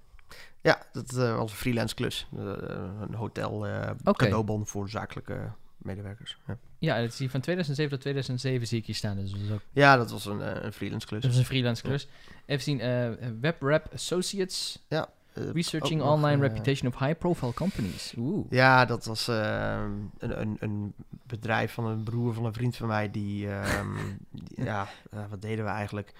Ja, 0.62 0.82
dat 0.91 1.15
eh, 1.15 1.38
was 1.38 1.52
een 1.52 1.58
freelance 1.58 1.95
klus. 1.95 2.28
Een 2.36 3.13
hotel 3.13 3.67
eh 3.67 3.89
Oké. 4.04 4.24
cadeaubon 4.24 4.67
voor 4.67 4.89
zakelijke 4.89 5.52
medewerkers. 5.78 6.38
Ja, 6.48 6.58
Ja, 6.80 7.02
dat 7.02 7.13
zie 7.13 7.26
je 7.26 7.32
van 7.32 7.41
2007 7.41 7.91
tot 7.91 8.02
2007 8.02 8.67
zie 8.67 8.80
ik 8.80 8.86
hier 8.86 8.95
staan. 8.95 9.15
Dus 9.17 9.32
dat 9.32 9.39
is 9.41 9.52
ook 9.52 9.62
ja 9.71 9.98
dat 9.98 10.12
was 10.12 10.26
een, 10.26 10.65
een 10.65 10.74
freelance 10.74 11.08
klus. 11.08 11.21
dat 11.21 11.32
is 11.32 11.38
een 11.38 11.45
freelance 11.45 11.82
klus. 11.82 12.08
Even 12.45 12.63
zien, 12.63 12.80
eh 12.82 13.10
WebRap 13.41 13.88
Associates, 13.93 14.84
Ja, 14.89 15.08
Researching 15.54 16.02
ook 16.02 16.06
nog, 16.08 16.15
online 16.15 16.43
eh, 16.43 16.50
reputation 16.50 16.93
of 16.93 17.00
high 17.00 17.17
profile 17.19 17.54
companies. 17.54 18.13
Oeh. 18.17 18.45
Ja, 18.50 18.86
dat 18.86 19.06
was 19.06 19.28
eh, 19.28 19.82
een, 20.17 20.41
een, 20.41 20.58
een 20.60 20.93
bedrijf 21.28 21.74
van 21.74 21.86
een 21.86 22.04
broer 22.04 22.34
van 22.34 22.45
een 22.45 22.54
vriend 22.54 22.76
van 22.76 22.88
mij. 22.88 23.12
Die, 23.12 23.50
ehm, 23.50 23.88
die- 24.32 24.63
ja, 24.63 24.88
eh, 25.12 25.19
wat 25.30 25.41
deden 25.41 25.65
we 25.65 25.71
eigenlijk? 25.71 26.13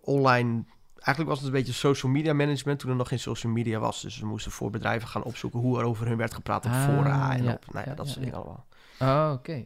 Online, 0.00 0.64
eigenlijk 0.94 1.28
was 1.28 1.38
het 1.38 1.46
een 1.46 1.52
beetje 1.52 1.72
social 1.72 2.12
media 2.12 2.32
management 2.32 2.78
toen 2.78 2.90
er 2.90 2.96
nog 2.96 3.08
geen 3.08 3.18
social 3.18 3.52
media 3.52 3.78
was. 3.78 4.02
Dus 4.02 4.18
we 4.18 4.26
moesten 4.26 4.52
voor 4.52 4.70
bedrijven 4.70 5.08
gaan 5.08 5.22
opzoeken 5.22 5.60
hoe 5.60 5.78
er 5.78 5.84
over 5.84 6.06
hun 6.06 6.16
werd 6.16 6.34
gepraat 6.34 6.64
op 6.66 6.70
Ah, 6.72 6.84
fora 6.84 7.36
en 7.36 7.44
ja. 7.44 7.52
op, 7.52 7.64
nou 7.72 7.84
ja, 7.84 7.90
Ja, 7.90 7.96
dat 7.96 8.08
soort 8.08 8.20
dingen 8.20 8.34
allemaal. 8.34 8.66
Oh, 9.00 9.30
oké. 9.34 9.64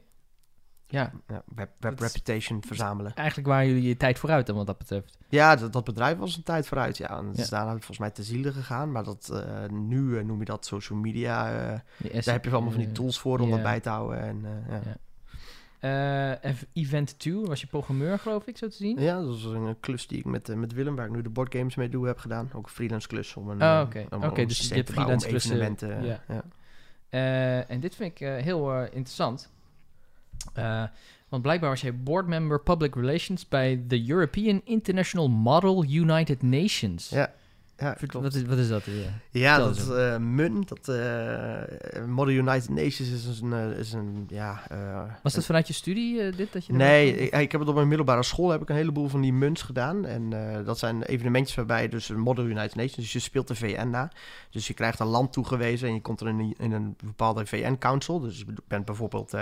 Ja, 0.91 1.13
Ja, 1.29 1.43
web, 1.55 1.71
reputation 1.81 2.63
verzamelen. 2.67 3.15
eigenlijk 3.15 3.49
waren 3.49 3.67
jullie 3.67 3.83
je 3.89 3.97
tijd 3.97 4.19
vooruit 4.19 4.47
dan 4.47 4.57
wat 4.57 4.67
dat 4.67 4.79
betreft. 4.79 5.19
Ja, 5.29 5.57
dat, 5.57 5.73
dat 5.73 5.85
bedrijf 5.85 6.19
was 6.19 6.37
een 6.37 6.43
tijd 6.43 6.67
vooruit, 6.67 6.97
ja. 6.97 7.19
En 7.19 7.27
het 7.27 7.37
Ja. 7.37 7.43
is 7.43 7.49
daarna 7.49 7.71
volgens 7.71 7.99
mij 7.99 8.11
te 8.11 8.23
ziele 8.23 8.53
gegaan. 8.53 8.93
Maar 8.93 9.05
dat, 9.05 9.31
eh, 9.33 9.69
nu 9.71 10.19
eh, 10.19 10.25
noem 10.25 10.39
je 10.39 10.45
dat 10.45 10.67
social 10.67 10.99
media. 10.99 11.51
eh, 11.51 11.79
daar 12.25 12.35
heb 12.35 12.45
je 12.45 12.51
allemaal 12.51 12.71
van 12.71 12.81
die 12.81 12.93
tools 12.93 13.19
voor 13.19 13.39
om 13.39 13.51
dat 13.51 13.63
bij 13.63 13.81
te 13.81 13.89
houden. 13.89 14.21
En, 14.21 14.45
ja. 14.69 14.81
Ja. 14.85 16.39
Ev- 16.43 16.63
Event 16.73 17.19
2 17.19 17.35
was 17.35 17.61
je 17.61 17.67
programmeur, 17.67 18.19
geloof 18.19 18.47
ik, 18.47 18.57
zo 18.59 18.69
te 18.69 18.77
zien. 18.77 19.01
Ja, 19.01 19.15
dat 19.21 19.27
was 19.27 19.45
een 19.45 19.77
klus 19.81 20.07
die 20.07 20.19
ik 20.19 20.25
met, 20.25 20.57
met 20.57 20.73
Willem, 20.73 20.97
waar 20.97 21.07
ik 21.07 21.13
nu 21.13 21.23
de 21.23 21.29
boardgames 21.29 21.75
mee 21.75 21.89
doe, 21.89 22.07
heb 22.07 22.19
gedaan. 22.19 22.51
Ook 22.55 22.65
een 22.67 22.73
freelance 22.73 23.09
klus 23.09 23.35
om 23.37 23.49
een, 23.49 23.63
Oh, 23.63 23.81
oké. 24.25 24.47
dus 24.47 24.69
je 24.69 24.75
hebt 24.75 24.91
freelance 24.91 25.27
klussen, 25.29 25.77
ja. 25.81 26.21
ja. 26.29 26.43
En 27.69 27.81
dit 27.81 27.95
vind 27.95 28.11
ik 28.11 28.19
heel 28.27 28.83
interessant. 28.85 29.51
Eh, 30.55 30.83
want 31.29 31.43
blijkbaar 31.43 31.71
was 31.71 31.81
jij 31.81 31.97
boardmember 31.97 32.61
public 32.61 32.95
relations 32.95 33.49
bij 33.49 33.83
de 33.87 34.09
European 34.11 34.61
International 34.65 35.29
Model 35.29 35.85
United 35.85 36.43
Nations. 36.43 37.09
Ja, 37.09 37.33
ja, 37.77 37.93
klopt. 37.93 38.13
Wat 38.25 38.35
is, 38.35 38.43
wat 38.45 38.59
is 38.59 38.69
dat? 38.69 38.83
eh? 38.87 38.93
Ja, 39.31 39.55
Vertel 39.55 39.87
dat 39.87 39.99
eens 39.99 40.13
eh 40.13 40.19
MUN, 40.19 40.67
dat 40.69 40.87
Model 42.07 42.35
United 42.35 42.69
Nations 42.69 43.11
is 43.11 43.41
een, 43.41 43.53
is 43.77 43.93
een 43.93 44.25
ja... 44.29 44.63
Was 45.23 45.33
dat 45.35 45.45
vanuit 45.45 45.67
je 45.67 45.73
studie, 45.73 46.31
dit? 46.31 46.53
Dat 46.53 46.67
je 46.67 46.73
Nee, 46.73 47.17
ik, 47.17 47.35
ik 47.35 47.53
heb 47.53 47.61
het 47.61 47.69
op 47.69 47.75
mijn 47.75 47.89
middelbare 47.89 48.23
school 48.23 48.51
heb 48.51 48.63
ik 48.63 48.69
een 48.69 48.77
heleboel 48.77 49.09
van 49.09 49.21
die 49.21 49.33
munts 49.33 49.63
gedaan. 49.63 50.05
En 50.07 50.31
dat 50.65 50.79
zijn 50.79 51.03
evenementjes 51.03 51.57
waarbij 51.57 51.89
dus 51.89 52.09
een 52.09 52.21
Model 52.21 52.45
United 52.45 52.75
Nations, 52.75 52.95
dus 52.97 53.13
je 53.13 53.19
speelt 53.19 53.49
de 53.49 53.55
VN 53.55 53.89
na. 53.91 54.11
Dus 54.51 54.67
je 54.67 54.75
krijgt 54.75 55.01
een 55.01 55.07
land 55.07 55.33
toegewezen 55.33 55.89
en 55.89 55.95
je 55.95 56.01
komt 56.01 56.21
er 56.21 56.29
in, 56.29 56.39
een- 56.39 56.55
in 56.59 56.73
een 56.73 56.97
bepaalde 57.05 57.47
VN-council. 57.47 58.21
Dus 58.21 58.39
je 58.39 58.45
bent 58.69 58.85
bijvoorbeeld 58.85 59.35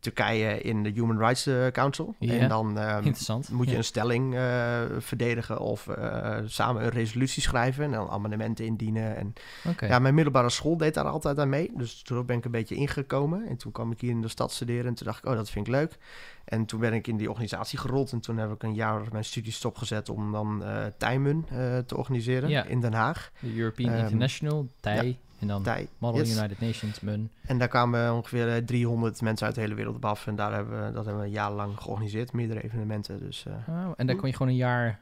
Turkije 0.00 0.60
in 0.60 0.82
de 0.82 0.90
Human 0.90 1.18
Rights 1.18 1.46
eh, 1.46 1.66
Council. 1.66 2.14
En 2.18 2.48
dan 2.48 2.78
eh, 2.78 2.96
Interessant. 2.96 3.48
moet 3.50 3.66
je 3.66 3.72
Ja. 3.72 3.78
een 3.78 3.84
stelling 3.84 4.34
eh, 4.34 4.80
verdedigen 4.98 5.58
of 5.58 5.88
eh, 5.88 6.36
samen 6.46 6.82
een 6.82 6.88
resolutie 6.90 7.42
schrijven 7.42 7.84
en 7.84 7.90
dan 7.90 8.08
amendementen 8.08 8.64
indienen. 8.64 9.16
En 9.16 9.32
ja, 9.80 9.98
mijn 9.98 10.14
middelbare 10.14 10.50
school 10.50 10.76
deed 10.76 10.94
daar 10.94 11.04
altijd 11.04 11.38
aan 11.38 11.48
mee. 11.48 11.70
Dus 11.74 12.02
toen 12.02 12.26
ben 12.26 12.36
ik 12.36 12.44
een 12.44 12.50
beetje 12.50 12.74
ingekomen. 12.74 13.46
En 13.48 13.56
toen 13.56 13.72
kwam 13.72 13.90
ik 13.90 14.00
hier 14.00 14.10
in 14.10 14.20
de 14.20 14.28
stad 14.28 14.52
studeren. 14.52 14.86
En 14.86 14.94
toen 14.94 15.06
dacht 15.06 15.18
ik, 15.24 15.30
oh, 15.30 15.36
dat 15.36 15.50
vind 15.50 15.66
ik 15.66 15.72
leuk. 15.72 15.96
En 16.44 16.64
toen 16.64 16.80
ben 16.80 16.92
ik 16.92 17.06
in 17.06 17.16
die 17.16 17.28
organisatie 17.30 17.78
gerold. 17.78 18.12
En 18.12 18.20
toen 18.20 18.36
heb 18.38 18.52
ik 18.52 18.62
een 18.62 18.74
jaar 18.74 19.02
mijn 19.12 19.24
studie 19.24 19.52
stopgezet 19.52 20.08
om 20.08 20.32
dan 20.32 20.62
Tijmun 20.96 21.44
eh, 21.48 21.78
te 21.78 21.96
organiseren 21.96 22.48
Ja. 22.48 22.64
in 22.64 22.80
Den 22.80 22.92
Haag. 22.94 23.30
De 23.40 23.56
European 23.58 23.92
Ehm, 23.92 24.02
International, 24.02 24.66
TIJ, 24.80 25.18
en 25.38 25.46
dan 25.46 25.62
Tij. 25.62 25.88
Model 25.98 26.20
yes. 26.20 26.36
United 26.36 26.60
Nations, 26.60 27.00
MUN. 27.00 27.30
En 27.46 27.58
daar 27.58 27.68
kwamen 27.68 28.14
ongeveer 28.14 28.54
eh, 28.54 28.64
300 28.64 29.20
mensen 29.20 29.46
uit 29.46 29.54
de 29.54 29.60
hele 29.60 29.74
wereld 29.74 29.96
op 29.96 30.04
af. 30.04 30.26
En 30.26 30.36
daar 30.36 30.52
hebben 30.52 30.86
we, 30.86 30.92
dat 30.92 31.04
hebben 31.04 31.22
we 31.22 31.28
een 31.28 31.34
jaar 31.34 31.52
lang 31.52 31.80
georganiseerd. 31.80 32.32
Meerdere 32.32 32.62
evenementen. 32.62 33.18
Dus 33.18 33.46
eh, 33.46 33.54
Oh, 33.68 33.92
en 33.96 34.06
daar 34.06 34.16
kon 34.16 34.28
je 34.28 34.34
gewoon 34.34 34.52
een 34.52 34.58
jaar 34.58 35.00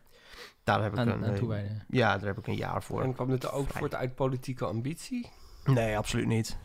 daar 0.66 0.83
heb 0.83 0.92
ik 0.92 0.99
aan, 0.99 1.09
een... 1.09 1.25
aan 1.25 1.33
eh, 1.33 1.38
toewijden. 1.38 1.85
ja, 1.88 2.18
daar 2.18 2.27
heb 2.27 2.38
ik 2.38 2.46
een 2.46 2.57
jaar 2.57 2.83
voor. 2.83 3.03
En 3.03 3.14
kwam 3.14 3.29
dit 3.29 3.51
ook 3.51 3.68
voort 3.68 3.94
uit 3.94 4.14
politieke 4.14 4.64
ambitie? 4.64 5.31
Nee, 5.66 5.96
absoluut 5.96 6.26
niet. 6.26 6.57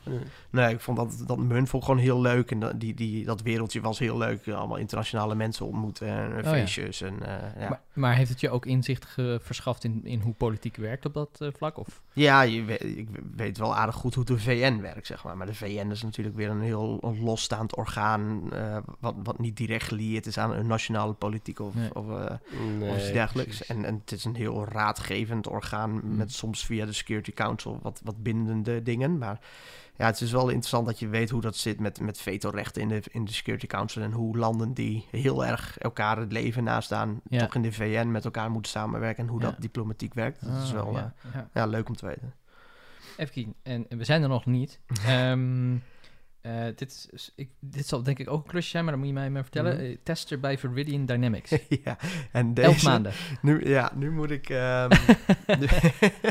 Nee. 0.50 0.74
Ik 0.74 0.80
vond 0.80 0.98
dat, 0.98 1.24
dat 1.28 1.38
ik 1.40 1.70
gewoon 1.72 1.98
heel 1.98 2.22
leuk. 2.22 2.52
En 2.52 2.60
dat, 2.60 2.80
die, 2.80 2.94
die, 2.94 3.26
dat 3.26 3.42
wereldje 3.42 3.82
was 3.82 4.00
heel 4.00 4.18
leuk. 4.18 4.48
Allemaal 4.48 4.78
internationale 4.78 5.36
mensen 5.36 5.66
ontmoeten 5.66 6.08
en 6.08 6.32
Oh 6.38 6.44
ja. 6.44 6.50
feestjes. 6.50 7.02
En, 7.02 7.14
eh, 7.26 7.62
ja. 7.62 7.70
Maar, 7.70 7.82
maar 7.94 8.16
heeft 8.16 8.30
het 8.30 8.40
je 8.40 8.50
ook 8.50 8.66
inzicht 8.66 9.06
verschaft 9.40 9.84
in, 9.84 10.02
in 10.04 10.20
hoe 10.20 10.34
politiek 10.34 10.76
werkt 10.76 11.06
op 11.06 11.14
dat 11.14 11.30
eh, 11.40 11.48
vlak? 11.58 11.78
Of? 11.78 12.02
ja, 12.14 12.42
je 12.42 12.64
weet, 12.64 12.84
ik 12.84 13.08
weet 13.36 13.58
wel 13.58 13.76
aardig 13.76 13.96
goed 13.96 14.16
hoe 14.16 14.26
de 14.26 14.40
VN 14.40 14.80
werkt, 14.82 15.08
zeg 15.08 15.24
maar. 15.24 15.38
Maar 15.38 15.46
de 15.48 15.56
VN 15.56 15.88
is 15.92 16.04
natuurlijk 16.04 16.36
weer 16.36 16.50
een 16.50 16.62
heel 16.62 17.16
losstaand 17.22 17.76
orgaan... 17.76 18.54
eh, 18.54 18.78
wat, 19.00 19.16
wat 19.24 19.40
niet 19.40 19.58
direct 19.58 19.84
gelieerd 19.84 20.26
is 20.26 20.38
aan 20.38 20.52
een 20.54 20.68
nationale 20.68 21.14
politiek 21.14 21.60
of, 21.60 21.76
Nee. 21.76 21.96
of, 21.96 22.10
eh, 22.10 22.36
Nee, 22.80 22.90
of 22.90 22.98
iets 22.98 23.12
dergelijks. 23.12 23.56
precies. 23.58 23.76
En, 23.76 23.86
en 23.86 23.96
het 24.00 24.12
is 24.12 24.26
een 24.26 24.36
heel 24.36 24.66
raadgevend 24.66 25.48
orgaan... 25.48 25.92
Mm. 25.92 26.16
met 26.16 26.32
soms 26.32 26.66
via 26.66 26.86
de 26.86 26.94
Security 26.94 27.32
Council 27.32 27.80
wat, 27.82 28.02
wat 28.04 28.24
bindende 28.24 28.84
dingen. 28.84 28.91
Maar 29.00 29.40
ja, 29.98 30.06
het 30.06 30.22
is 30.22 30.32
wel 30.32 30.48
interessant 30.48 30.86
dat 30.86 31.00
je 31.00 31.08
weet 31.08 31.30
hoe 31.30 31.42
dat 31.42 31.56
zit 31.56 31.80
met, 31.80 32.00
met 32.00 32.18
vetorechten 32.22 32.82
in 32.82 32.88
de, 32.88 33.02
in 33.12 33.26
de 33.26 33.32
Security 33.34 33.68
Council. 33.68 34.02
En 34.02 34.12
hoe 34.12 34.38
landen 34.38 34.74
die 34.74 35.06
heel 35.12 35.46
erg 35.46 35.78
elkaar 35.78 36.18
het 36.18 36.32
leven 36.32 36.64
nastaan, 36.64 37.22
Ja. 37.30 37.40
toch 37.40 37.56
in 37.56 37.62
de 37.62 37.72
VN 37.72 38.12
met 38.12 38.26
elkaar 38.26 38.52
moeten 38.52 38.72
samenwerken. 38.72 39.24
En 39.24 39.30
hoe 39.30 39.42
Ja. 39.42 39.50
dat 39.50 39.62
diplomatiek 39.62 40.14
werkt. 40.14 40.46
Dat 40.46 40.64
is 40.64 40.68
Ah, 40.70 40.74
wel 40.74 40.92
ja, 40.92 41.14
ja. 41.34 41.50
ja. 41.54 41.66
leuk 41.66 41.88
om 41.90 41.96
te 41.96 42.06
weten. 42.06 42.34
Even 43.18 43.34
kijken. 43.34 43.54
En, 43.64 43.86
en 43.90 43.98
we 43.98 44.04
zijn 44.04 44.22
er 44.22 44.30
nog 44.30 44.46
niet. 44.46 44.80
Ehm, 45.06 45.76
eh, 46.42 46.52
dit, 46.76 47.08
is, 47.12 47.32
ik, 47.36 47.50
dit 47.60 47.88
zal 47.88 48.04
denk 48.04 48.20
ik 48.20 48.30
ook 48.30 48.44
een 48.44 48.50
klusje 48.50 48.70
zijn, 48.70 48.84
maar 48.84 48.92
dan 48.94 49.02
moet 49.02 49.12
je 49.12 49.18
mij 49.20 49.30
maar 49.30 49.42
vertellen. 49.42 49.74
Mhm. 49.76 49.84
Eh, 49.86 49.98
tester 50.04 50.40
bij 50.40 50.58
Viridian 50.58 51.06
Dynamics. 51.06 51.50
ja, 51.84 51.98
en 52.32 52.46
Elf 52.56 52.74
deze, 52.74 52.86
maanden. 52.90 53.12
Nu, 53.42 53.68
ja, 53.70 53.92
nu 53.96 54.12
moet 54.12 54.32
ik. 54.32 54.50
ehm, 54.50 54.90
nu- 55.60 55.68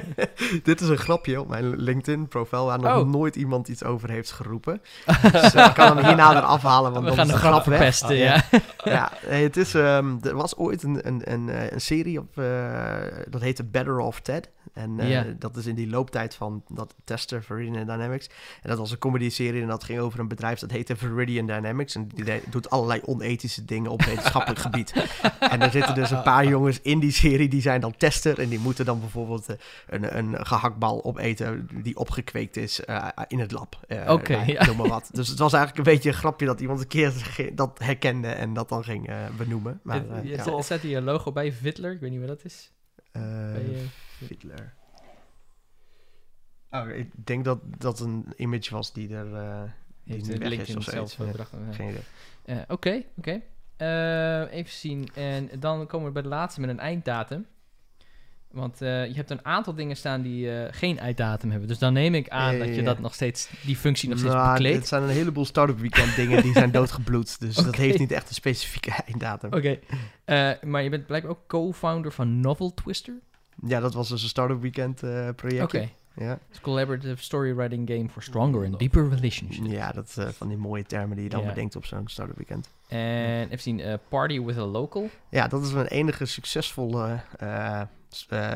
dit 0.63 0.81
is 0.81 0.89
een 0.89 0.97
grapje 0.99 1.41
op 1.41 1.49
mijn 1.49 1.77
LinkedIn-profiel 1.77 2.65
waar 2.65 2.79
nog 2.81 2.97
Oh. 2.97 3.09
nooit 3.09 3.37
iemand 3.37 3.69
iets 3.69 3.85
over 3.85 4.11
heeft 4.11 4.31
geroepen. 4.33 4.81
Dus 5.33 5.55
eh, 5.55 5.67
ik 5.67 5.75
kan 5.75 5.97
hem 5.97 6.07
hierna 6.07 6.33
weer 6.33 6.43
afhalen, 6.43 6.93
want 6.93 7.05
we 7.05 7.15
dan 7.15 7.19
gaan 7.19 7.27
is 7.27 7.33
de 7.33 7.39
grap 7.39 7.63
verpesten, 7.63 8.17
ja. 8.17 8.43
ja, 8.85 9.13
het 9.27 9.57
is, 9.57 9.75
ehm, 9.75 10.17
er 10.23 10.35
was 10.35 10.57
ooit 10.57 10.83
een, 10.83 11.07
een, 11.07 11.33
een, 11.33 11.73
een 11.75 11.81
serie 11.81 12.19
op, 12.19 12.35
dat 13.29 13.41
heette 13.41 13.65
Better 13.65 13.99
Off 13.99 14.21
Ted. 14.21 14.51
En 14.73 15.01
eh, 15.01 15.23
dat 15.39 15.57
is 15.57 15.67
in 15.67 15.75
die 15.75 15.89
looptijd 15.89 16.35
van 16.35 16.63
dat 16.69 16.95
tester, 17.05 17.43
Viridian 17.43 17.87
Dynamics. 17.87 18.27
En 18.63 18.69
dat 18.69 18.79
was 18.79 18.91
een 18.91 18.99
comedy-serie 18.99 19.63
en 19.63 19.69
dat 19.69 19.85
ging 19.85 19.99
over 19.99 20.21
een 20.21 20.29
bedrijf 20.29 20.59
dat 20.59 20.71
heette 20.71 20.97
Viridian 20.97 21.47
Dynamics. 21.47 21.95
En 21.95 22.09
die 22.15 22.43
doet 22.51 22.71
allerlei 22.71 23.01
onethische 23.05 23.65
dingen 23.65 23.91
op 23.91 24.05
wetenschappelijk 24.05 24.61
gebied. 24.61 24.93
En 25.39 25.63
er 25.63 25.71
zitten 25.71 25.95
dus 25.95 26.11
een 26.11 26.23
paar 26.23 26.47
jongens 26.47 26.81
in 26.83 26.99
die 26.99 27.13
serie 27.13 27.49
die 27.49 27.61
zijn 27.61 27.81
dan 27.81 27.97
tester. 27.97 28.39
En 28.39 28.49
die 28.49 28.59
moeten 28.59 28.85
dan 28.85 29.01
bijvoorbeeld 29.01 29.49
eh, 29.49 29.57
een, 29.87 30.19
een 30.19 30.47
gehaktbal 30.47 31.05
opeten 31.05 31.69
die 31.83 31.97
opgekweekt 31.97 32.57
is 32.57 32.85
eh, 32.85 33.09
in 33.29 33.39
het 33.39 33.53
lab. 33.53 33.81
Eh, 33.89 34.13
Oké, 34.13 34.33
nou, 34.33 34.53
ja. 34.53 34.67
Noem 34.67 34.77
maar 34.77 34.89
wat. 34.89 35.11
Dus 35.13 35.29
het 35.29 35.39
was 35.39 35.53
eigenlijk 35.53 35.87
een 35.87 35.95
beetje 35.95 36.09
een 36.09 36.17
grapje 36.17 36.47
dat 36.47 36.61
iemand 36.61 36.81
een 36.81 36.87
keer 36.87 37.13
dat 37.55 37.79
herkende 37.79 38.29
en 38.29 38.55
dat 38.55 38.69
dan 38.69 38.85
ging 38.85 39.11
benoemen. 39.37 39.81
Maar, 39.83 40.27
ja. 40.27 40.47
Er 40.47 40.65
staat 40.65 40.81
hier 40.81 40.97
een 40.97 41.05
logo 41.05 41.33
bij, 41.33 41.53
Vidler. 41.53 41.93
Ik 41.93 42.01
weet 42.01 42.11
niet 42.11 42.21
wat 42.21 42.29
dat 42.29 42.45
is. 42.45 42.73
Eh, 43.13 43.23
Fiddler. 44.27 44.73
Oh, 46.71 46.89
ik 46.89 47.11
denk 47.15 47.45
dat 47.45 47.59
dat 47.79 48.01
een 48.01 48.27
image 48.37 48.75
was 48.75 48.93
die 48.93 49.15
er... 49.15 49.25
die 50.05 50.15
heeft 50.15 50.27
de 50.27 50.39
weg 50.39 50.69
is 50.69 50.77
of 50.77 50.83
zelf 50.85 51.19
eh, 51.21 51.27
Ja. 51.27 51.33
Eh, 51.39 51.75
Geen 51.75 51.89
idee. 51.89 52.65
Oké, 52.69 53.03
oké. 53.17 53.41
Even 54.51 54.73
zien. 54.73 55.09
En 55.15 55.51
dan 55.59 55.87
komen 55.87 56.07
we 56.07 56.13
bij 56.13 56.23
de 56.23 56.29
laatste 56.29 56.61
met 56.61 56.71
een 56.71 56.79
einddatum. 56.81 57.47
Want 58.51 58.79
je 58.79 59.13
hebt 59.15 59.31
een 59.31 59.45
aantal 59.45 59.75
dingen 59.75 59.97
staan 59.97 60.23
die 60.23 60.69
geen 60.73 60.99
einddatum 60.99 61.51
hebben. 61.51 61.69
Dus 61.69 61.79
dan 61.79 61.93
neem 61.93 62.15
ik 62.15 62.29
aan 62.29 62.59
dat 62.59 62.75
je 62.75 62.83
dat 62.83 62.99
nog 62.99 63.15
steeds, 63.15 63.51
die 63.65 63.77
functie 63.77 64.09
nog 64.09 64.19
steeds 64.19 64.35
Nou, 64.35 64.53
bekleedt. 64.53 64.77
het 64.79 64.89
zijn 64.89 65.03
een 65.03 65.09
heleboel 65.09 65.45
start-up 65.45 65.79
weekend 65.79 66.17
dingen 66.17 66.43
die 66.43 66.53
zijn 66.53 66.71
doodgebloed. 66.81 67.41
Dus 67.41 67.55
dat 67.55 67.75
heeft 67.77 67.99
niet 67.99 68.13
echt 68.13 68.29
een 68.29 68.35
specifieke 68.35 68.91
einddatum. 69.07 69.53
Oké. 69.53 69.79
Maar 70.67 70.83
je 70.83 70.91
bent 70.91 71.07
blijkbaar 71.07 71.31
ook 71.33 71.47
co-founder 71.47 72.13
van 72.13 72.41
Novel 72.41 72.75
Twister. 72.75 73.15
Ja, 73.67 73.81
dat 73.81 73.95
was 73.95 74.09
dus 74.09 74.23
een 74.23 74.29
start-up 74.29 74.61
weekend 74.61 75.03
eh 75.03 75.21
Oké. 75.23 75.33
projectje. 75.33 75.89
Ja. 76.15 76.39
It's 76.49 76.59
a 76.59 76.63
collaborative 76.63 77.23
storywriting 77.23 77.89
game 77.91 78.09
for 78.09 78.23
stronger 78.23 78.65
and 78.65 78.79
deeper 78.79 79.09
relationships. 79.09 79.71
ja, 79.71 79.93
dat 79.93 80.15
eh, 80.19 80.29
van 80.29 80.49
die 80.49 80.57
mooie 80.57 80.85
termen 80.85 81.15
die 81.17 81.25
je 81.25 81.31
dan 81.31 81.41
Ja. 81.43 81.49
bedenkt 81.49 81.77
op 81.77 81.85
zo'n 81.85 82.09
start-up 82.09 82.37
weekend. 82.37 82.69
En 82.89 83.45
even 83.45 83.59
zien, 83.61 83.81
eh, 83.81 83.95
Party 84.09 84.41
with 84.43 84.57
a 84.57 84.65
Local. 84.65 85.11
Ja, 85.31 85.49
dat 85.49 85.63
is 85.65 85.73
mijn 85.73 85.87
enige 85.87 86.25
succesvolle 86.25 87.21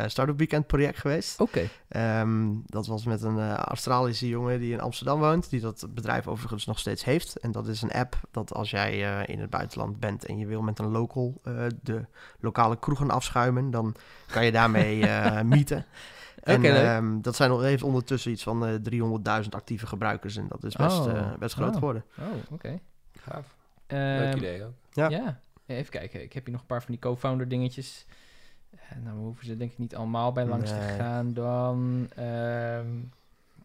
start-up 0.06 0.38
weekend 0.38 0.66
project 0.66 0.98
geweest. 0.98 1.40
Oké. 1.40 1.68
Ehm, 1.88 2.52
dat 2.66 2.86
was 2.86 3.04
met 3.04 3.22
een 3.22 3.38
eh, 3.38 3.54
Australische 3.54 4.28
jongen 4.28 4.60
die 4.60 4.72
in 4.72 4.80
Amsterdam 4.80 5.18
woont, 5.20 5.50
die 5.50 5.60
dat 5.60 5.86
bedrijf 5.90 6.26
overigens 6.28 6.66
nog 6.66 6.78
steeds 6.78 7.04
heeft. 7.04 7.36
En 7.38 7.52
dat 7.52 7.66
is 7.68 7.82
een 7.82 7.92
app 7.92 8.16
dat 8.30 8.54
als 8.54 8.70
jij 8.70 8.92
eh, 9.20 9.34
in 9.34 9.40
het 9.40 9.50
buitenland 9.50 10.00
bent 10.00 10.24
en 10.26 10.38
je 10.38 10.46
wil 10.46 10.62
met 10.62 10.78
een 10.78 10.88
local 10.90 11.40
eh, 11.42 11.54
de 11.82 12.04
lokale 12.40 12.78
kroegen 12.78 13.10
afschuimen, 13.10 13.70
dan 13.70 13.94
kan 14.26 14.44
je 14.44 14.52
daarmee 14.52 15.06
eh 15.06 15.40
meeten. 15.40 15.86
En 16.42 16.58
Oké, 16.58 16.68
leuk. 16.72 16.84
ehm, 16.84 17.20
dat 17.20 17.36
zijn, 17.36 17.60
heeft 17.60 17.82
ondertussen 17.82 18.30
iets 18.30 18.42
van 18.42 18.66
eh 18.66 18.74
300.000 19.42 19.48
actieve 19.50 19.86
gebruikers 19.86 20.36
en 20.36 20.46
dat 20.48 20.64
is 20.64 20.76
best, 20.76 20.98
Oh, 20.98 21.10
eh, 21.10 21.32
best 21.38 21.54
groot 21.54 21.74
geworden. 21.74 22.04
Oh, 22.18 22.24
oké. 22.52 22.78
Gaaf. 23.20 23.56
Leuk 23.86 24.28
Ehm, 24.28 24.36
idee 24.36 24.64
ook. 24.64 24.72
Ja. 24.92 25.08
Ja. 25.08 25.40
even 25.66 25.90
kijken. 25.90 26.22
Ik 26.22 26.32
heb 26.32 26.42
hier 26.44 26.52
nog 26.52 26.60
een 26.60 26.66
paar 26.66 26.82
van 26.82 26.90
die 26.90 27.00
co-founder 27.00 27.48
dingetjes. 27.48 28.06
Nou, 29.04 29.16
we 29.16 29.22
hoeven 29.22 29.46
ze 29.46 29.56
denk 29.56 29.72
ik 29.72 29.78
niet 29.78 29.96
allemaal 29.96 30.32
bij 30.32 30.46
langs 30.46 30.70
te 30.70 30.94
gaan. 30.98 31.32
Dan 31.32 32.08
ehm, 32.14 32.86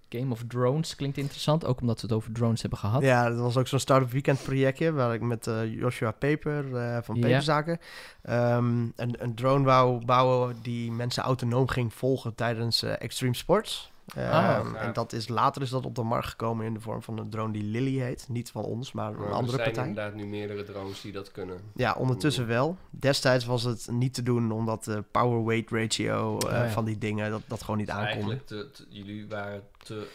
Game 0.09 0.31
of 0.31 0.43
Drones 0.47 0.95
klinkt 0.95 1.17
interessant, 1.17 1.65
ook 1.65 1.81
omdat 1.81 2.01
we 2.01 2.07
het 2.07 2.15
over 2.15 2.31
drones 2.31 2.61
hebben 2.61 2.79
gehad. 2.79 3.01
Ja, 3.01 3.29
dat 3.29 3.39
was 3.39 3.57
ook 3.57 3.67
zo'n 3.67 3.79
start-up 3.79 4.11
weekend 4.11 4.43
projectje 4.43 4.91
waar 4.91 5.13
ik 5.13 5.21
met 5.21 5.47
eh, 5.47 5.73
Joshua 5.73 6.11
Peper 6.11 6.75
eh, 6.75 6.97
van 7.01 7.15
Ja. 7.15 7.21
Peperzaken 7.21 7.79
ehm, 8.21 8.81
een, 8.95 9.15
een 9.17 9.35
drone 9.35 9.63
wou 9.63 10.05
bouwen 10.05 10.55
die 10.61 10.91
mensen 10.91 11.23
autonoom 11.23 11.67
ging 11.67 11.93
volgen 11.93 12.35
tijdens 12.35 12.83
eh, 12.83 13.01
extreme 13.01 13.35
sports. 13.35 13.91
Ehm, 14.15 14.29
Ah. 14.75 14.81
en 14.83 14.93
dat 14.93 15.13
is, 15.13 15.27
later 15.27 15.61
is 15.61 15.69
dat 15.69 15.85
op 15.85 15.95
de 15.95 16.03
markt 16.03 16.27
gekomen 16.27 16.65
in 16.65 16.73
de 16.73 16.79
vorm 16.79 17.01
van 17.03 17.17
een 17.17 17.29
drone 17.29 17.53
die 17.53 17.63
Lily 17.63 17.99
heet. 17.99 18.25
Niet 18.29 18.51
van 18.51 18.63
ons, 18.63 18.91
maar 18.91 19.11
Maar 19.11 19.21
een 19.21 19.27
er 19.27 19.33
andere 19.33 19.57
zijn 19.57 19.63
partij. 19.71 19.87
inderdaad 19.89 20.13
nu 20.15 20.25
meerdere 20.27 20.63
drones 20.63 21.01
die 21.01 21.11
dat 21.11 21.31
kunnen. 21.31 21.57
Ja, 21.75 21.93
ondertussen 21.97 22.47
wel. 22.47 22.77
Destijds 22.89 23.45
was 23.45 23.63
het 23.63 23.87
niet 23.91 24.13
te 24.13 24.23
doen 24.23 24.51
omdat 24.51 24.83
de 24.83 25.03
power-weight 25.11 25.69
ratio 25.71 26.37
eh, 26.37 26.45
Oh 26.47 26.51
ja. 26.51 26.69
van 26.69 26.85
die 26.85 26.97
dingen 26.97 27.31
dat, 27.31 27.41
dat 27.47 27.61
gewoon 27.61 27.77
niet 27.79 27.89
aankonden. 27.89 28.15
Eigenlijk, 28.15 28.45
te, 28.47 28.69
te- 28.71 28.85
jullie 28.89 29.27
waren 29.27 29.61
te 29.77 30.07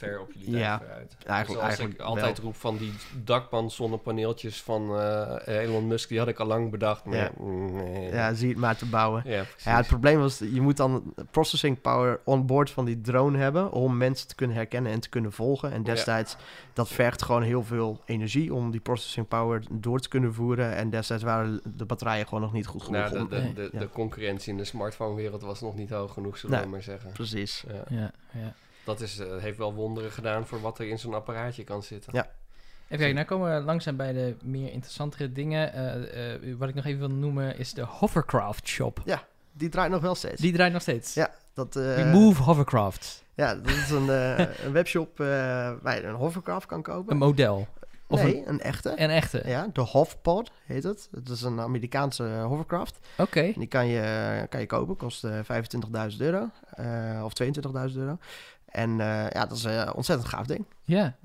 ver 0.00 0.20
op 0.20 0.32
jullie 0.32 0.58
Ja, 0.58 0.78
tijd 0.78 0.80
vooruit. 0.90 1.16
eigenlijk- 1.26 1.46
Zoals 1.46 1.62
eigenlijk 1.66 1.94
ik 2.00 2.06
altijd 2.06 2.36
wel. 2.36 2.46
roep 2.46 2.56
van 2.56 2.76
die 2.76 2.92
dakpan 3.24 3.70
zonnepaneeltjes 3.70 4.62
van 4.62 4.98
eh, 5.00 5.56
Elon 5.62 5.86
Musk, 5.86 6.08
die 6.08 6.18
had 6.18 6.28
ik 6.28 6.38
al 6.38 6.46
lang 6.46 6.70
bedacht. 6.70 7.04
Maar 7.04 7.16
Ja. 7.16 7.30
nee. 7.44 8.12
Ja, 8.12 8.34
zie 8.34 8.48
het 8.48 8.58
maar 8.58 8.76
te 8.76 8.86
bouwen. 8.86 9.22
ja, 9.26 9.44
het 9.62 9.86
probleem 9.86 10.18
was, 10.20 10.38
je 10.38 10.60
moet 10.60 10.76
dan 10.76 11.14
processing 11.30 11.80
power 11.80 12.20
on 12.24 12.46
board 12.46 12.70
van 12.70 12.84
die 12.84 13.00
drone 13.00 13.38
hebben 13.38 13.72
om 13.72 13.96
mensen 13.96 14.28
te 14.28 14.34
kunnen 14.34 14.56
herkennen 14.56 14.92
en 14.92 15.00
te 15.00 15.08
kunnen 15.08 15.32
volgen. 15.32 15.72
En 15.72 15.82
destijds, 15.82 16.36
dat 16.72 16.88
vergt 16.88 17.22
gewoon 17.22 17.42
heel 17.42 17.62
veel 17.64 18.00
energie 18.04 18.54
om 18.54 18.70
die 18.70 18.80
processing 18.80 19.28
power 19.28 19.62
door 19.70 20.00
te 20.00 20.08
kunnen 20.08 20.34
voeren. 20.34 20.76
En 20.76 20.90
destijds 20.90 21.22
waren 21.22 21.60
de 21.76 21.84
batterijen 21.84 22.24
gewoon 22.26 22.40
nog 22.42 22.52
niet 22.52 22.66
goed 22.66 22.82
genoeg. 22.82 23.00
Nou, 23.00 23.12
de, 23.12 23.18
om- 23.20 23.28
de, 23.28 23.36
Nee. 23.40 23.52
de, 23.54 23.68
Ja. 23.72 23.78
de 23.78 23.90
concurrentie 23.90 24.50
in 24.52 24.56
de 24.58 24.64
smartphone-wereld 24.64 25.42
was 25.42 25.60
nog 25.60 25.74
niet 25.74 25.90
hoog 25.90 26.12
genoeg, 26.12 26.38
zullen 26.38 26.62
we 26.62 26.68
maar 26.68 26.82
zeggen. 26.82 27.12
Precies. 27.12 27.64
Ja, 27.68 27.96
Ja, 27.96 28.10
ja. 28.32 28.54
Dat 28.84 29.00
is, 29.00 29.18
eh, 29.18 29.26
heeft 29.38 29.58
wel 29.58 29.74
wonderen 29.74 30.10
gedaan 30.10 30.46
voor 30.46 30.60
wat 30.60 30.78
er 30.78 30.88
in 30.88 30.98
zo'n 30.98 31.14
apparaatje 31.14 31.64
kan 31.64 31.82
zitten. 31.82 32.12
Ja. 32.14 32.22
Even 32.84 32.98
kijken, 32.98 33.14
nou 33.14 33.26
komen 33.26 33.56
we 33.58 33.64
langzaam 33.64 33.96
bij 33.96 34.12
de 34.12 34.36
meer 34.42 34.72
interessantere 34.72 35.32
dingen. 35.32 35.72
Eh, 35.72 36.34
eh, 36.34 36.56
wat 36.58 36.68
ik 36.68 36.74
nog 36.74 36.84
even 36.84 36.98
wil 36.98 37.16
noemen 37.16 37.58
is 37.58 37.72
de 37.74 37.82
Hovercraft 37.82 38.68
Shop. 38.68 39.02
Die 39.52 39.68
draait 39.68 39.90
nog 39.90 40.00
wel 40.00 40.14
steeds. 40.14 40.40
Die 40.40 40.52
draait 40.52 40.72
nog 40.72 40.82
steeds. 40.82 41.14
Ja, 41.14 41.30
dat, 41.54 41.76
eh, 41.76 41.96
Remove 41.96 42.42
Hovercraft. 42.42 43.24
ja, 43.34 43.54
dat 43.54 43.70
is 43.74 43.90
een, 43.90 44.10
eh, 44.10 44.38
een 44.64 44.72
webshop 44.72 45.20
eh, 45.20 45.26
waar 45.82 45.94
je 45.96 46.02
een 46.02 46.14
hovercraft 46.14 46.66
kan 46.66 46.82
kopen. 46.82 47.12
Een 47.12 47.18
model. 47.18 47.68
Of 48.06 48.22
nee, 48.22 48.46
een, 48.46 48.60
echte. 48.60 48.92
Een 48.96 49.10
echte. 49.10 49.42
Ja, 49.46 49.68
de 49.72 49.80
Hovpod 49.80 50.50
heet 50.64 50.82
het. 50.82 51.08
Het 51.14 51.28
is 51.28 51.42
een 51.42 51.60
Amerikaanse 51.60 52.24
hovercraft. 52.24 52.98
Oké. 53.16 53.40
En 53.40 53.52
Die 53.58 53.66
kan 53.66 53.86
je, 53.86 54.46
kan 54.48 54.60
je 54.60 54.66
kopen, 54.66 54.96
kost 54.96 55.24
eh 55.24 55.38
25.000 56.10 56.16
euro 56.18 56.48
eh, 56.70 57.22
of 57.24 57.32
22.000 57.42 57.96
euro. 57.96 58.18
En 58.70 58.90
eh, 59.00 59.30
ja, 59.30 59.46
dat 59.46 59.56
is 59.56 59.64
een 59.64 59.94
ontzettend 59.94 60.28
gaaf 60.28 60.46
ding. 60.46 60.64
Ja. 60.84 61.16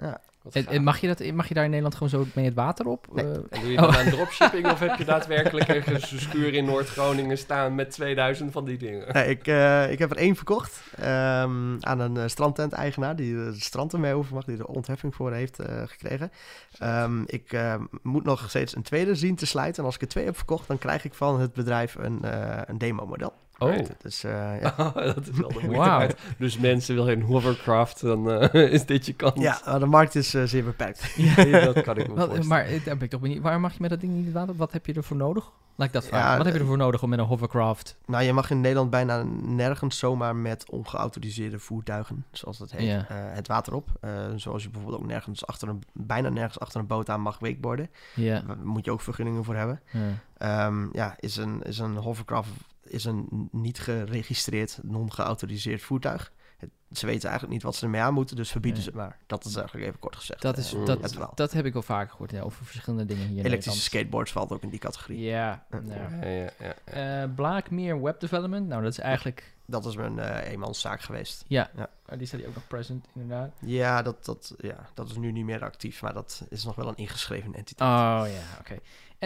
Wat 0.42 0.56
En, 0.56 0.84
mag, 0.84 0.98
je 1.00 1.08
dat, 1.08 1.32
mag 1.34 1.48
je 1.48 1.54
daar 1.54 1.64
in 1.64 1.70
Nederland 1.70 1.96
gewoon 1.96 2.10
zo 2.10 2.26
mee 2.36 2.46
het 2.46 2.54
water 2.54 2.88
op? 2.88 3.08
Nee. 3.14 3.26
Eh, 3.26 3.32
En 3.50 3.62
doe 3.62 3.72
je 3.72 3.78
Oh. 3.78 3.84
dat 3.84 3.98
aan 3.98 4.10
dropshipping 4.10 4.72
of 4.72 4.80
heb 4.80 4.98
je 4.98 5.06
daadwerkelijk 5.14 5.68
ergens 5.70 6.12
een 6.12 6.20
schuur 6.20 6.54
in 6.54 6.66
Noord-Groningen 6.66 7.38
staan 7.38 7.76
met 7.76 7.92
2000 7.92 8.52
van 8.52 8.66
die 8.66 8.78
dingen? 8.78 9.14
Nee, 9.14 9.28
ik, 9.30 9.48
eh, 9.48 9.92
ik 9.92 10.00
heb 10.00 10.12
er 10.12 10.18
één 10.18 10.36
verkocht 10.36 10.82
ehm, 10.98 11.76
aan 11.80 12.00
een 12.00 12.30
strandtent-eigenaar 12.30 13.16
die 13.16 13.36
het 13.38 13.62
strand 13.62 13.94
ermee 13.94 14.14
over 14.14 14.34
mag, 14.34 14.44
die 14.44 14.58
er 14.58 14.66
ontheffing 14.66 15.16
voor 15.16 15.34
heeft 15.34 15.60
eh, 15.60 15.82
gekregen. 15.86 16.32
Ehm, 16.80 17.22
ik 17.26 17.54
eh, 17.54 17.76
moet 18.02 18.24
nog 18.24 18.50
steeds 18.50 18.76
een 18.76 18.84
tweede 18.84 19.16
zien 19.16 19.36
te 19.36 19.46
slijten. 19.46 19.80
En 19.80 19.86
als 19.86 19.96
ik 19.96 20.02
er 20.02 20.08
twee 20.08 20.26
heb 20.26 20.38
verkocht, 20.38 20.68
dan 20.68 20.78
krijg 20.78 21.06
ik 21.06 21.14
van 21.14 21.40
het 21.40 21.54
bedrijf 21.54 21.96
een, 21.96 22.24
eh, 22.24 22.62
een 22.66 22.78
demo-model. 22.78 23.34
Oh, 23.58 23.70
Right. 23.70 23.96
Dus 24.02 24.24
eh, 24.24 24.62
ja. 24.62 24.76
dat 25.15 25.28
is 25.28 25.38
wel 25.38 25.48
de 25.48 25.60
moeite 25.62 25.78
waard. 25.78 26.20
Dus 26.38 26.58
mensen 26.58 26.96
willen 26.96 27.13
een 27.13 27.22
hovercraft, 27.22 28.02
dan 28.02 28.32
eh, 28.32 28.72
is 28.74 28.86
dit 28.86 29.06
je 29.06 29.13
kans. 29.13 29.41
ja, 29.41 29.62
maar 29.65 29.80
de 29.80 29.86
markt 29.86 30.15
is 30.15 30.34
eh, 30.34 30.44
zeer 30.44 30.63
beperkt. 30.63 31.13
Ja, 31.15 31.65
dat 31.65 31.82
kan 31.82 31.98
ik 31.98 32.08
me 32.08 32.13
Wat- 32.13 32.44
maar 32.44 32.65
daar 32.70 32.82
ben 32.96 33.02
ik 33.02 33.10
toch 33.10 33.22
benieuwd. 33.22 33.41
Waar 33.41 33.60
mag 33.60 33.72
je 33.74 33.78
met 33.82 33.89
dat 33.89 34.00
ding 34.00 34.13
niet 34.13 34.32
water? 34.32 34.56
Wat 34.56 34.72
heb 34.72 34.86
je 34.86 34.94
ervoor 34.94 35.18
nodig? 35.18 35.52
Laat 35.78 35.88
ik 35.88 35.94
dat 35.94 36.04
Ja, 36.04 36.10
vragen. 36.10 36.38
Wat 36.38 36.46
heb 36.46 36.56
je 36.56 36.62
ervoor 36.62 36.78
nodig 36.78 37.04
om 37.04 37.10
met 37.10 37.20
een 37.20 37.26
hovercraft... 37.26 37.98
Nou, 38.06 38.24
je 38.24 38.34
mag 38.34 38.50
in 38.52 38.62
Nederland 38.62 38.89
bijna 38.89 39.24
nergens 39.41 39.98
zomaar 39.98 40.36
met 40.36 40.70
ongeautoriseerde 40.70 41.60
voertuigen, 41.60 42.26
zoals 42.32 42.58
dat 42.58 42.72
heet, 42.72 42.88
Ja. 42.88 43.06
het 43.10 43.48
water 43.48 43.74
op. 43.74 43.89
Zoals 44.36 44.63
je 44.63 44.70
bijvoorbeeld 44.70 45.02
ook 45.02 45.08
nergens 45.08 45.46
achter 45.46 45.68
een, 45.70 45.84
bijna 45.94 46.30
nergens 46.30 46.60
achter 46.60 46.80
een 46.80 46.88
boot 46.88 47.10
aan 47.10 47.22
mag 47.22 47.39
wakeboarden. 47.39 47.89
Ja. 48.13 48.39
Daar 48.48 48.58
moet 48.63 48.86
je 48.86 48.91
ook 48.91 49.02
vergunningen 49.02 49.44
voor 49.44 49.56
hebben. 49.56 49.80
ja. 49.91 50.00
Ehm, 50.38 50.88
ja, 50.91 51.15
is 51.20 51.38
een, 51.38 51.62
is 51.63 51.80
een 51.80 51.96
hovercraft 51.96 52.50
is 52.88 53.06
een 53.06 53.50
niet 53.52 53.80
geregistreerd, 53.80 54.80
non-geautoriseerd 54.84 55.82
voertuig. 55.82 56.32
Het- 56.58 56.69
ze 56.91 57.06
weten 57.06 57.24
eigenlijk 57.30 57.54
niet 57.54 57.63
wat 57.63 57.76
ze 57.76 57.84
ermee 57.86 58.02
aan 58.02 58.13
moeten, 58.13 58.36
dus 58.36 58.52
verbieden 58.52 58.82
Nee. 58.84 58.91
ze 58.91 58.98
het 58.98 59.08
maar. 59.08 59.17
Dat 59.28 59.45
is 59.45 59.56
eigenlijk 59.56 59.88
even 59.88 60.00
kort 60.00 60.15
gezegd. 60.15 60.41
Dat, 60.41 60.58
is, 60.58 60.74
eh, 60.74 60.86
dat, 60.86 61.32
dat 61.36 61.52
heb 61.54 61.65
ik 61.65 61.74
wel 61.74 61.82
vaker 61.82 62.12
gehoord, 62.12 62.32
ja, 62.32 62.41
over 62.41 62.65
verschillende 62.65 63.06
dingen 63.06 63.28
hier 63.28 63.45
Elektrische 63.45 63.82
skateboards 63.82 64.32
valt 64.32 64.52
ook 64.52 64.62
in 64.63 64.69
die 64.69 64.80
categorie. 64.80 65.19
Ja, 65.19 65.65
Ja. 65.71 65.80
nou. 65.80 66.00
Ja, 66.00 66.26
ja, 66.28 66.50
ja, 66.60 66.74
ja. 66.86 67.24
Eh, 67.24 67.30
Blaak 67.36 67.69
meer 67.69 68.02
web 68.02 68.19
development. 68.19 68.67
Nou, 68.67 68.84
dat 68.84 68.91
is 68.91 69.00
eigenlijk... 69.00 69.54
Dat 69.67 69.86
is 69.86 69.95
mijn 69.95 70.19
eh 70.19 70.52
eenmanszaak 70.52 71.02
geweest. 71.02 71.45
Ja, 71.48 71.69
Ja. 71.76 71.89
Oh, 72.10 72.17
die 72.17 72.28
staat 72.28 72.39
hier 72.39 72.50
ook 72.50 72.56
nog 72.56 72.67
present, 72.67 73.06
inderdaad. 73.15 73.52
Ja 73.60 74.02
dat, 74.02 74.26
dat, 74.26 74.54
ja, 74.58 74.89
dat 74.93 75.10
is 75.10 75.15
nu 75.17 75.32
niet 75.32 75.45
meer 75.45 75.63
actief, 75.63 76.02
maar 76.02 76.13
dat 76.13 76.45
is 76.50 76.63
nog 76.63 76.76
wel 76.76 76.88
een 76.88 76.95
ingeschreven 76.98 77.54
entiteit. 77.54 77.89
Oh 77.89 78.24
ja, 78.34 78.60
oké. 78.60 78.74
En 78.74 78.80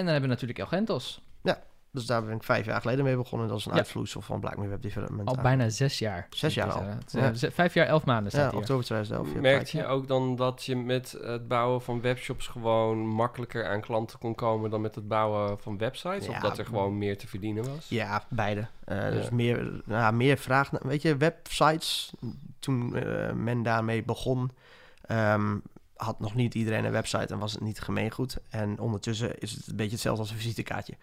dan 0.03 0.05
hebben 0.05 0.21
we 0.21 0.27
natuurlijk 0.27 0.59
El 0.59 0.65
Gentos. 0.67 1.21
Dus 1.91 2.05
daar 2.05 2.23
ben 2.25 2.35
ik 2.35 2.43
vijf 2.43 2.65
jaar 2.65 2.81
geleden 2.81 3.03
mee 3.05 3.15
begonnen. 3.15 3.47
Dat 3.47 3.57
is 3.57 3.65
een 3.65 3.71
Ja. 3.71 3.77
uitvloeisel 3.77 4.21
van 4.21 4.39
Black 4.39 4.53
Mirror 4.55 4.69
Web 4.71 4.81
Development. 4.81 5.27
Al 5.29 5.35
bijna 5.41 5.69
zes 5.69 5.99
jaar. 5.99 6.27
Zes 6.29 6.53
jaar 6.53 6.71
al. 6.71 6.83
Ja. 7.11 7.31
Vijf 7.35 7.73
jaar, 7.73 7.87
elf 7.87 8.05
maanden 8.05 8.31
staat 8.31 8.43
Ja, 8.43 8.49
hier. 8.49 8.59
oktober 8.59 8.85
2011. 8.85 9.33
ja, 9.33 9.39
Merkte 9.41 9.71
kijk. 9.71 9.85
je 9.85 9.91
ook 9.91 10.07
dan 10.07 10.35
dat 10.35 10.65
je 10.65 10.75
met 10.75 11.17
het 11.21 11.47
bouwen 11.47 11.81
van 11.81 12.01
webshops 12.01 12.47
gewoon 12.47 12.97
makkelijker 13.07 13.67
aan 13.67 13.81
klanten 13.81 14.19
kon 14.19 14.35
komen 14.35 14.69
dan 14.69 14.81
met 14.81 14.95
het 14.95 15.07
bouwen 15.07 15.59
van 15.59 15.77
websites? 15.77 16.25
Ja, 16.25 16.31
of 16.31 16.39
dat 16.39 16.57
er 16.57 16.65
gewoon 16.65 16.97
meer 16.97 17.17
te 17.17 17.27
verdienen 17.27 17.65
was? 17.75 17.89
Ja, 17.89 18.23
beide. 18.29 18.67
Eh, 18.85 19.09
Dus 19.11 19.29
meer, 19.29 19.81
nou, 19.85 20.13
meer 20.13 20.37
vraag. 20.37 20.71
naar- 20.71 20.87
Weet 20.87 21.01
je, 21.01 21.17
websites, 21.17 22.13
toen 22.59 22.95
eh, 22.95 23.31
men 23.33 23.63
daarmee 23.63 24.03
begon, 24.03 24.51
ehm, 25.01 25.57
had 25.95 26.19
nog 26.19 26.35
niet 26.35 26.55
iedereen 26.55 26.85
een 26.85 26.91
website 26.91 27.33
en 27.33 27.39
was 27.39 27.51
het 27.51 27.61
niet 27.61 27.79
gemeengoed. 27.81 28.37
En 28.49 28.79
ondertussen 28.79 29.39
is 29.39 29.51
het 29.51 29.67
een 29.67 29.75
beetje 29.75 29.91
hetzelfde 29.91 30.21
als 30.21 30.31
een 30.31 30.37
visitekaartje. 30.37 30.93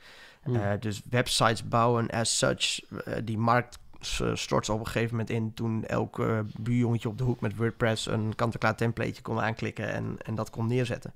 Eh, 0.55 0.81
dus 0.81 1.03
websites 1.11 1.69
bouwen 1.69 2.11
as 2.11 2.39
such, 2.39 2.81
eh, 3.05 3.15
die 3.25 3.39
markt 3.39 3.79
s- 4.01 4.23
stort 4.33 4.69
op 4.69 4.79
een 4.81 4.87
gegeven 4.87 5.11
moment 5.11 5.31
in 5.31 5.55
toen 5.55 5.85
elk 5.85 6.19
eh, 6.21 6.39
buurjongetje 6.59 7.09
op 7.09 7.19
de 7.19 7.25
hoek 7.25 7.41
met 7.41 7.57
WordPress 7.57 8.07
een 8.07 8.35
kant-en-klaar 8.35 8.77
templateje 8.77 9.23
kon 9.23 9.41
aanklikken 9.41 9.93
en, 9.93 10.17
en 10.25 10.35
dat 10.35 10.51
kon 10.51 10.67
neerzetten. 10.67 11.13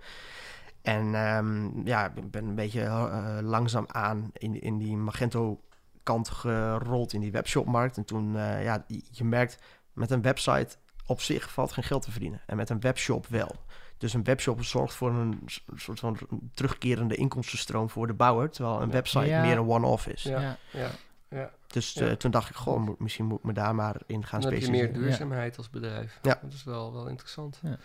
En 0.82 1.14
ehm, 1.14 1.86
ja, 1.86 2.12
ik 2.14 2.30
ben 2.30 2.44
een 2.44 2.54
beetje 2.54 2.82
eh, 2.82 3.38
langzaam 3.42 3.84
aan 3.88 4.30
in, 4.32 4.60
in 4.60 4.78
die 4.78 4.96
Magento 4.96 5.60
kant 6.02 6.28
gerold 6.28 7.12
in 7.12 7.20
die 7.20 7.32
webshopmarkt. 7.32 7.96
En 7.96 8.04
toen, 8.04 8.36
eh, 8.36 8.64
ja, 8.64 8.84
je 9.10 9.24
merkt 9.24 9.58
met 9.92 10.10
een 10.10 10.22
website 10.22 10.76
op 11.06 11.20
zich 11.20 11.52
valt 11.52 11.72
geen 11.72 11.84
geld 11.84 12.02
te 12.02 12.10
verdienen. 12.10 12.40
En 12.46 12.56
met 12.56 12.70
een 12.70 12.80
webshop 12.80 13.26
wel. 13.26 13.54
Dus 14.01 14.12
een 14.14 14.24
webshop 14.24 14.62
zorgt 14.64 14.94
voor 14.94 15.11
een 15.11 15.40
soort 15.76 16.01
van 16.01 16.18
terugkerende 16.55 17.14
inkomstenstroom 17.14 17.90
voor 17.90 18.07
de 18.07 18.12
bouwer. 18.14 18.51
Terwijl 18.51 18.80
een 18.80 18.86
Ja. 18.86 18.92
website 18.92 19.26
Ja. 19.26 19.42
meer 19.42 19.57
een 19.59 19.68
one-off 19.68 20.07
is. 20.07 20.22
Ja. 20.22 20.40
Ja. 20.40 20.57
ja, 20.72 20.90
ja. 21.28 21.51
Dus 21.66 21.92
Ja. 21.92 22.07
eh, 22.07 22.12
toen 22.12 22.30
dacht 22.30 22.51
ik 22.51 22.57
gewoon, 22.57 22.82
moet- 22.82 22.98
misschien 23.01 23.24
moet 23.24 23.38
ik 23.38 23.44
me 23.44 23.53
daar 23.53 23.74
maar 23.74 23.96
in 24.07 24.24
gaan 24.24 24.40
Dan 24.40 24.51
heb 24.51 24.59
je 24.59 24.64
specialiseren. 24.66 25.01
meer 25.01 25.09
duurzaamheid 25.09 25.57
als 25.57 25.70
bedrijf. 25.70 26.18
Ja. 26.22 26.38
Dat 26.42 26.53
is 26.53 26.64
wel, 26.64 26.92
wel 26.92 27.09
interessant. 27.09 27.61
Ja. 27.62 27.76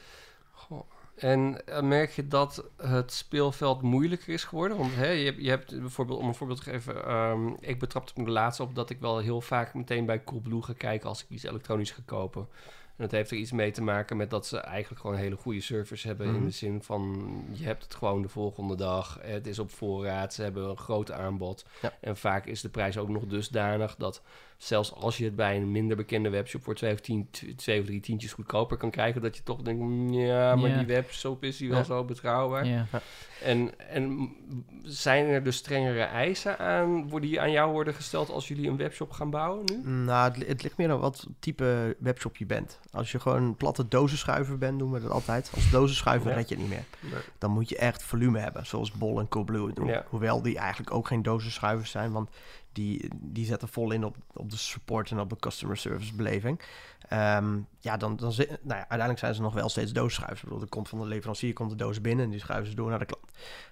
Goh. 0.52 0.90
En 1.16 1.66
eh, 1.68 1.82
merk 1.82 2.12
je 2.12 2.28
dat 2.28 2.64
het 2.78 3.14
speelveld 3.14 3.82
moeilijker 3.82 4.34
is 4.34 4.44
geworden? 4.44 4.78
Want 4.78 4.96
hè, 4.96 5.08
je, 5.10 5.26
hebt, 5.26 5.42
je 5.42 5.50
hebt 5.50 5.80
bijvoorbeeld, 5.80 6.20
om 6.20 6.28
een 6.28 6.36
voorbeeld 6.36 6.64
te 6.64 6.70
geven, 6.70 7.06
ehm, 7.06 7.48
ik 7.60 7.80
betrapte 7.80 8.14
me 8.16 8.26
de 8.26 8.32
laatste 8.32 8.64
op 8.64 8.76
dat 8.76 8.90
ik 8.90 9.00
wel 9.00 9.18
heel 9.18 9.42
vaak 9.42 9.74
meteen 9.74 10.06
bij 10.06 10.24
Coolblue 10.24 10.62
ga 10.62 10.74
kijken 10.78 11.10
als 11.10 11.24
ik 11.24 11.30
iets 11.30 11.44
elektronisch 11.44 11.92
ga 11.92 12.02
kopen. 12.06 12.48
En 12.98 13.04
dat 13.04 13.12
heeft 13.12 13.32
er 13.32 13.38
iets 13.38 13.52
mee 13.52 13.72
te 13.72 13.82
maken 13.82 14.18
met 14.18 14.30
dat 14.30 14.48
ze 14.48 14.58
eigenlijk 14.58 15.02
gewoon 15.02 15.16
een 15.16 15.22
hele 15.22 15.36
goede 15.36 15.62
service 15.62 16.08
hebben. 16.08 16.28
In 16.28 16.34
Mhm. 16.34 16.44
de 16.46 16.52
zin 16.52 16.82
van, 16.84 17.28
je 17.52 17.64
hebt 17.66 17.84
het 17.84 17.96
gewoon 17.96 18.22
de 18.22 18.28
volgende 18.30 18.76
dag. 18.76 19.20
Het 19.22 19.48
is 19.48 19.60
op 19.60 19.72
voorraad. 19.72 20.34
Ze 20.34 20.42
hebben 20.42 20.70
een 20.70 20.78
groot 20.78 21.12
aanbod. 21.12 21.66
Ja. 21.82 21.94
En 22.02 22.18
vaak 22.18 22.46
is 22.46 22.62
de 22.62 22.70
prijs 22.70 22.98
ook 22.98 23.10
nog 23.10 23.26
dusdanig 23.26 23.96
dat 23.96 24.22
zelfs 24.58 24.94
als 24.94 25.18
je 25.18 25.24
het 25.26 25.36
bij 25.36 25.56
een 25.56 25.72
minder 25.72 25.98
bekende 25.98 26.30
webshop 26.30 26.64
voor 26.64 26.76
twee 26.76 26.94
of, 26.94 27.00
tien, 27.00 27.30
twee 27.56 27.80
of 27.80 27.86
drie 27.86 28.00
tientjes 28.00 28.34
goedkoper 28.34 28.78
kan 28.78 28.92
krijgen, 28.92 29.22
dat 29.22 29.38
je 29.38 29.44
toch 29.44 29.62
denkt, 29.62 29.82
"Mm, 29.82 30.14
ja, 30.14 30.56
maar 30.56 30.70
Ja. 30.70 30.78
die 30.78 30.86
webshop 30.86 31.44
is 31.44 31.58
die 31.58 31.70
wel 31.70 31.78
Ja. 31.78 31.84
zo 31.84 32.04
betrouwbaar. 32.04 32.66
Ja. 32.68 32.86
En, 33.44 33.80
en 33.90 34.30
zijn 34.84 35.26
er 35.26 35.44
dus 35.44 35.56
strengere 35.56 36.02
eisen 36.04 36.60
aan, 36.60 37.10
worden 37.10 37.30
die 37.30 37.42
aan 37.42 37.52
jou 37.52 37.72
worden 37.72 37.94
gesteld 37.94 38.30
als 38.30 38.48
jullie 38.48 38.70
een 38.70 38.78
webshop 38.78 39.12
gaan 39.12 39.30
bouwen 39.30 39.64
nu? 39.66 39.90
Nou, 39.92 40.34
het, 40.34 40.48
het 40.48 40.64
ligt 40.64 40.78
meer 40.78 40.92
aan 40.92 41.00
wat 41.00 41.28
type 41.40 41.96
webshop 42.00 42.38
je 42.38 42.46
bent. 42.46 42.80
Als 42.92 43.12
je 43.12 43.20
gewoon 43.20 43.44
een 43.44 43.56
platte 43.56 43.88
dozenschuiver 43.88 44.58
bent, 44.58 44.80
doen 44.80 44.92
we 44.92 45.02
dat 45.02 45.12
altijd. 45.12 45.52
Als 45.56 45.70
dozenschuiver 45.72 46.30
Ja. 46.30 46.36
red 46.36 46.50
je 46.50 46.56
het 46.56 46.64
niet 46.64 46.74
meer. 46.74 47.20
Dan 47.38 47.52
moet 47.52 47.70
je 47.70 47.78
echt 47.78 48.04
volume 48.04 48.40
hebben, 48.40 48.66
zoals 48.66 48.92
Bol 48.92 49.20
en 49.20 49.28
Coolblue 49.28 49.74
doen. 49.74 49.88
Ja. 49.88 50.06
Hoewel 50.10 50.42
die 50.42 50.58
eigenlijk 50.58 50.94
ook 50.94 51.08
geen 51.08 51.24
dozenschuivers 51.24 51.92
zijn, 51.92 52.12
want 52.12 52.30
die, 52.76 53.10
die 53.16 53.46
zetten 53.46 53.68
vol 53.68 53.92
in 53.92 54.04
op, 54.06 54.16
op 54.34 54.50
de 54.50 54.58
support 54.58 55.12
en 55.12 55.20
op 55.20 55.30
de 55.30 55.36
customer 55.40 55.78
service 55.78 56.16
beleving. 56.16 56.62
Ehm, 57.10 57.58
ja, 57.80 57.98
dan, 57.98 58.16
dan 58.16 58.32
zi- 58.32 58.48
nou 58.48 58.58
ja, 58.68 58.76
uiteindelijk 58.78 59.20
zijn 59.20 59.36
ze 59.36 59.42
nog 59.42 59.54
wel 59.54 59.70
steeds 59.70 59.94
dozenschuivers. 59.94 60.42
Ik 60.42 60.48
bedoel, 60.48 60.62
er 60.64 60.70
komt 60.70 60.90
van 60.90 61.00
de 61.00 61.06
leverancier 61.06 61.54
komt 61.54 61.70
de 61.70 61.76
doos 61.76 62.02
binnen 62.02 62.26
en 62.26 62.32
die 62.32 62.40
schuiven 62.40 62.70
ze 62.70 62.76
door 62.76 62.90
naar 62.90 63.00
de 63.00 63.06
klant. 63.06 63.32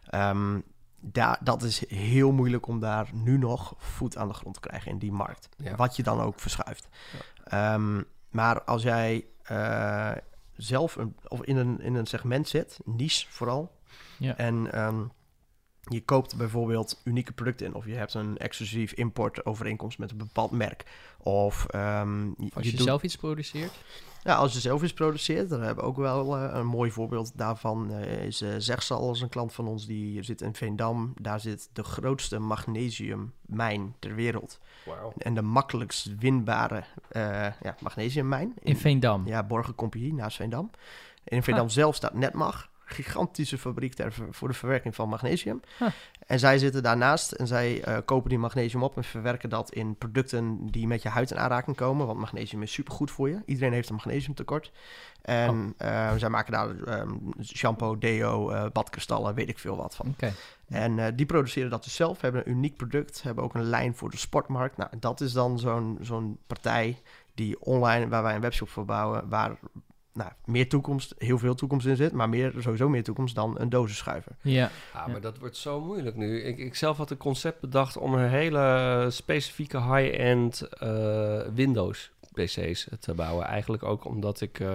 Ehm, 0.10 0.60
daar, 1.00 1.40
dat 1.44 1.64
is 1.64 1.90
heel 1.90 2.32
moeilijk 2.32 2.68
om 2.68 2.80
daar 2.80 3.10
nu 3.14 3.38
nog 3.38 3.74
voet 3.78 4.18
aan 4.18 4.28
de 4.28 4.34
grond 4.34 4.54
te 4.54 4.60
krijgen 4.68 4.92
in 4.92 4.98
die 4.98 5.12
markt. 5.12 5.50
Ja. 5.58 5.76
Wat 5.76 5.96
je 5.96 6.04
dan 6.04 6.22
ook 6.22 6.40
verschuift. 6.40 6.88
Ehm, 7.44 8.02
maar 8.30 8.64
als 8.64 8.84
jij 8.84 9.26
eh, 9.44 10.12
zelf 10.56 10.96
een, 10.96 11.16
of 11.28 11.42
in, 11.44 11.58
een, 11.58 11.82
in 11.82 11.96
een 11.96 12.06
segment 12.08 12.48
zit, 12.48 12.80
niche 12.86 13.26
vooral, 13.30 13.72
Ja. 14.18 14.38
en 14.38 14.72
je 15.90 16.02
koopt 16.04 16.36
bijvoorbeeld 16.36 17.02
unieke 17.04 17.32
producten 17.34 17.66
in, 17.66 17.74
of 17.74 17.86
je 17.86 17.94
hebt 17.94 18.14
een 18.14 18.38
exclusief 18.38 18.92
importovereenkomst 18.94 19.98
met 19.98 20.12
een 20.12 20.18
bepaald 20.18 20.52
merk, 20.52 20.84
of 21.18 21.66
ehm, 21.70 22.26
je, 22.26 22.50
Als 22.54 22.64
je 22.66 22.72
je 22.72 22.78
doet- 22.78 22.86
zelf 22.86 23.04
iets 23.04 23.16
produceert. 23.16 23.72
ja, 24.24 24.36
als 24.36 24.54
je 24.54 24.60
zelf 24.60 24.84
iets 24.84 24.94
produceert, 24.94 25.50
dan 25.50 25.62
hebben 25.62 25.84
we 25.84 25.90
ook 25.90 25.98
wel 25.98 26.38
eh, 26.38 26.50
een 26.54 26.66
mooi 26.68 26.92
voorbeeld 26.92 27.32
daarvan. 27.38 27.92
eh, 27.94 28.26
is 28.26 28.42
uh, 28.42 28.50
Zegsal 28.58 29.08
als 29.08 29.22
een 29.22 29.30
klant 29.30 29.54
van 29.54 29.68
ons, 29.68 29.86
die 29.86 30.24
zit 30.24 30.42
in 30.42 30.54
Veendam. 30.56 31.14
Daar 31.22 31.40
zit 31.40 31.70
de 31.74 31.84
grootste 31.84 32.40
magnesiummijn 32.40 33.96
ter 34.00 34.16
wereld. 34.16 34.60
Wauw. 34.86 35.14
En 35.18 35.34
de 35.34 35.42
makkelijkst 35.42 36.10
winbare 36.20 36.84
eh 37.10 37.22
ja, 37.62 37.76
magnesiummijn. 37.80 38.54
In 38.60 38.78
Veendam. 38.78 39.28
Ja, 39.28 39.44
Borgencompagnie 39.44 40.14
naast 40.14 40.36
Veendam. 40.38 40.70
En 41.24 41.36
in 41.36 41.44
Veendam 41.44 41.66
Ah. 41.66 41.72
zelf 41.72 41.96
staat 41.96 42.14
Netmag. 42.14 42.72
Gigantische 42.94 43.58
fabriek 43.58 43.94
ter, 43.94 44.14
voor 44.32 44.48
de 44.48 44.54
verwerking 44.54 44.96
van 44.96 45.10
magnesium. 45.10 45.62
Huh. 45.80 45.88
En 46.28 46.40
zij 46.40 46.58
zitten 46.58 46.84
daarnaast 46.84 47.32
en 47.32 47.48
zij 47.48 47.84
eh, 47.84 47.98
kopen 48.06 48.30
die 48.30 48.38
magnesium 48.38 48.84
op 48.84 48.98
en 48.98 49.04
verwerken 49.04 49.50
dat 49.50 49.72
in 49.74 49.96
producten 49.96 50.66
die 50.72 50.88
met 50.88 51.02
je 51.02 51.10
huid 51.10 51.32
in 51.32 51.40
aanraking 51.40 51.76
komen. 51.76 52.06
Want 52.06 52.20
magnesium 52.20 52.62
is 52.62 52.74
supergoed 52.74 53.12
voor 53.12 53.30
je. 53.30 53.42
Iedereen 53.46 53.74
heeft 53.74 53.90
een 53.90 53.96
magnesiumtekort. 53.96 54.72
En 55.22 55.76
Oh. 55.80 55.88
eh, 55.88 56.12
zij 56.18 56.30
maken 56.30 56.52
daar 56.52 56.76
ehm, 56.84 57.16
shampoo, 57.44 57.98
deo, 57.98 58.50
eh, 58.50 58.66
badkristallen, 58.74 59.36
weet 59.36 59.50
ik 59.50 59.60
veel 59.60 59.76
wat 59.76 59.96
van. 59.96 60.16
En 60.68 61.16
die 61.16 61.26
produceren 61.26 61.70
dat 61.70 61.84
dus 61.84 61.96
zelf, 61.96 62.22
hebben 62.22 62.42
een 62.46 62.52
uniek 62.52 62.76
product, 62.78 63.24
hebben 63.24 63.44
ook 63.44 63.54
een 63.54 63.64
lijn 63.64 63.96
voor 63.96 64.10
de 64.10 64.18
sportmarkt. 64.18 64.78
Nou, 64.78 64.90
dat 65.00 65.22
is 65.22 65.34
dan 65.34 65.60
zo'n 65.60 65.98
zo'n 66.02 66.38
partij 66.48 67.02
die 67.36 67.62
online, 67.62 68.08
waar 68.08 68.24
wij 68.24 68.36
een 68.36 68.42
webshop 68.42 68.70
voor 68.70 68.86
bouwen, 68.86 69.30
waar 69.30 69.58
nou, 70.14 70.32
meer 70.46 70.70
toekomst, 70.70 71.16
heel 71.18 71.38
veel 71.38 71.56
toekomst 71.56 71.86
in 71.86 71.96
zit, 71.96 72.12
maar 72.12 72.30
meer, 72.30 72.54
sowieso 72.60 72.90
meer 72.90 73.04
toekomst 73.04 73.36
dan 73.36 73.60
een 73.60 73.70
dozenschuiver. 73.70 74.32
Ja. 74.42 74.52
Ja, 74.54 74.70
Ja. 74.94 75.08
maar 75.08 75.22
dat 75.22 75.38
wordt 75.38 75.58
zo 75.58 75.82
moeilijk 75.82 76.16
nu. 76.16 76.42
Ik, 76.44 76.58
ik 76.58 76.76
zelf 76.76 76.98
had 76.98 77.12
een 77.12 77.18
concept 77.18 77.60
bedacht 77.62 77.98
om 77.98 78.14
een 78.14 78.30
hele 78.30 79.08
specifieke 79.10 79.82
high-end 79.82 80.62
eh, 80.62 81.42
Windows 81.54 82.12
PC's 82.34 82.88
te 83.00 83.14
bouwen. 83.14 83.46
Eigenlijk 83.46 83.84
ook 83.84 84.06
omdat 84.06 84.42
ik 84.42 84.60
eh, 84.60 84.74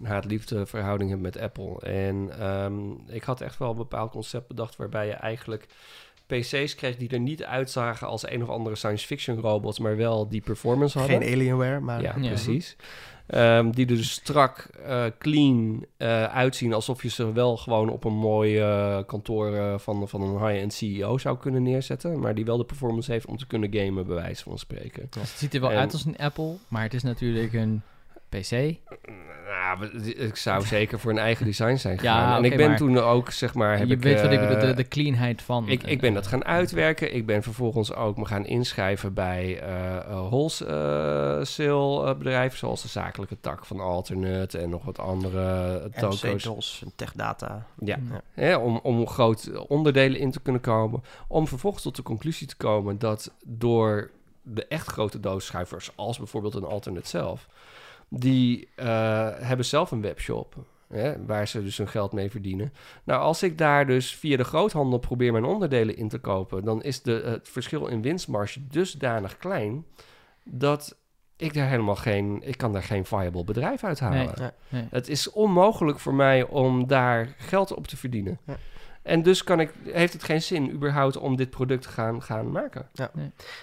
een 0.00 0.06
haat-liefde 0.06 0.66
verhouding 0.66 1.10
heb 1.10 1.20
met 1.20 1.38
Apple. 1.38 1.80
En 1.80 2.30
ehm, 2.38 2.90
ik 3.06 3.22
had 3.22 3.40
echt 3.40 3.58
wel 3.58 3.70
een 3.70 3.76
bepaald 3.76 4.10
concept 4.10 4.48
bedacht 4.48 4.76
waarbij 4.76 5.06
je 5.06 5.12
eigenlijk 5.12 5.66
PC's 6.28 6.74
kreeg 6.74 6.96
die 6.96 7.08
er 7.08 7.20
niet 7.20 7.44
uitzagen 7.44 8.06
als 8.06 8.30
een 8.30 8.42
of 8.42 8.48
andere 8.48 8.76
science 8.76 9.06
fiction 9.06 9.40
robots, 9.40 9.78
maar 9.78 9.96
wel 9.96 10.28
die 10.28 10.40
performance 10.40 10.98
hadden. 10.98 11.22
Geen 11.22 11.32
Alienware, 11.34 11.80
maar... 11.80 12.02
Ja, 12.02 12.14
Ja. 12.20 12.28
precies. 12.28 12.76
Ehm, 13.26 13.70
die 13.70 13.86
er 13.86 13.96
dus 13.96 14.10
strak, 14.12 14.68
eh, 14.84 15.04
clean 15.18 15.84
eh, 15.96 16.24
uitzien. 16.24 16.72
Alsof 16.72 17.02
je 17.02 17.08
ze 17.08 17.32
wel 17.32 17.56
gewoon 17.56 17.88
op 17.88 18.04
een 18.04 18.12
mooi 18.16 18.58
eh, 18.58 18.98
kantoor 19.06 19.54
eh, 19.54 19.78
van, 19.78 20.08
van 20.08 20.20
een 20.22 20.46
high-end 20.48 20.72
CEO 20.72 21.18
zou 21.18 21.38
kunnen 21.38 21.62
neerzetten. 21.62 22.20
Maar 22.20 22.34
die 22.34 22.44
wel 22.44 22.56
de 22.56 22.64
performance 22.64 23.12
heeft 23.12 23.26
om 23.26 23.36
te 23.36 23.46
kunnen 23.46 23.74
gamen, 23.74 24.06
bij 24.06 24.14
wijze 24.16 24.42
van 24.42 24.58
spreken. 24.58 25.06
Dus 25.10 25.22
het 25.30 25.38
ziet 25.38 25.54
er 25.54 25.60
wel 25.60 25.70
En- 25.70 25.78
uit 25.78 25.92
als 25.92 26.04
een 26.04 26.16
Apple, 26.16 26.54
maar 26.68 26.82
het 26.82 26.94
is 26.94 27.02
natuurlijk 27.02 27.52
een 27.52 27.82
PC. 28.28 28.76
Nou, 29.46 29.98
ik 30.02 30.36
zou 30.36 30.64
zeker 30.76 31.00
voor 31.00 31.10
een 31.10 31.18
eigen 31.18 31.44
design 31.44 31.76
zijn 31.76 31.98
Ja, 32.02 32.14
gegaan. 32.14 32.32
en 32.32 32.38
oké, 32.38 32.46
ik 32.46 32.56
ben 32.56 32.68
maar 32.68 32.76
toen 32.76 32.98
ook, 32.98 33.30
zeg 33.30 33.54
maar... 33.54 33.78
Heb 33.78 33.88
je 33.88 33.94
ik, 33.94 34.02
weet 34.02 34.20
wat 34.20 34.32
ik 34.32 34.40
eh, 34.40 34.48
bedoel, 34.48 34.66
de, 34.66 34.74
de 34.74 34.88
cleanheid 34.88 35.42
van. 35.42 35.68
Ik, 35.68 35.82
ik 35.82 36.00
ben 36.00 36.14
dat 36.14 36.26
gaan 36.26 36.44
uitwerken. 36.44 37.14
Ik 37.14 37.26
ben 37.26 37.42
vervolgens 37.42 37.94
ook 37.94 38.16
me 38.16 38.24
gaan 38.24 38.46
inschrijven 38.46 39.14
bij 39.14 39.60
eh 39.60 39.88
eh, 40.08 40.26
wholesale 40.26 42.08
eh, 42.08 42.18
bedrijven, 42.18 42.58
zoals 42.58 42.82
de 42.82 42.88
zakelijke 42.88 43.40
tak 43.40 43.66
van 43.66 43.80
Alternate 43.80 44.58
en 44.58 44.70
nog 44.70 44.84
wat 44.84 44.98
andere 44.98 45.82
uh, 45.94 46.00
toko's. 46.00 46.22
MC-DOS, 46.22 46.82
TechData. 46.96 47.66
Ja, 47.78 47.98
Ja. 48.10 48.20
Hè, 48.34 48.56
om, 48.56 48.80
om 48.82 49.06
groot 49.06 49.66
onderdelen 49.68 50.20
in 50.20 50.30
te 50.30 50.40
kunnen 50.40 50.60
komen. 50.60 51.02
Om 51.28 51.48
vervolgens 51.48 51.82
tot 51.82 51.96
de 51.96 52.02
conclusie 52.02 52.46
te 52.46 52.56
komen 52.56 52.98
dat 52.98 53.32
door 53.44 54.10
de 54.42 54.66
echt 54.66 54.86
grote 54.86 55.20
doosschuivers, 55.20 55.90
als 55.94 56.18
bijvoorbeeld 56.18 56.54
een 56.54 56.64
Alternate 56.64 57.08
zelf, 57.08 57.48
die 58.08 58.68
eh, 58.74 58.86
hebben 59.38 59.66
zelf 59.66 59.90
een 59.90 60.00
webshop. 60.00 60.54
Hè, 60.88 61.24
waar 61.26 61.48
ze 61.48 61.62
dus 61.62 61.76
hun 61.76 61.88
geld 61.88 62.12
mee 62.12 62.30
verdienen. 62.30 62.72
Nou, 63.04 63.20
als 63.20 63.42
ik 63.42 63.58
daar 63.58 63.86
dus 63.86 64.14
via 64.14 64.36
de 64.36 64.44
groothandel 64.44 64.98
probeer 64.98 65.32
mijn 65.32 65.44
onderdelen 65.44 65.96
in 65.96 66.08
te 66.08 66.18
kopen, 66.18 66.64
dan 66.64 66.82
is 66.82 67.02
de, 67.02 67.22
het 67.24 67.48
verschil 67.48 67.86
in 67.86 68.02
winstmarge 68.02 68.66
dusdanig 68.66 69.36
klein 69.36 69.84
dat 70.44 70.96
ik 71.36 71.54
daar 71.54 71.68
helemaal 71.68 71.96
geen, 71.96 72.42
ik 72.44 72.56
kan 72.56 72.72
daar 72.72 72.82
geen 72.82 73.04
viable 73.04 73.44
bedrijf 73.44 73.84
uithalen. 73.84 74.34
Nee. 74.38 74.50
Nee. 74.68 74.86
Het 74.90 75.08
is 75.08 75.30
onmogelijk 75.30 75.98
voor 75.98 76.14
mij 76.14 76.42
om 76.42 76.86
daar 76.86 77.34
geld 77.38 77.74
op 77.74 77.86
te 77.86 77.96
verdienen. 77.96 78.38
Ja. 78.46 78.56
En 79.08 79.22
dus 79.22 79.44
kan 79.44 79.60
ik, 79.60 79.72
heeft 79.84 80.12
het 80.12 80.22
geen 80.22 80.42
zin 80.42 80.70
überhaupt 80.70 81.16
om 81.16 81.36
dit 81.36 81.50
product 81.50 81.82
te 81.82 81.88
gaan, 81.88 82.22
gaan 82.22 82.50
maken. 82.50 82.88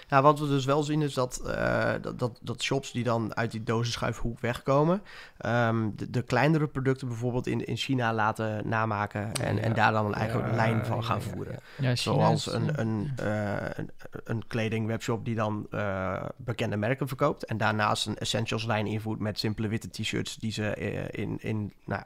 Ja, 0.08 0.22
wat 0.22 0.38
we 0.38 0.48
dus 0.48 0.64
wel 0.64 0.82
zien 0.82 1.02
is 1.02 1.14
dat, 1.14 1.40
eh, 1.40 1.92
dat, 2.00 2.18
dat, 2.18 2.38
dat 2.42 2.62
shops 2.62 2.92
die 2.92 3.04
dan 3.04 3.36
uit 3.36 3.50
die 3.50 3.62
dozenschuifhoek 3.62 4.40
wegkomen, 4.40 5.02
ehm, 5.38 5.88
de, 5.96 6.10
de 6.10 6.22
kleinere 6.22 6.66
producten 6.66 7.08
bijvoorbeeld 7.08 7.46
in, 7.46 7.64
in 7.64 7.76
China 7.76 8.14
laten 8.14 8.68
namaken 8.68 9.32
en, 9.32 9.62
en 9.62 9.72
daar 9.72 9.92
dan 9.92 10.06
een 10.06 10.14
eigen 10.14 10.40
Ja, 10.40 10.54
lijn 10.54 10.84
van 10.84 11.04
gaan 11.04 11.20
ja, 11.20 11.22
voeren. 11.22 11.58
Zoals 11.96 12.52
een, 12.52 12.80
een, 12.80 13.12
eh, 13.16 13.54
een, 13.72 13.90
een 14.24 14.46
kledingwebshop 14.46 15.24
die 15.24 15.34
dan 15.34 15.66
eh, 15.70 16.22
bekende 16.36 16.76
merken 16.76 17.08
verkoopt. 17.08 17.44
En 17.44 17.56
daarnaast 17.56 18.06
een 18.06 18.18
essentials 18.18 18.64
lijn 18.64 18.86
invoert 18.86 19.20
met 19.20 19.38
simpele 19.38 19.68
witte 19.68 19.90
t-shirts 19.90 20.36
die 20.36 20.52
ze 20.52 20.68
eh, 20.68 21.22
in, 21.22 21.36
in 21.40 21.72
nou, 21.84 22.02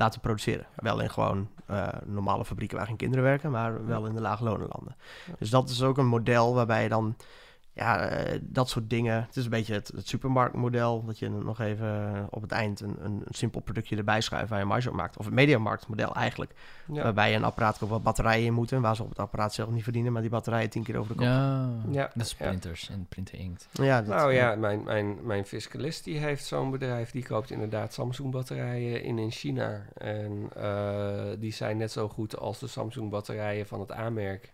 laten 0.00 0.20
produceren. 0.20 0.66
Wel 0.76 1.00
in 1.00 1.10
gewoon 1.10 1.48
eh, 1.66 1.88
normale 2.04 2.44
fabrieken 2.44 2.76
waar 2.76 2.86
geen 2.86 2.96
kinderen 2.96 3.24
werken, 3.24 3.50
maar 3.50 3.86
wel 3.86 4.06
in 4.06 4.14
de 4.14 4.20
lage 4.20 4.44
landen. 4.44 4.96
Ja. 5.26 5.34
Dus 5.38 5.50
dat 5.50 5.68
is 5.68 5.82
ook 5.82 5.98
een 5.98 6.06
model 6.06 6.54
waarbij 6.54 6.82
je 6.82 6.88
dan 6.88 7.16
ja, 7.72 8.08
eh, 8.08 8.38
dat 8.42 8.68
soort 8.68 8.90
dingen. 8.90 9.22
Het 9.26 9.36
is 9.36 9.44
een 9.44 9.50
beetje 9.50 9.74
het, 9.74 9.88
het 9.94 10.08
supermarktmodel. 10.08 11.04
Dat 11.04 11.18
je 11.18 11.28
nog 11.28 11.60
even 11.60 12.26
op 12.30 12.42
het 12.42 12.52
eind 12.52 12.80
een, 12.80 12.96
een, 13.00 13.22
een 13.24 13.34
simpel 13.34 13.60
productje 13.60 13.96
erbij 13.96 14.20
schuift 14.20 14.50
waar 14.50 14.58
je 14.58 14.64
marge 14.64 14.88
op 14.88 14.94
maakt. 14.94 15.16
Of 15.16 15.24
het 15.24 15.34
mediamarktmodel 15.34 16.14
eigenlijk. 16.14 16.54
Ja. 16.92 17.02
Waarbij 17.02 17.30
je 17.30 17.36
een 17.36 17.44
apparaat 17.44 17.78
koopt 17.78 17.90
waar 17.90 18.00
batterijen 18.00 18.46
in 18.46 18.52
moeten. 18.52 18.80
Waar 18.80 18.96
ze 18.96 19.02
op 19.02 19.08
het 19.08 19.18
apparaat 19.18 19.54
zelf 19.54 19.70
niet 19.70 19.82
verdienen, 19.82 20.12
maar 20.12 20.22
die 20.22 20.30
batterijen 20.30 20.70
tien 20.70 20.82
keer 20.82 20.96
over 20.96 21.08
de 21.08 21.18
kop. 21.18 21.26
Ja, 21.26 21.68
Ja, 21.90 22.10
dat 22.14 22.26
is 22.26 22.36
ja. 22.38 22.46
printers 22.46 22.88
en 22.88 23.06
printer 23.08 23.38
inkt. 23.38 23.68
Ja, 23.72 24.02
dat, 24.02 24.16
Nou 24.16 24.32
ja, 24.32 24.54
mijn, 24.54 24.82
mijn, 24.82 25.26
mijn 25.26 25.44
fiscalist 25.44 26.04
die 26.04 26.18
heeft 26.18 26.44
zo'n 26.44 26.70
bedrijf. 26.70 27.10
Die 27.10 27.24
koopt 27.24 27.50
inderdaad 27.50 27.92
Samsung 27.92 28.30
batterijen 28.30 29.02
in 29.02 29.18
in 29.18 29.30
China. 29.30 29.82
En 29.94 30.50
eh, 30.56 31.24
die 31.38 31.52
zijn 31.52 31.76
net 31.76 31.92
zo 31.92 32.08
goed 32.08 32.38
als 32.38 32.58
de 32.58 32.66
Samsung 32.66 33.10
batterijen 33.10 33.66
van 33.66 33.80
het 33.80 33.92
A-merk. 33.92 34.52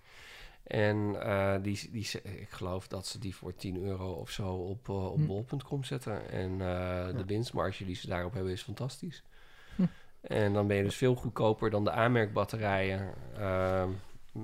En 0.66 1.22
eh, 1.22 1.54
die, 1.62 1.88
die, 1.92 2.08
ik 2.22 2.50
geloof 2.50 2.88
dat 2.88 3.06
ze 3.06 3.18
die 3.18 3.34
voor 3.36 3.54
10 3.54 3.82
euro 3.82 4.12
of 4.12 4.30
zo 4.30 4.48
op, 4.54 4.88
eh, 4.88 5.10
op 5.12 5.16
Hm. 5.16 5.26
bol.com 5.26 5.84
zetten. 5.84 6.30
En 6.30 6.50
eh, 6.52 7.16
de 7.16 7.24
winstmarge 7.26 7.84
die 7.84 7.94
ze 7.96 8.06
daarop 8.08 8.32
hebben 8.32 8.52
is 8.52 8.62
fantastisch. 8.62 9.22
Hm. 9.76 9.82
En 10.20 10.52
dan 10.52 10.66
ben 10.66 10.76
je 10.76 10.82
dus 10.82 10.96
veel 10.96 11.14
goedkoper 11.14 11.70
dan 11.70 11.84
de 11.84 11.92
A-merk 11.92 12.32
batterijen. 12.32 13.12
Ehm, 13.38 13.88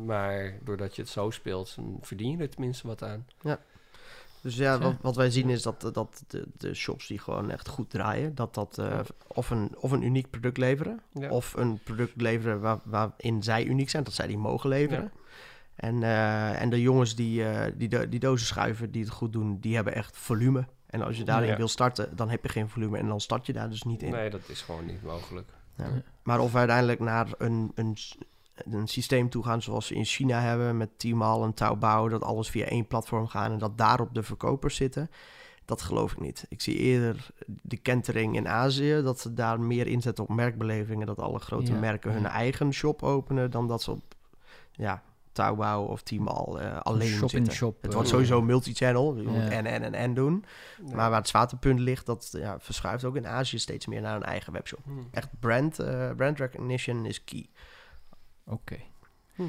maar 0.04 0.58
doordat 0.64 0.96
je 0.96 1.02
het 1.02 1.10
zo 1.10 1.30
speelt, 1.30 1.76
verdien 2.00 2.30
je 2.30 2.36
er 2.42 2.48
tenminste 2.50 2.86
wat 2.86 3.02
aan. 3.02 3.26
Dus 4.40 4.56
ja, 4.56 4.72
Ja. 4.72 4.78
wat, 4.78 4.94
wat 5.00 5.16
wij 5.16 5.30
zien 5.30 5.50
is 5.50 5.62
dat, 5.62 5.80
dat 5.92 6.24
de, 6.26 6.46
de 6.56 6.74
shops 6.74 7.06
die 7.06 7.18
gewoon 7.18 7.50
echt 7.50 7.68
goed 7.68 7.90
draaien, 7.90 8.34
dat 8.34 8.54
dat 8.54 8.72
Ja. 8.76 9.02
of, 9.26 9.50
een, 9.50 9.74
of 9.78 9.90
een 9.90 10.02
uniek 10.02 10.30
product 10.30 10.56
leveren, 10.56 11.00
Ja. 11.12 11.30
of 11.30 11.54
een 11.56 11.78
product 11.82 12.20
leveren 12.20 12.60
waar, 12.60 12.78
waarin 12.84 13.42
zij 13.42 13.64
uniek 13.64 13.90
zijn, 13.90 14.04
dat 14.04 14.12
zij 14.12 14.26
die 14.26 14.38
mogen 14.38 14.68
leveren. 14.68 15.12
En, 15.82 16.02
eh, 16.02 16.60
en 16.60 16.70
de 16.70 16.80
jongens 16.80 17.14
die, 17.14 17.44
eh, 17.44 17.72
die, 17.76 17.88
do- 17.88 18.08
die 18.08 18.20
dozen 18.20 18.46
schuiven, 18.46 18.90
die 18.90 19.02
het 19.02 19.10
goed 19.12 19.32
doen, 19.32 19.58
die 19.60 19.74
hebben 19.74 19.94
echt 19.94 20.16
volume. 20.16 20.64
En 20.86 21.02
als 21.02 21.16
je 21.16 21.24
daarin 21.24 21.48
Ja. 21.50 21.56
wil 21.56 21.68
starten, 21.68 22.16
dan 22.16 22.30
heb 22.30 22.42
je 22.42 22.48
geen 22.48 22.68
volume 22.68 22.98
en 22.98 23.06
dan 23.08 23.20
start 23.20 23.46
je 23.46 23.52
daar 23.52 23.68
dus 23.70 23.82
niet 23.82 24.02
in. 24.02 24.10
Nee, 24.10 24.30
dat 24.30 24.40
is 24.48 24.60
gewoon 24.60 24.86
niet 24.86 25.02
mogelijk. 25.02 25.48
Ja. 25.76 25.84
Ja. 25.84 26.02
Maar 26.22 26.40
of 26.40 26.52
we 26.52 26.58
uiteindelijk 26.58 27.00
naar 27.00 27.26
een, 27.38 27.72
een, 27.74 27.96
een 28.54 28.86
systeem 28.88 29.28
toe 29.30 29.44
gaan 29.44 29.62
zoals 29.62 29.86
ze 29.86 29.94
in 29.94 30.04
China 30.04 30.40
hebben 30.40 30.76
met 30.76 30.98
Tmall 30.98 31.42
en 31.42 31.54
Taobao, 31.54 32.08
dat 32.08 32.22
alles 32.22 32.48
via 32.50 32.64
één 32.64 32.86
platform 32.86 33.26
gaan 33.26 33.52
en 33.52 33.58
dat 33.58 33.78
daarop 33.78 34.14
de 34.14 34.22
verkopers 34.22 34.76
zitten, 34.76 35.10
dat 35.64 35.82
geloof 35.82 36.12
ik 36.12 36.20
niet. 36.20 36.46
Ik 36.48 36.60
zie 36.60 36.76
eerder 36.76 37.26
de 37.46 37.76
kentering 37.76 38.36
in 38.36 38.48
Azië, 38.48 39.00
dat 39.02 39.20
ze 39.20 39.34
daar 39.34 39.60
meer 39.60 39.86
inzetten 39.86 40.24
op 40.24 40.30
merkbelevingen, 40.30 41.06
dat 41.06 41.18
alle 41.18 41.38
grote 41.38 41.72
merken 41.72 42.12
hun 42.12 42.26
eigen 42.26 42.72
shop 42.72 43.02
openen, 43.02 43.50
dan 43.50 43.68
dat 43.68 43.82
ze 43.82 43.90
op 43.90 44.02
ja, 44.72 45.02
Taobao 45.32 45.84
of 45.84 46.02
Tmall 46.02 46.56
eh, 46.56 46.80
alleen 46.80 47.08
shop 47.08 47.22
in 47.22 47.28
zitten. 47.28 47.52
shop. 47.52 47.76
Het 47.76 47.86
eh, 47.90 47.94
wordt 47.94 48.08
sowieso 48.08 48.42
multi-channel, 48.42 49.16
je 49.16 49.22
moet 49.22 49.48
en, 49.48 49.66
en, 49.66 49.82
en, 49.82 49.94
en 49.94 50.14
doen. 50.14 50.44
Ja. 50.86 50.94
Maar 50.94 51.10
waar 51.10 51.18
het 51.18 51.28
zwaartepunt 51.28 51.78
ligt, 51.78 52.06
dat 52.06 52.28
ja, 52.32 52.56
verschuift 52.60 53.04
ook 53.04 53.16
in 53.16 53.26
Azië 53.26 53.58
steeds 53.58 53.86
meer 53.86 54.00
naar 54.00 54.16
een 54.16 54.22
eigen 54.22 54.52
webshop. 54.52 54.80
Hm. 54.84 54.90
Echt 55.10 55.28
brand, 55.40 55.78
eh, 55.78 56.10
brand 56.16 56.38
recognition 56.38 57.06
is 57.06 57.24
key. 57.24 57.46
Oké. 58.44 58.76
Hm. 59.34 59.42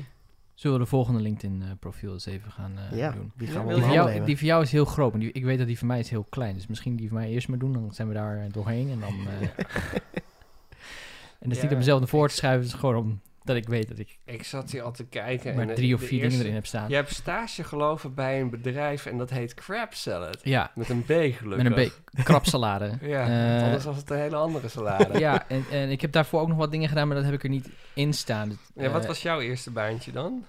Zullen 0.53 0.77
we 0.77 0.83
de 0.83 0.89
volgende 0.89 1.19
LinkedIn-profiel 1.19 2.13
eens 2.13 2.25
even 2.25 2.51
gaan 2.51 2.77
eh, 2.77 2.97
ja, 2.97 3.11
doen? 3.11 3.31
die 3.35 3.47
gaan 3.47 3.67
we 3.67 3.73
Die 3.73 3.81
van, 3.81 3.89
onderhanden 3.89 4.13
jou, 4.13 4.25
die 4.25 4.37
van 4.37 4.47
jou 4.47 4.61
is 4.61 4.71
heel 4.71 4.85
groot, 4.85 5.11
maar 5.11 5.19
die, 5.21 5.31
ik 5.31 5.43
weet 5.43 5.57
dat 5.57 5.67
die 5.67 5.77
van 5.77 5.87
mij 5.87 5.99
is 5.99 6.09
heel 6.09 6.25
klein. 6.29 6.53
Dus 6.53 6.67
misschien 6.67 6.95
die 6.95 7.07
van 7.07 7.17
mij 7.17 7.29
eerst 7.29 7.47
maar 7.47 7.57
doen, 7.57 7.73
dan 7.73 7.93
zijn 7.93 8.07
we 8.07 8.13
daar 8.13 8.51
doorheen. 8.51 8.89
En 8.89 8.99
dan... 8.99 9.13
eh, 9.27 9.41
en 11.39 11.49
dat 11.49 11.51
is 11.51 11.57
Ja, 11.57 11.63
niet 11.63 11.71
om 11.71 11.77
mezelf 11.77 11.99
naar 11.99 12.09
voren 12.09 12.29
te 12.29 12.35
schrijven, 12.35 12.59
het 12.59 12.73
is 12.73 12.79
gewoon 12.79 13.21
omdat 13.45 13.63
ik 13.63 13.67
weet 13.69 13.87
dat 13.87 13.99
ik 13.99 14.17
Ik 14.25 14.43
zat 14.43 14.71
hier 14.71 14.81
al 14.81 14.91
te 14.91 15.05
kijken. 15.05 15.55
maar 15.55 15.67
en 15.67 15.75
drie 15.75 15.87
de- 15.87 15.93
of 15.93 15.99
de 15.99 16.05
vier 16.05 16.21
dingen 16.21 16.39
erin 16.39 16.53
heb 16.53 16.65
staan. 16.65 16.89
Je 16.89 16.95
hebt 16.95 17.13
stage 17.13 17.63
geloven 17.63 18.13
bij 18.13 18.41
een 18.41 18.49
bedrijf 18.49 19.05
en 19.05 19.17
dat 19.17 19.29
heet 19.29 19.53
Crab 19.53 19.93
Salad. 19.93 20.37
Ja, 20.43 20.71
Met 20.75 20.89
een 20.89 21.01
B 21.03 21.07
gelukkig. 21.07 21.41
met 21.57 21.65
een 21.65 21.73
beetje 21.73 22.23
krapsalade. 22.23 22.97
Ja, 23.01 23.57
Eh, 23.57 23.63
anders 23.63 23.83
was 23.83 23.97
het 23.97 24.09
een 24.09 24.17
hele 24.17 24.35
andere 24.35 24.67
salade. 24.67 25.19
ja, 25.19 25.47
en, 25.47 25.65
en 25.71 25.89
ik 25.89 26.01
heb 26.01 26.11
daarvoor 26.11 26.41
ook 26.41 26.47
nog 26.47 26.57
wat 26.57 26.71
dingen 26.71 26.89
gedaan, 26.89 27.07
maar 27.07 27.15
dat 27.15 27.25
heb 27.25 27.33
ik 27.33 27.43
er 27.43 27.49
niet 27.49 27.69
in 27.93 28.13
staan. 28.13 28.49
Dus, 28.49 28.57
Ja, 28.75 28.89
wat 28.89 29.01
eh, 29.01 29.07
was 29.07 29.21
jouw 29.21 29.39
eerste 29.41 29.71
baantje 29.71 30.11
dan? 30.11 30.45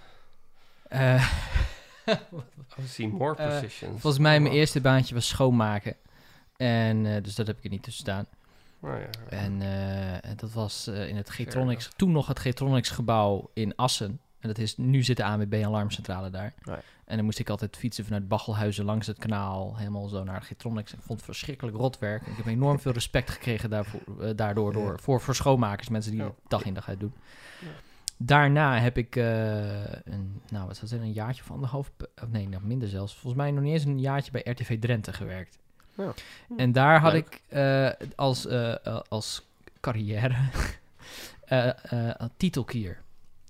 eh, 0.89 1.29
Oh, 2.79 2.85
see 2.87 3.09
more 3.09 3.37
Eh, 3.37 3.49
positions. 3.49 4.01
volgens 4.01 4.23
mij 4.23 4.41
mijn 4.41 4.55
eerste 4.55 4.81
baantje 4.81 5.15
was 5.15 5.29
schoonmaken. 5.29 5.97
En 6.57 7.07
eh, 7.07 7.23
dus 7.23 7.35
dat 7.35 7.47
heb 7.47 7.59
ik 7.59 7.65
er 7.65 7.71
niet 7.71 7.83
tussen 7.83 8.03
staan. 8.03 8.27
Oh 8.85 8.99
ja. 8.99 9.37
En 9.37 9.63
eh, 9.63 10.31
dat 10.37 10.53
was 10.53 10.87
eh, 10.87 11.09
in 11.09 11.17
het 11.17 11.31
Getronics, 11.31 11.91
toen 11.97 12.13
nog 12.13 12.27
het 12.27 12.39
Getronics 12.39 12.91
gebouw 12.91 13.51
in 13.55 13.77
Assen. 13.77 14.21
En 14.41 14.49
dat 14.49 14.59
is, 14.59 14.77
nu 14.77 15.03
zit 15.03 15.17
de 15.17 15.25
ANWB 15.25 15.63
alarmcentrale 15.65 16.31
daar. 16.31 16.55
Ja. 16.63 16.81
En 17.05 17.17
dan 17.17 17.25
moest 17.25 17.39
ik 17.39 17.49
altijd 17.49 17.77
fietsen 17.77 18.05
vanuit 18.05 18.29
Bachelhuizen 18.29 18.85
langs 18.85 19.07
het 19.07 19.19
kanaal, 19.19 19.77
helemaal 19.77 20.09
zo 20.09 20.25
naar 20.25 20.43
Getronics. 20.43 20.93
Ik 20.93 20.99
vond 21.03 21.19
het 21.19 21.29
verschrikkelijk 21.29 21.77
rotwerk. 21.77 22.27
Ik 22.27 22.37
heb 22.37 22.47
enorm 22.47 22.79
veel 22.79 22.93
respect 22.93 23.31
gekregen 23.31 23.71
daarvoor, 23.71 24.01
eh, 24.21 24.31
daardoor 24.37 24.73
door, 24.73 25.01
voor, 25.01 25.21
voor 25.21 25.35
schoonmakers, 25.35 25.89
mensen 25.89 26.13
die 26.13 26.23
het 26.23 26.33
dag 26.49 26.65
in 26.65 26.75
dag 26.75 26.89
uit 26.89 27.01
doen. 27.01 27.13
Ja. 27.61 27.69
Daarna 28.17 28.79
heb 28.79 28.99
ik 28.99 29.17
eh, 29.17 29.83
een, 30.05 30.41
nou 30.49 30.67
wat 30.67 30.77
zou 30.77 30.81
het 30.81 30.89
zijn, 30.89 31.03
een 31.03 31.13
jaartje 31.13 31.43
of 31.43 31.51
anderhalf, 31.51 31.93
of 32.23 32.29
nee, 32.29 32.49
nog 32.49 32.63
minder 32.63 32.89
zelfs. 32.89 33.13
Volgens 33.13 33.43
mij 33.43 33.51
nog 33.51 33.63
niet 33.63 33.73
eens 33.73 33.85
een 33.85 34.01
jaartje 34.01 34.31
bij 34.31 34.43
RTV 34.45 34.79
Drenthe 34.79 35.13
gewerkt. 35.13 35.59
Ja. 35.97 36.15
En 36.57 36.73
daar 36.73 37.01
had 37.01 37.13
Leuk. 37.13 37.27
ik 37.27 37.41
eh, 37.49 37.91
als, 38.15 38.47
eh, 38.47 38.87
eh, 38.87 39.01
als 39.09 39.43
carrière 39.81 40.35
eh, 41.45 41.69
eh, 42.09 42.15
titelkier 42.37 43.03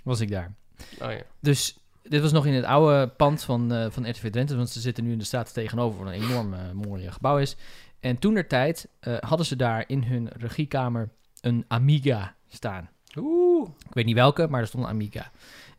was 0.05 0.21
ik 0.21 0.31
daar. 0.31 0.53
Oh 1.01 1.11
ja. 1.11 1.23
Dus 1.41 1.79
dit 2.03 2.21
was 2.23 2.33
nog 2.33 2.47
in 2.47 2.53
het 2.55 2.65
oude 2.65 3.09
pand 3.09 3.43
van, 3.43 3.73
eh, 3.73 3.87
van 3.91 4.11
RTV 4.11 4.31
Drenthe, 4.31 4.57
want 4.57 4.71
ze 4.71 4.81
zitten 4.81 5.05
nu 5.05 5.13
in 5.13 5.19
de 5.19 5.25
staat 5.25 5.55
tegenover, 5.55 6.05
wat 6.05 6.15
een 6.15 6.23
enorm 6.23 6.55
mooi 6.73 7.11
gebouw 7.11 7.39
is. 7.39 7.57
En 8.01 8.19
toen 8.19 8.35
der 8.35 8.49
tijd 8.49 8.89
eh, 9.01 9.17
hadden 9.21 9.47
ze 9.47 9.57
daar 9.57 9.85
in 9.87 10.03
hun 10.03 10.29
regiekamer 10.37 11.09
een 11.41 11.65
Amiga 11.69 12.35
staan. 12.49 12.89
Oeh. 13.17 13.69
Ik 13.89 13.95
weet 13.95 14.05
niet 14.05 14.15
welke, 14.15 14.47
maar 14.49 14.61
er 14.61 14.67
stond 14.67 14.85
een 14.85 14.91
Amiga. 14.91 15.31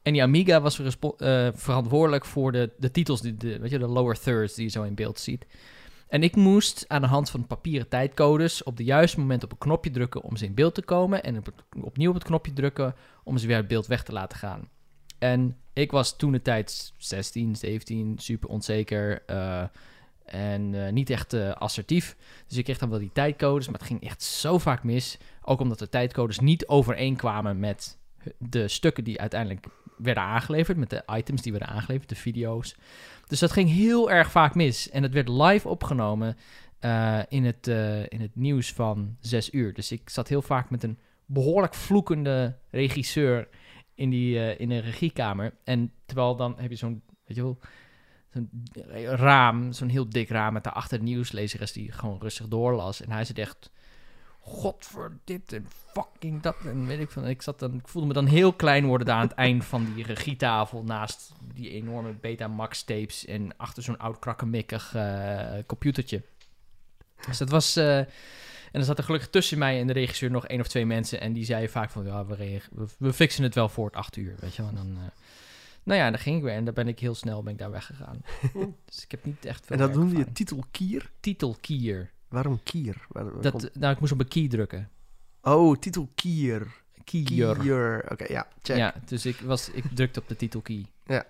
En 0.01 0.13
die 0.13 0.23
Amiga 0.23 0.61
was 0.61 0.75
verantwoordelijk 1.55 2.25
voor 2.25 2.51
de, 2.51 2.71
de 2.77 2.91
titels, 2.91 3.21
die, 3.21 3.37
de, 3.37 3.59
weet 3.59 3.71
je, 3.71 3.79
de 3.79 3.87
lower 3.87 4.19
thirds 4.19 4.53
die 4.53 4.63
je 4.63 4.69
zo 4.71 4.83
in 4.83 4.95
beeld 4.95 5.19
ziet. 5.19 5.45
En 6.15 6.23
ik 6.23 6.35
moest 6.35 6.85
aan 6.87 7.01
de 7.01 7.07
hand 7.07 7.29
van 7.29 7.47
papieren 7.47 7.87
tijdcodes 7.87 8.63
op 8.63 8.77
de 8.77 8.83
juiste 8.83 9.19
moment 9.19 9.43
op 9.43 9.51
een 9.51 9.57
knopje 9.57 9.91
drukken 9.91 10.21
om 10.21 10.37
ze 10.37 10.45
in 10.45 10.53
beeld 10.53 10.75
te 10.75 10.81
komen. 10.81 11.23
En 11.23 11.43
opnieuw 11.81 12.09
op 12.09 12.15
het 12.15 12.23
knopje 12.23 12.53
drukken 12.53 12.95
om 13.23 13.37
ze 13.37 13.47
weer 13.47 13.55
uit 13.55 13.67
beeld 13.67 13.87
weg 13.87 14.03
te 14.03 14.11
laten 14.11 14.37
gaan. 14.37 14.69
En 15.19 15.57
ik 15.73 15.91
was 15.91 16.15
toen 16.15 16.31
de 16.31 16.41
tijd 16.41 16.93
16, 16.97 17.55
17, 17.55 18.17
super 18.17 18.49
onzeker 18.49 19.23
eh, 19.25 19.63
en 20.25 20.85
eh, 20.85 20.91
niet 20.91 21.09
echt 21.09 21.33
eh, 21.33 21.51
assertief. 21.51 22.15
Dus 22.47 22.57
ik 22.57 22.63
kreeg 22.63 22.77
dan 22.77 22.89
wel 22.89 22.99
die 22.99 23.11
tijdcodes, 23.13 23.65
maar 23.65 23.79
het 23.79 23.87
ging 23.87 24.03
echt 24.03 24.23
zo 24.23 24.57
vaak 24.57 24.83
mis. 24.83 25.17
Ook 25.41 25.59
omdat 25.59 25.79
de 25.79 25.89
tijdcodes 25.89 26.39
niet 26.39 26.67
overeenkwamen 26.67 27.59
met 27.59 27.97
de 28.37 28.67
stukken 28.67 29.03
die 29.03 29.19
uiteindelijk 29.19 29.65
werden 29.97 30.23
aangeleverd, 30.23 30.77
met 30.77 30.89
de 30.89 31.03
items 31.05 31.41
die 31.41 31.51
werden 31.51 31.69
aangeleverd, 31.69 32.09
de 32.09 32.15
video's. 32.15 32.75
Dus 33.27 33.39
dat 33.39 33.51
ging 33.51 33.69
heel 33.69 34.11
erg 34.11 34.31
vaak 34.31 34.55
mis. 34.55 34.89
En 34.89 35.03
het 35.03 35.13
werd 35.13 35.29
live 35.29 35.67
opgenomen 35.67 36.37
eh, 36.79 37.19
in, 37.29 37.45
het, 37.45 37.67
eh, 37.67 38.03
in 38.03 38.21
het 38.21 38.35
nieuws 38.35 38.73
van 38.73 39.17
zes 39.19 39.53
uur. 39.53 39.73
Dus 39.73 39.91
ik 39.91 40.09
zat 40.09 40.27
heel 40.27 40.41
vaak 40.41 40.69
met 40.69 40.83
een 40.83 40.99
behoorlijk 41.25 41.73
vloekende 41.73 42.57
regisseur 42.69 43.47
in, 43.95 44.09
die, 44.09 44.39
eh, 44.39 44.59
in 44.59 44.71
een 44.71 44.81
regiekamer. 44.81 45.53
En 45.63 45.91
terwijl 46.05 46.35
dan 46.35 46.55
heb 46.57 46.69
je 46.69 46.75
zo'n, 46.75 47.01
weet 47.25 47.37
je 47.37 47.43
wel, 47.43 47.59
zo'n 48.33 48.49
raam, 49.05 49.71
zo'n 49.73 49.89
heel 49.89 50.09
dik 50.09 50.29
raam 50.29 50.53
met 50.53 50.63
daarachter 50.63 50.97
de 50.97 51.03
nieuwslezeres 51.03 51.71
die 51.71 51.91
gewoon 51.91 52.19
rustig 52.19 52.47
doorlas. 52.47 53.01
En 53.01 53.11
hij 53.11 53.25
zit 53.25 53.37
echt, 53.37 53.71
god 54.47 54.85
voor 54.85 55.17
dit 55.23 55.53
en 55.53 55.67
fucking 55.93 56.41
dat 56.41 56.55
en 56.65 56.87
weet 56.87 56.99
ik 56.99 57.11
van. 57.11 57.27
Ik, 57.27 57.41
zat 57.41 57.59
dan, 57.59 57.73
ik 57.73 57.87
voelde 57.87 58.07
me 58.07 58.13
dan 58.13 58.25
heel 58.25 58.53
klein 58.53 58.85
worden 58.85 59.07
daar 59.07 59.15
aan 59.15 59.27
het 59.27 59.37
eind 59.37 59.65
van 59.65 59.93
die 59.93 60.03
regietafel 60.03 60.83
naast 60.83 61.33
die 61.53 61.69
enorme 61.69 62.13
Betamax 62.13 62.83
tapes 62.83 63.25
en 63.25 63.57
achter 63.57 63.83
zo'n 63.83 63.99
oud 63.99 64.19
krakkemikkig 64.19 64.95
eh 64.95 65.57
computertje. 65.65 66.21
Dus 67.27 67.37
dat 67.37 67.49
was... 67.49 67.75
eh, 67.75 68.01
dan 68.75 68.83
zat 68.83 68.97
er 68.97 69.03
gelukkig 69.03 69.29
tussen 69.29 69.57
mij 69.57 69.79
en 69.79 69.87
de 69.87 69.93
regisseur 69.93 70.31
nog 70.31 70.47
één 70.47 70.59
of 70.59 70.67
twee 70.67 70.85
mensen. 70.85 71.21
En 71.21 71.33
die 71.33 71.45
zeiden 71.45 71.69
vaak 71.69 71.89
van, 71.89 72.05
ja, 72.05 72.25
we, 72.25 72.61
we, 72.97 73.13
fixen 73.13 73.43
het 73.43 73.55
wel 73.55 73.69
voor 73.69 73.85
het 73.85 73.95
acht 73.95 74.15
uur, 74.15 74.35
weet 74.39 74.55
je 74.55 74.61
wel. 74.61 74.71
En 74.71 74.75
dan, 74.75 74.95
eh, 74.97 75.03
nou 75.83 75.99
ja, 75.99 76.09
dan 76.09 76.19
ging 76.19 76.37
ik 76.37 76.43
weer 76.43 76.53
en 76.53 76.65
daar 76.65 76.73
ben 76.73 76.87
ik 76.87 76.99
heel 76.99 77.15
snel 77.15 77.43
ben 77.43 77.53
ik 77.53 77.59
daar 77.59 77.71
weggegaan. 77.71 78.21
dus 78.85 79.03
ik 79.03 79.11
heb 79.11 79.25
niet 79.25 79.45
echt 79.45 79.65
veel 79.65 79.75
En 79.75 79.81
dat 79.81 79.95
noemde 79.95 80.17
je 80.17 80.31
titelkier? 80.31 81.11
Titelkier. 81.19 82.11
Waarom 82.29 82.59
kier? 82.63 83.05
Waar- 83.09 83.23
waar 83.33 83.41
Dat, 83.41 83.51
komt- 83.51 83.75
nou, 83.75 83.93
ik 83.93 83.99
moest 83.99 84.11
op 84.11 84.19
een 84.19 84.27
key 84.27 84.47
drukken. 84.47 84.89
Oh, 85.41 85.75
titelkier. 85.77 86.67
Kier. 87.03 87.55
Kier. 87.57 88.05
Oké, 88.11 88.25
ja, 88.33 88.47
check. 88.61 88.77
Ja, 88.77 88.93
dus 89.05 89.25
ik, 89.25 89.39
was, 89.39 89.69
ik 89.69 89.83
drukte 89.93 90.19
op 90.19 90.27
de 90.27 90.35
titelkey. 90.35 90.85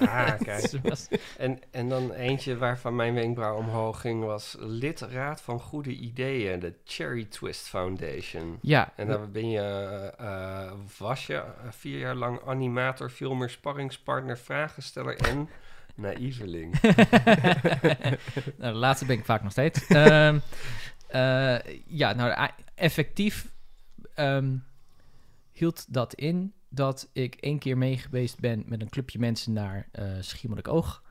Ah, 0.00 0.38
kijk. 0.38 0.70
Dus 0.82 1.08
En, 1.36 1.58
en 1.70 1.88
dan 1.88 2.12
eentje 2.12 2.56
waarvan 2.56 2.96
mijn 2.96 3.14
wenkbrauw 3.14 3.56
omhoog 3.56 4.00
ging 4.00 4.24
was 4.24 4.56
lid 4.58 5.00
Raad 5.00 5.40
van 5.40 5.60
Goede 5.60 5.90
Ideeën, 5.94 6.60
de 6.60 6.74
Cherry 6.84 7.24
Twist 7.24 7.68
Foundation. 7.68 8.58
ja, 8.62 8.92
En 8.96 9.06
daar 9.06 9.30
ben 9.30 9.50
je, 9.50 9.60
eh, 10.18 10.72
was 10.98 11.26
je 11.26 11.34
eh, 11.34 11.44
vier 11.70 11.98
jaar 11.98 12.14
lang 12.14 12.40
animator, 12.46 13.10
filmer, 13.10 13.50
sparringspartner, 13.50 14.38
vragensteller 14.38 15.16
en 15.16 15.48
naïveling. 15.96 16.80
nou, 18.58 18.72
de 18.72 18.78
laatste 18.78 19.06
ben 19.06 19.18
ik 19.18 19.24
vaak 19.24 19.42
nog 19.42 19.52
steeds. 19.52 19.86
Ehm, 19.86 20.38
eh, 21.08 21.58
ja, 21.86 22.12
nou, 22.12 22.50
effectief 22.74 23.52
ehm, 24.14 24.56
hield 25.52 25.92
dat 25.92 26.14
in 26.14 26.52
dat 26.68 27.08
ik 27.12 27.34
één 27.34 27.58
keer 27.58 27.78
mee 27.78 27.98
geweest 27.98 28.40
ben 28.40 28.62
met 28.66 28.80
een 28.80 28.88
clubje 28.88 29.18
mensen 29.18 29.52
naar 29.52 29.88
eh 29.92 30.04
Schiermonnikoog. 30.20 31.04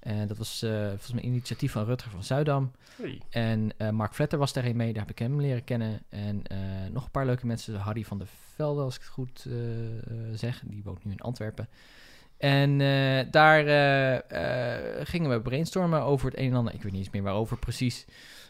En 0.00 0.28
dat 0.28 0.38
was 0.38 0.62
eh, 0.62 0.88
volgens 0.88 1.12
mij 1.12 1.22
een 1.22 1.28
initiatief 1.28 1.72
van 1.72 1.84
Rutger 1.84 2.10
van 2.10 2.24
Zuidam. 2.24 2.72
Hey. 2.96 3.20
En 3.30 3.72
Mark 3.94 4.14
Vletter 4.14 4.38
was 4.38 4.52
daarheen 4.52 4.76
mee, 4.76 4.92
daar 4.92 5.02
heb 5.02 5.10
ik 5.10 5.18
hem 5.18 5.40
leren 5.40 5.64
kennen. 5.64 6.02
En 6.08 6.42
nog 6.92 7.04
een 7.04 7.10
paar 7.10 7.26
leuke 7.26 7.46
mensen, 7.46 7.74
Harry 7.74 8.04
van 8.04 8.18
der 8.18 8.28
Velde, 8.54 8.82
als 8.82 8.94
ik 8.94 9.00
het 9.00 9.10
goed 9.10 9.46
zeg. 10.34 10.62
Die 10.64 10.82
woont 10.82 11.04
nu 11.04 11.12
in 11.12 11.20
Antwerpen. 11.20 11.68
En 12.40 12.80
eh, 12.80 13.26
daar 13.30 13.66
eh, 13.66 14.14
eh, 14.16 15.06
gingen 15.06 15.30
we 15.30 15.40
brainstormen 15.40 16.02
over 16.02 16.30
het 16.30 16.38
een 16.38 16.50
en 16.50 16.56
ander. 16.56 16.74
Ik 16.74 16.82
weet 16.82 16.92
niet 16.92 17.00
eens 17.00 17.12
meer 17.12 17.22
waarover 17.22 17.56
precies. 17.56 18.06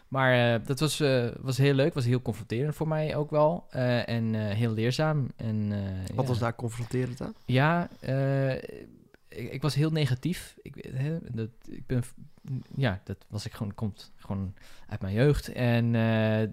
Maar 0.07 0.63
dat 0.63 0.79
was, 0.79 1.03
was 1.41 1.57
heel 1.57 1.73
leuk, 1.73 1.93
was 1.93 2.05
heel 2.05 2.21
confronterend 2.21 2.75
voor 2.75 2.87
mij 2.87 3.15
ook 3.15 3.29
wel. 3.29 3.65
En 4.05 4.33
heel 4.33 4.71
leerzaam. 4.71 5.31
En, 5.35 5.69
Wat 6.15 6.23
ja. 6.23 6.29
was 6.29 6.39
daar 6.39 6.55
confronterend 6.55 7.21
aan? 7.21 7.33
Ja, 7.45 7.89
eh, 7.99 8.51
ik, 9.31 9.51
ik 9.51 9.61
was 9.61 9.75
heel 9.75 9.89
negatief. 9.91 10.55
Ik, 10.61 10.75
weet- 10.75 10.93
hè, 10.97 11.17
dat, 11.31 11.49
ik 11.69 11.85
ben, 11.85 12.03
ja, 12.75 13.01
dat 13.03 13.25
was 13.29 13.45
ik 13.45 13.53
gewoon, 13.53 13.73
komt 13.73 14.11
gewoon 14.15 14.53
uit 14.87 15.01
mijn 15.01 15.13
jeugd. 15.13 15.47
En 15.51 15.95
eh, 15.95 16.47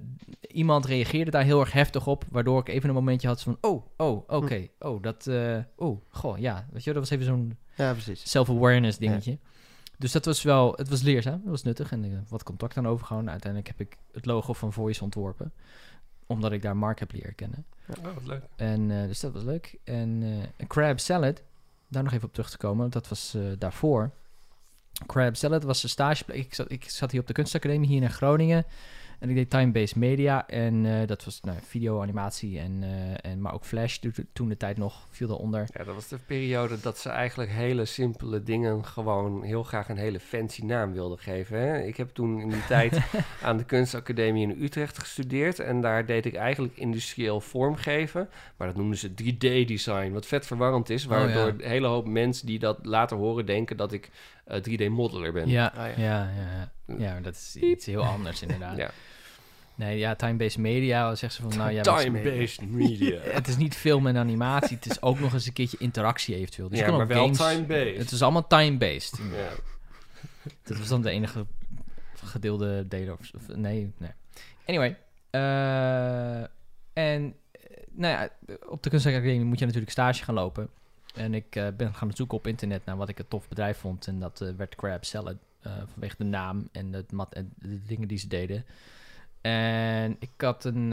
iemand 0.57 0.87
reageerde 0.87 1.31
daar 1.31 1.45
heel 1.45 1.61
erg 1.61 1.73
heftig 1.73 2.07
op, 2.07 2.25
waardoor 2.31 2.61
ik 2.61 2.69
even 2.69 2.89
een 2.89 2.95
momentje 2.95 3.29
had 3.29 3.43
van, 3.43 3.59
oh, 3.61 3.87
oh, 3.97 4.23
oké, 4.27 4.69
oh, 4.79 5.03
dat, 5.03 5.27
eh, 5.27 5.59
oh, 5.77 6.01
goh, 6.09 6.39
ja, 6.39 6.67
weet 6.73 6.85
je, 6.85 6.93
dat 6.93 7.01
was 7.01 7.11
even 7.11 7.25
zo'n 7.25 7.57
Ja, 7.77 7.93
precies. 7.93 8.31
self-awareness 8.31 8.99
dingetje. 8.99 9.39
Dus 9.99 10.13
dat 10.13 10.25
was 10.25 10.43
wel, 10.43 10.73
het 10.77 10.89
was 10.89 11.03
leerzaam, 11.03 11.41
het 11.41 11.51
was 11.51 11.63
nuttig 11.63 11.93
en 11.93 12.05
eh, 12.05 12.11
wat 12.29 12.43
contact 12.43 12.77
aan 12.77 12.87
overgehouden. 12.89 13.31
Uiteindelijk 13.33 13.77
heb 13.79 13.87
ik 13.89 13.97
het 14.13 14.27
logo 14.27 14.53
van 14.53 14.73
Voice 14.73 15.05
ontworpen, 15.05 15.53
omdat 16.27 16.53
ik 16.53 16.63
daar 16.63 16.77
Mark 16.77 16.99
heb 16.99 17.13
leren 17.13 17.35
kennen. 17.35 17.65
Oh, 17.99 18.15
wat 18.15 18.27
leuk. 18.27 18.43
En 18.57 18.91
eh, 18.91 19.07
dus 19.07 19.21
dat 19.21 19.33
was 19.33 19.43
leuk. 19.43 19.79
En 19.85 20.23
eh, 20.23 20.29
een 20.57 20.67
crab 20.67 20.99
salad, 20.99 21.43
daar 21.89 22.03
nog 22.03 22.13
even 22.13 22.29
op 22.29 22.33
terug 22.33 22.51
te 22.51 22.57
komen, 22.57 22.91
dat 22.91 23.09
was 23.09 23.35
eh, 23.35 23.43
daarvoor. 23.59 24.11
Crab 25.07 25.37
salad 25.37 25.63
was 25.63 25.83
een 25.83 25.89
stageplek. 25.89 26.37
Ik 26.37 26.55
zat, 26.55 26.71
ik 26.71 26.91
zat 26.91 27.11
hier 27.11 27.21
op 27.21 27.27
de 27.27 27.33
kunstacademie 27.33 27.89
hier 27.89 28.03
in 28.03 28.11
Groningen. 28.11 28.65
En 29.19 29.29
ik 29.29 29.35
deed 29.35 29.51
time-based 29.51 29.97
media. 29.97 30.47
En 30.49 30.87
eh, 30.87 31.07
dat 31.07 31.25
was 31.25 31.41
nou, 31.41 31.59
video, 31.63 32.03
animatie 32.03 32.59
en, 32.59 32.79
eh, 32.83 33.31
en 33.31 33.41
maar 33.41 33.55
ook 33.55 33.65
Flash. 33.65 33.99
Toen- 34.33 34.49
de 34.49 34.57
tijd 34.57 34.77
nog 34.77 35.07
viel 35.11 35.29
daaronder. 35.29 35.67
Ja, 35.73 35.85
dat 35.85 35.95
was 35.95 36.09
de 36.09 36.19
periode 36.27 36.81
dat 36.81 36.99
ze 36.99 37.09
eigenlijk 37.09 37.51
hele 37.51 37.85
simpele 37.85 38.43
dingen 38.43 38.85
gewoon 38.85 39.43
heel 39.43 39.63
graag 39.63 39.89
een 39.89 39.97
hele 39.97 40.21
fancy 40.21 40.65
naam 40.65 40.93
wilden 40.93 41.19
geven. 41.19 41.59
Hè? 41.61 41.83
Ik 41.83 41.97
heb 41.97 42.09
toen 42.11 42.41
in 42.41 42.49
die 42.49 42.67
tijd 42.67 42.99
aan 43.43 43.57
de 43.57 43.65
kunstacademie 43.65 44.49
in 44.49 44.63
Utrecht 44.63 44.99
gestudeerd 44.99 45.59
en 45.59 45.81
daar 45.81 46.07
deed 46.07 46.27
ik 46.27 46.35
eigenlijk 46.35 46.77
industrieel 46.77 47.41
vormgeven. 47.41 48.29
Maar 48.57 48.67
dat 48.67 48.77
noemden 48.77 48.99
ze 48.99 49.11
3D-design, 49.11 50.13
wat 50.13 50.27
vet 50.27 50.47
verwarrend 50.47 50.91
is, 50.91 51.05
Oh, 51.05 51.11
waardoor 51.11 51.47
ja. 51.47 51.53
een 51.53 51.61
hele 51.61 51.87
hoop 51.87 52.07
mensen 52.09 52.47
die 52.47 52.59
dat 52.59 52.79
later 52.83 53.17
horen 53.17 53.47
denken 53.47 53.77
dat 53.77 53.93
ik 53.93 54.11
3D-modeler 54.57 55.33
ben. 55.33 55.49
Ja, 55.49 55.73
Ah, 55.77 55.87
ja. 55.97 56.05
ja, 56.05 56.31
ja, 56.37 56.71
ja. 56.87 56.95
ja, 56.99 57.21
dat 57.21 57.35
is 57.35 57.57
iets 57.57 57.87
heel 57.87 58.05
anders 58.05 58.43
inderdaad. 58.43 58.77
Ja. 58.77 58.91
Nee, 59.75 59.99
ja, 59.99 60.15
time-based 60.15 60.59
media, 60.59 61.15
zeggen 61.15 61.43
ze 61.43 61.49
van, 61.51 61.59
nou 61.59 61.71
ja, 61.73 61.83
Time-based 61.83 62.67
media. 62.71 63.21
het 63.39 63.49
is 63.49 63.57
niet 63.57 63.77
film 63.77 64.07
en 64.07 64.17
animatie, 64.17 64.77
het 64.77 64.87
is 64.91 65.03
ook 65.03 65.19
nog 65.21 65.33
eens 65.33 65.47
een 65.47 65.53
keertje 65.53 65.77
interactie 65.81 66.35
eventueel. 66.35 66.69
Dus 66.69 66.79
ja, 66.79 66.85
kan 66.87 66.97
maar 66.97 67.07
wel 67.07 67.31
time-based. 67.31 67.97
Het 67.97 68.11
is 68.11 68.23
allemaal 68.23 68.47
time-based. 68.47 69.19
Ja. 69.33 69.49
Dat 70.63 70.79
was 70.79 70.89
dan 70.89 71.03
de 71.03 71.11
enige 71.11 71.47
gedeelde 72.25 72.89
delen. 72.89 73.13
Of, 73.21 73.31
of- 73.35 73.57
nee, 73.57 73.93
nee. 73.99 74.11
Anyway. 74.67 74.97
eh, 75.31 76.41
en 76.93 77.35
eh, 77.53 77.61
nou 77.93 78.13
ja, 78.15 78.29
op 78.69 78.83
de 78.83 78.91
kunstacademie 78.91 79.45
moet 79.45 79.59
je 79.59 79.65
natuurlijk 79.65 79.93
stage 79.93 80.25
gaan 80.25 80.35
lopen. 80.35 80.69
En 81.19 81.35
ik 81.35 81.57
eh, 81.57 81.67
ben 81.77 81.95
gaan 81.95 82.11
zoeken 82.15 82.39
op 82.39 82.47
internet 82.47 82.85
naar 82.85 82.97
wat 82.97 83.09
ik 83.09 83.19
een 83.19 83.29
tof 83.29 83.49
bedrijf 83.49 83.79
vond. 83.79 84.07
En 84.07 84.19
dat 84.21 84.41
eh, 84.41 84.49
werd 84.57 84.75
Crab 84.75 85.05
Salad. 85.05 85.37
eh, 85.61 85.73
vanwege 85.93 86.15
de 86.19 86.25
naam 86.25 86.69
en, 86.73 86.93
het 86.93 87.13
mat 87.13 87.35
en 87.35 87.53
de 87.59 87.83
dingen 87.83 88.09
die 88.09 88.19
ze 88.19 88.29
deden. 88.29 88.65
En 89.41 90.17
ik 90.19 90.31
had 90.37 90.65
een 90.65 90.93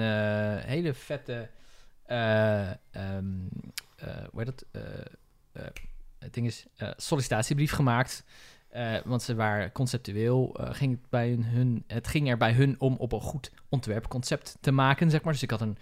hele 0.59 0.93
vette... 0.93 1.49
eh, 2.05 2.69
ehm, 2.69 3.26
eh, 3.95 4.23
hoe 4.32 4.43
heet 4.43 4.45
dat? 4.45 4.65
Het 6.19 6.34
ding 6.34 6.47
is 6.47 6.65
sollicitatiebrief 6.97 7.71
gemaakt. 7.71 8.23
Want 9.05 9.21
ze 9.21 9.36
waren 9.36 9.71
conceptueel. 9.71 10.55
ging 10.59 10.91
het, 10.91 11.09
bij 11.09 11.30
hun, 11.30 11.43
hun, 11.43 11.84
het 11.88 12.07
ging 12.07 12.30
er 12.30 12.38
bij 12.38 12.53
hun 12.53 12.80
om 12.80 12.95
op 12.95 13.11
een 13.11 13.21
goed 13.21 13.51
ontwerpconcept 13.69 14.57
te 14.61 14.71
maken, 14.71 15.09
zeg 15.09 15.23
maar. 15.23 15.34
Dus 15.34 15.43
ik 15.43 15.51
had 15.51 15.61
een, 15.61 15.78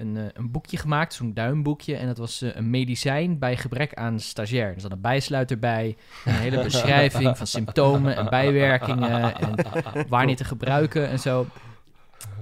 een, 0.00 0.16
eh, 0.16 0.24
een 0.32 0.50
boekje 0.50 0.76
gemaakt, 0.76 1.14
zo'n 1.14 1.34
duimboekje. 1.34 1.96
En 1.96 2.06
dat 2.06 2.18
was 2.18 2.42
eh, 2.42 2.54
een 2.54 2.70
medicijn 2.70 3.38
bij 3.38 3.56
gebrek 3.56 3.94
aan 3.94 4.20
stagiair. 4.20 4.74
Er 4.74 4.80
zat 4.80 4.92
een 4.92 5.00
bijsluiter 5.00 5.58
bij. 5.58 5.96
Een 6.24 6.32
hele 6.32 6.62
beschrijving 6.70 7.36
van 7.36 7.46
symptomen 7.46 8.16
en 8.16 8.28
bijwerkingen. 8.28 9.34
En 9.34 9.54
wanneer 10.08 10.36
te 10.36 10.44
gebruiken 10.44 11.08
en 11.08 11.18
zo. 11.18 11.46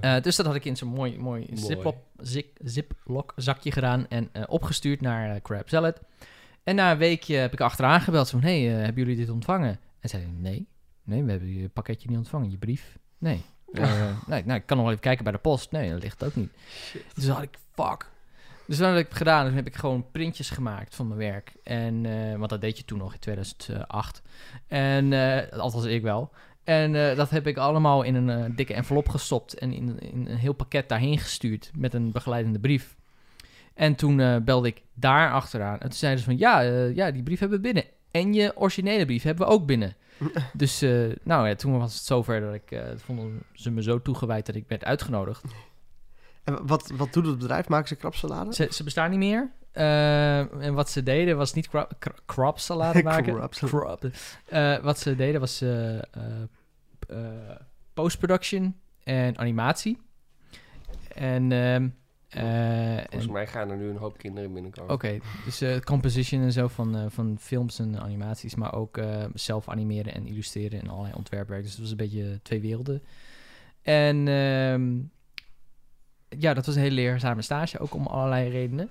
Eh, 0.01 0.21
dus 0.21 0.35
dat 0.35 0.45
had 0.45 0.55
ik 0.55 0.65
in 0.65 0.77
zo'n 0.77 0.89
mooi, 0.89 1.17
mooi, 1.17 1.45
Mooi. 1.49 1.61
Ziploc, 1.61 1.95
zip, 2.17 2.57
ziploc 2.63 3.33
zakje 3.35 3.71
gedaan 3.71 4.07
en 4.07 4.29
opgestuurd 4.47 5.01
naar 5.01 5.41
Crab 5.41 5.69
Salad. 5.69 6.01
En 6.63 6.75
na 6.75 6.91
een 6.91 6.97
weekje 6.97 7.35
heb 7.35 7.53
ik 7.53 7.61
achteraan 7.61 8.01
gebeld 8.01 8.29
van, 8.29 8.41
hey, 8.41 8.61
hebben 8.61 9.03
jullie 9.03 9.17
dit 9.17 9.29
ontvangen? 9.29 9.79
En 9.99 10.09
zeiden 10.09 10.41
nee, 10.41 10.67
nee, 11.03 11.23
we 11.23 11.31
hebben 11.31 11.53
je 11.53 11.69
pakketje 11.69 12.09
niet 12.09 12.17
ontvangen, 12.17 12.51
je 12.51 12.57
brief, 12.57 12.97
nee. 13.17 13.41
Eh, 13.73 14.03
nee, 14.27 14.43
nou, 14.45 14.59
ik 14.59 14.65
kan 14.65 14.77
nog 14.77 14.85
wel 14.85 14.89
even 14.89 14.99
kijken 14.99 15.23
bij 15.23 15.33
de 15.33 15.39
post. 15.39 15.71
Nee, 15.71 15.91
dat 15.91 16.01
ligt 16.01 16.23
ook 16.23 16.35
niet. 16.35 16.51
Dus 17.13 17.25
dan 17.25 17.35
had 17.35 17.43
ik, 17.43 17.57
fuck. 17.73 18.09
Dus 18.65 18.79
wat 18.79 18.95
heb 18.95 19.05
ik 19.05 19.13
gedaan? 19.13 19.45
Dus 19.45 19.53
heb 19.53 19.67
ik 19.67 19.75
gewoon 19.75 20.11
printjes 20.11 20.49
gemaakt 20.49 20.95
van 20.95 21.07
mijn 21.07 21.19
werk. 21.19 21.53
En, 21.63 22.05
eh, 22.05 22.37
want 22.37 22.49
dat 22.49 22.61
deed 22.61 22.77
je 22.77 22.85
toen 22.85 22.97
nog 22.97 23.13
in 23.13 23.19
2008. 23.19 24.21
En, 24.67 25.13
eh 25.13 25.59
althans 25.59 25.85
ik 25.85 26.01
wel. 26.01 26.31
En 26.63 27.15
dat 27.15 27.29
heb 27.29 27.47
ik 27.47 27.57
allemaal 27.57 28.03
in 28.03 28.15
een 28.15 28.55
dikke 28.55 28.73
envelop 28.73 29.09
gestopt 29.09 29.53
en 29.53 29.73
in, 29.73 29.99
in 29.99 30.27
een 30.27 30.37
heel 30.37 30.53
pakket 30.53 30.89
daarheen 30.89 31.17
gestuurd 31.17 31.71
met 31.75 31.93
een 31.93 32.11
begeleidende 32.11 32.59
brief. 32.59 32.95
En 33.73 33.95
toen 33.95 34.43
belde 34.43 34.67
ik 34.67 34.81
daar 34.93 35.31
achteraan. 35.31 35.73
En 35.73 35.89
toen 35.89 35.97
zeiden 35.97 36.19
ze 36.19 36.25
van, 36.25 36.37
ja, 36.37 36.61
ja, 36.95 37.11
die 37.11 37.23
brief 37.23 37.39
hebben 37.39 37.57
we 37.57 37.63
binnen. 37.63 37.83
En 38.11 38.33
je 38.33 38.57
originele 38.57 39.05
brief 39.05 39.23
hebben 39.23 39.47
we 39.47 39.53
ook 39.53 39.65
binnen. 39.65 39.95
dus 40.53 40.81
eh, 40.81 41.15
nou 41.23 41.47
ja, 41.47 41.55
toen 41.55 41.79
was 41.79 41.93
het 41.93 42.03
zover 42.03 42.41
dat 42.41 42.53
ik, 42.53 42.71
eh, 42.71 42.81
vonden 42.95 43.43
ze 43.53 43.71
me 43.71 43.83
zo 43.83 44.01
toegewijd 44.01 44.45
dat 44.45 44.55
ik 44.55 44.65
werd 44.67 44.83
uitgenodigd. 44.83 45.43
En 46.43 46.67
wat, 46.67 46.91
wat 46.95 47.13
doet 47.13 47.25
het 47.25 47.37
bedrijf? 47.37 47.67
Maken 47.67 47.87
ze 47.87 47.95
krapsalade? 47.95 48.53
Ze, 48.53 48.67
ze 48.71 48.83
bestaan 48.83 49.09
niet 49.09 49.19
meer. 49.19 49.51
Eh, 49.71 50.63
en 50.63 50.73
wat 50.73 50.89
ze 50.89 51.03
deden 51.03 51.37
was 51.37 51.53
niet 51.53 51.69
salade 52.55 53.03
maken. 53.03 53.33
Crop 53.33 53.53
salade. 53.53 53.97
Crop. 53.99 54.11
Eh, 54.45 54.77
wat 54.77 54.99
ze 54.99 55.15
deden 55.15 55.39
was 55.39 55.63
post-production 57.93 58.79
en 59.03 59.37
animatie. 59.37 59.97
En, 61.13 61.51
ehm, 62.29 62.45
eh, 62.45 62.97
en 62.97 63.05
Volgens 63.09 63.31
mij 63.31 63.47
gaan 63.47 63.69
er 63.69 63.77
nu 63.77 63.89
een 63.89 63.97
hoop 63.97 64.17
kinderen 64.17 64.53
binnenkomen. 64.53 64.93
Oké, 64.93 65.19
dus 65.45 65.61
eh, 65.61 65.79
composition 65.79 66.41
en 66.41 66.51
zo 66.51 66.67
van, 66.67 66.95
eh, 66.95 67.05
van 67.07 67.37
films 67.39 67.79
en 67.79 67.99
animaties, 67.99 68.55
maar 68.55 68.73
ook 68.73 68.97
eh, 68.97 69.25
zelf 69.33 69.69
animeren 69.69 70.13
en 70.13 70.27
illustreren 70.27 70.81
en 70.81 70.89
allerlei 70.89 71.13
ontwerpwerk. 71.13 71.63
Dus 71.63 71.71
het 71.71 71.81
was 71.81 71.91
een 71.91 71.97
beetje 71.97 72.39
twee 72.43 72.61
werelden. 72.61 73.03
En 73.81 74.27
ehm, 74.27 74.99
ja, 76.39 76.53
dat 76.53 76.65
was 76.65 76.75
een 76.75 76.81
hele 76.81 76.95
leerzame 76.95 77.41
stage, 77.41 77.79
ook 77.79 77.93
om 77.93 78.07
allerlei 78.07 78.49
redenen. 78.49 78.89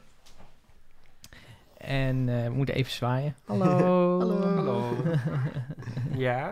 En 1.79 2.29
eh, 2.29 2.45
we 2.45 2.51
moeten 2.51 2.75
even 2.75 2.93
zwaaien. 2.93 3.37
Hallo. 3.45 3.65
Hallo. 4.21 4.55
Hallo. 4.55 4.97
ja? 6.27 6.51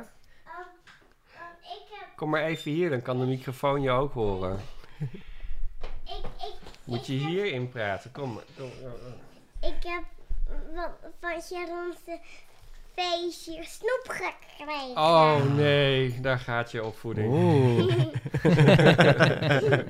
Ik 1.60 1.86
heb 1.90 2.16
Kom 2.16 2.30
maar 2.30 2.42
even 2.42 2.70
hier, 2.72 2.90
dan 2.90 3.02
kan 3.02 3.18
de 3.18 3.26
microfoon 3.26 3.82
je 3.82 3.90
ook 3.90 4.12
horen. 4.12 4.58
Ik, 6.04 6.24
ik, 6.36 6.55
Moet 6.86 7.06
je 7.06 7.12
hierin 7.12 7.68
praten? 7.68 8.12
Kom 8.12 8.32
maar. 8.32 8.42
Kom, 8.58 8.66
ik 9.60 9.74
heb 9.86 10.02
van, 10.74 10.90
van 11.20 11.42
Sharon's 11.42 11.96
feestje 12.94 13.62
snoep 13.64 14.04
gekregen. 14.06 14.96
Oh 14.96 15.54
nee, 15.54 16.20
daar 16.20 16.38
gaat 16.38 16.70
je 16.70 16.84
opvoeding. 16.84 17.32
Oeh. 17.32 17.94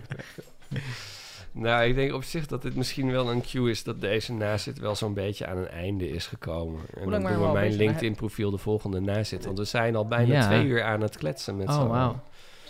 Nou, 1.53 1.85
ik 1.85 1.95
denk 1.95 2.13
op 2.15 2.23
zich 2.25 2.47
dat 2.47 2.63
dit 2.63 2.75
misschien 2.77 3.11
wel 3.11 3.31
een 3.31 3.43
cue 3.43 3.71
is 3.71 3.85
dat 3.85 4.01
deze 4.01 4.33
nazit 4.33 4.79
wel 4.79 4.95
zo'n 4.95 5.15
beetje 5.15 5.47
aan 5.47 5.57
een 5.57 5.69
einde 5.69 6.09
is 6.09 6.27
gekomen. 6.27 6.81
En 7.01 7.11
dan 7.11 7.23
doen 7.23 7.33
we 7.33 7.39
mijn 7.53 7.53
bezig? 7.55 7.79
LinkedIn 7.81 8.15
profiel 8.15 8.51
de 8.51 8.59
volgende 8.59 9.01
nazit. 9.01 9.45
Want 9.45 9.59
we 9.59 9.65
zijn 9.65 9.97
al 9.97 10.07
bijna 10.07 10.33
Ja. 10.35 10.47
twee 10.47 10.65
uur 10.65 10.83
aan 10.83 11.01
het 11.01 11.17
kletsen 11.17 11.57
met 11.57 11.69
Oh, 11.69 11.75
z'n 11.81 11.87
wauw. 11.87 12.21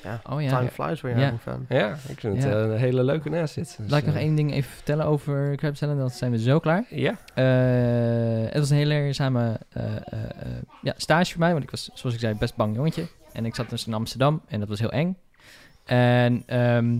Ja, 0.06 0.20
Oh 0.34 0.42
ja. 0.42 0.48
time 0.58 0.70
flies 0.70 1.00
when 1.00 1.12
you're 1.18 1.20
Ja. 1.20 1.24
having 1.24 1.40
fun. 1.68 1.76
Ja, 1.78 1.88
ik 2.08 2.20
vind 2.20 2.42
het 2.44 2.52
eh, 2.52 2.60
een 2.60 2.76
hele 2.76 3.04
leuke 3.04 3.28
nazit. 3.30 3.76
Dus, 3.78 3.90
Laat 3.90 4.00
ik 4.00 4.06
nog 4.06 4.14
eh, 4.14 4.20
één 4.20 4.34
ding 4.34 4.52
even 4.52 4.70
vertellen 4.70 5.06
over 5.06 5.56
Kruipcellen, 5.56 5.96
dan 5.98 6.10
zijn 6.10 6.30
we 6.30 6.38
zo 6.38 6.58
klaar. 6.58 6.84
Ja, 6.90 7.16
Eh, 7.34 7.44
het 8.50 8.58
was 8.58 8.70
een 8.70 8.76
hele 8.76 8.88
leerzame 8.94 9.60
eh, 9.72 9.84
eh, 9.84 9.92
eh, 10.02 10.52
ja, 10.82 10.94
stage 10.96 11.30
voor 11.30 11.40
mij, 11.40 11.52
want 11.52 11.62
ik 11.62 11.70
was, 11.70 11.90
zoals 11.94 12.14
ik 12.14 12.20
zei, 12.20 12.34
best 12.34 12.56
bang 12.56 12.74
jongetje. 12.76 13.06
En 13.32 13.44
ik 13.46 13.54
zat 13.54 13.70
dus 13.70 13.86
in 13.86 13.94
Amsterdam 13.94 14.40
en 14.48 14.60
dat 14.60 14.68
was 14.68 14.78
heel 14.80 14.92
eng. 14.92 15.16
En 15.84 16.42
ehm, 16.46 16.98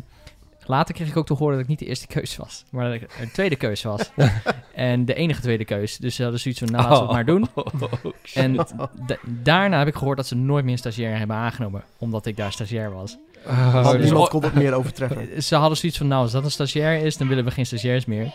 later 0.67 0.95
kreeg 0.95 1.09
ik 1.09 1.17
ook 1.17 1.27
te 1.27 1.35
horen 1.35 1.53
dat 1.55 1.63
ik 1.63 1.69
niet 1.69 1.79
de 1.79 1.87
eerste 1.87 2.07
keus 2.07 2.37
was, 2.37 2.65
maar 2.71 2.85
dat 2.85 2.95
ik 2.95 3.17
een 3.21 3.31
tweede 3.33 3.57
keus 3.57 3.83
was. 3.83 4.11
en 4.75 5.05
de 5.05 5.15
enige 5.15 5.41
tweede 5.41 5.65
keus. 5.65 5.97
Dus 5.97 6.15
ze 6.15 6.23
hadden 6.23 6.41
zoiets 6.41 6.61
van, 6.61 6.71
nou 6.71 6.83
laten 6.83 6.97
we 6.99 7.03
het 7.05 7.13
maar 7.13 7.25
doen. 7.25 7.49
Oh, 7.55 8.13
En 8.35 8.55
da- 8.55 9.17
daarna 9.23 9.79
heb 9.79 9.89
ik 9.89 9.95
gehoord 9.95 10.17
dat 10.17 10.27
ze 10.27 10.35
nooit 10.35 10.65
meer 10.65 10.73
een 10.73 10.79
stagiair 10.79 11.19
hebben 11.19 11.37
aangenomen, 11.37 11.83
omdat 11.99 12.27
ik 12.27 12.37
daar 12.37 12.53
stagiair 12.53 12.93
was. 12.95 13.17
Oh, 13.47 13.91
dus- 13.93 14.03
niemand 14.05 14.29
kon 14.29 14.43
het 14.43 14.55
meer 14.55 14.73
overtreffen. 14.73 15.43
Ze 15.43 15.55
hadden 15.57 15.79
zoiets 15.79 15.99
van, 15.99 16.09
nou, 16.09 16.23
als 16.23 16.33
dat 16.33 16.45
een 16.45 16.51
stagiair 16.51 17.05
is, 17.05 17.17
dan 17.17 17.29
willen 17.29 17.45
we 17.45 17.51
geen 17.51 17.67
stagiairs 17.67 18.05
meer. 18.05 18.35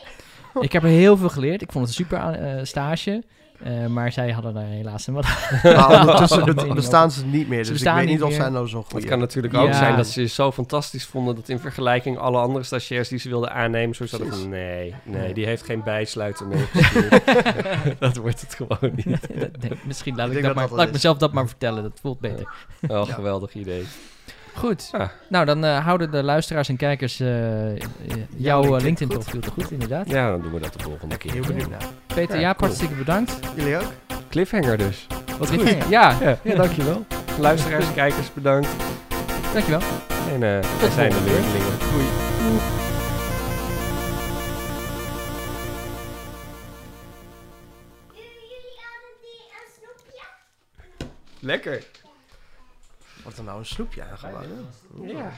Ik 0.60 0.72
heb 0.72 0.84
er 0.84 0.90
heel 0.90 1.18
veel 1.18 1.30
geleerd. 1.30 1.62
Ik 1.62 1.72
vond 1.72 1.88
het 1.88 1.98
een 2.00 2.06
super 2.06 2.20
eh, 2.20 2.64
stage. 2.66 3.24
Eh, 3.64 3.86
maar 3.86 4.12
zij 4.12 4.32
hadden 4.32 4.54
daar 4.54 4.64
helaas 4.66 5.08
een 5.08 5.14
wat... 5.14 5.26
Ondertussen 6.00 6.40
Oh, 6.50 6.68
be- 6.68 6.74
bestaan 6.74 7.12
ze 7.12 7.26
niet 7.26 7.48
meer. 7.48 7.64
Ze 7.66 7.72
Dus 7.72 7.80
ik 7.82 7.86
bestaan 7.86 7.96
weet 7.96 8.06
niet 8.06 8.14
niet 8.14 8.24
of 8.24 8.30
meer. 8.30 8.40
zij 8.42 8.50
nou 8.50 8.68
zo 8.68 8.84
goed 8.84 8.94
Het 8.94 9.06
kan 9.06 9.20
natuurlijk 9.20 9.54
ook 9.54 9.68
Ja. 9.68 9.74
zijn 9.74 9.96
dat 9.96 10.08
ze 10.08 10.22
je 10.22 10.28
zo 10.28 10.52
fantastisch 10.52 11.06
vonden 11.06 11.36
dat 11.36 11.50
in 11.50 11.60
vergelijking 11.60 12.18
alle 12.18 12.38
andere 12.38 12.64
stagiairs 12.66 13.10
die 13.10 13.20
ze 13.20 13.30
wilden 13.30 13.52
aannemen, 13.52 13.96
zo 13.96 14.06
hadden 14.10 14.30
van 14.30 14.50
nee, 14.50 14.94
nee, 15.04 15.34
die 15.34 15.46
heeft 15.46 15.64
geen 15.66 15.84
bijsluiter 15.84 16.48
mee. 16.48 16.66
dat 18.00 18.16
wordt 18.18 18.42
het 18.42 18.56
gewoon 18.56 18.92
niet. 18.96 19.36
Nee, 19.36 19.72
Misschien 19.84 20.16
laat 20.16 20.28
Ik 20.28 20.34
dat 20.34 20.44
dat 20.44 20.56
maar, 20.56 20.68
dat 20.68 20.78
laat 20.78 20.88
ik 20.88 20.94
mezelf 20.94 21.18
dat 21.18 21.34
maar 21.34 21.48
vertellen. 21.48 21.84
Dat 21.84 22.00
voelt 22.02 22.20
beter. 22.20 22.48
Oh, 22.88 23.02
geweldig 23.08 23.54
idee. 23.54 23.86
Goed. 24.56 24.92
Nou, 25.30 25.46
dan 25.46 25.66
eh, 25.66 25.86
houden 25.86 26.12
de 26.12 26.24
luisteraars 26.24 26.70
en 26.70 26.76
kijkers 26.78 27.20
eh, 27.20 27.72
eh, 27.72 27.78
jouw 28.38 28.62
eh, 28.64 28.70
LinkedIn 28.70 28.84
LinkedIn-profiel 28.84 29.42
te 29.42 29.50
goed, 29.52 29.72
inderdaad. 29.72 30.10
Ja, 30.10 30.30
dan 30.30 30.42
doen 30.42 30.52
we 30.54 30.60
dat 30.60 30.74
de 30.74 30.84
volgende 30.84 31.18
keer. 31.18 31.32
Heel 31.32 31.46
benieuwd 31.46 31.70
naar. 31.70 31.84
Peter, 32.08 32.36
Ja, 32.36 32.42
ja, 32.42 32.48
cool. 32.54 32.60
hartstikke 32.68 32.96
bedankt. 32.96 33.40
Jullie 33.56 33.76
ook? 33.78 33.92
Cliffhanger 34.30 34.78
dus. 34.78 35.08
Wat 35.38 35.50
Goed. 35.50 35.62
goed. 35.62 35.90
Ja, 35.90 36.16
Ja, 36.22 36.38
ja 36.44 36.56
dankjewel. 36.56 37.06
Luisteraars, 37.40 37.94
kijkers, 37.94 38.34
bedankt. 38.34 38.68
dankjewel. 39.54 39.82
En 40.34 40.44
eh 40.44 40.80
wij 40.80 40.90
zijn 40.96 41.10
de 41.10 41.22
leerlingen. 41.26 41.78
Doei. 41.92 42.06
Jullie 48.14 48.80
hadden 48.86 49.16
die 49.22 49.42
een 49.58 49.70
snoepje? 49.78 50.24
Lekker. 51.40 51.84
Wordt 53.24 53.38
er 53.38 53.44
nou 53.44 53.60
een 53.60 53.66
snoepje 53.66 54.04
aangeboden? 54.04 54.68
Ja. 55.02 55.32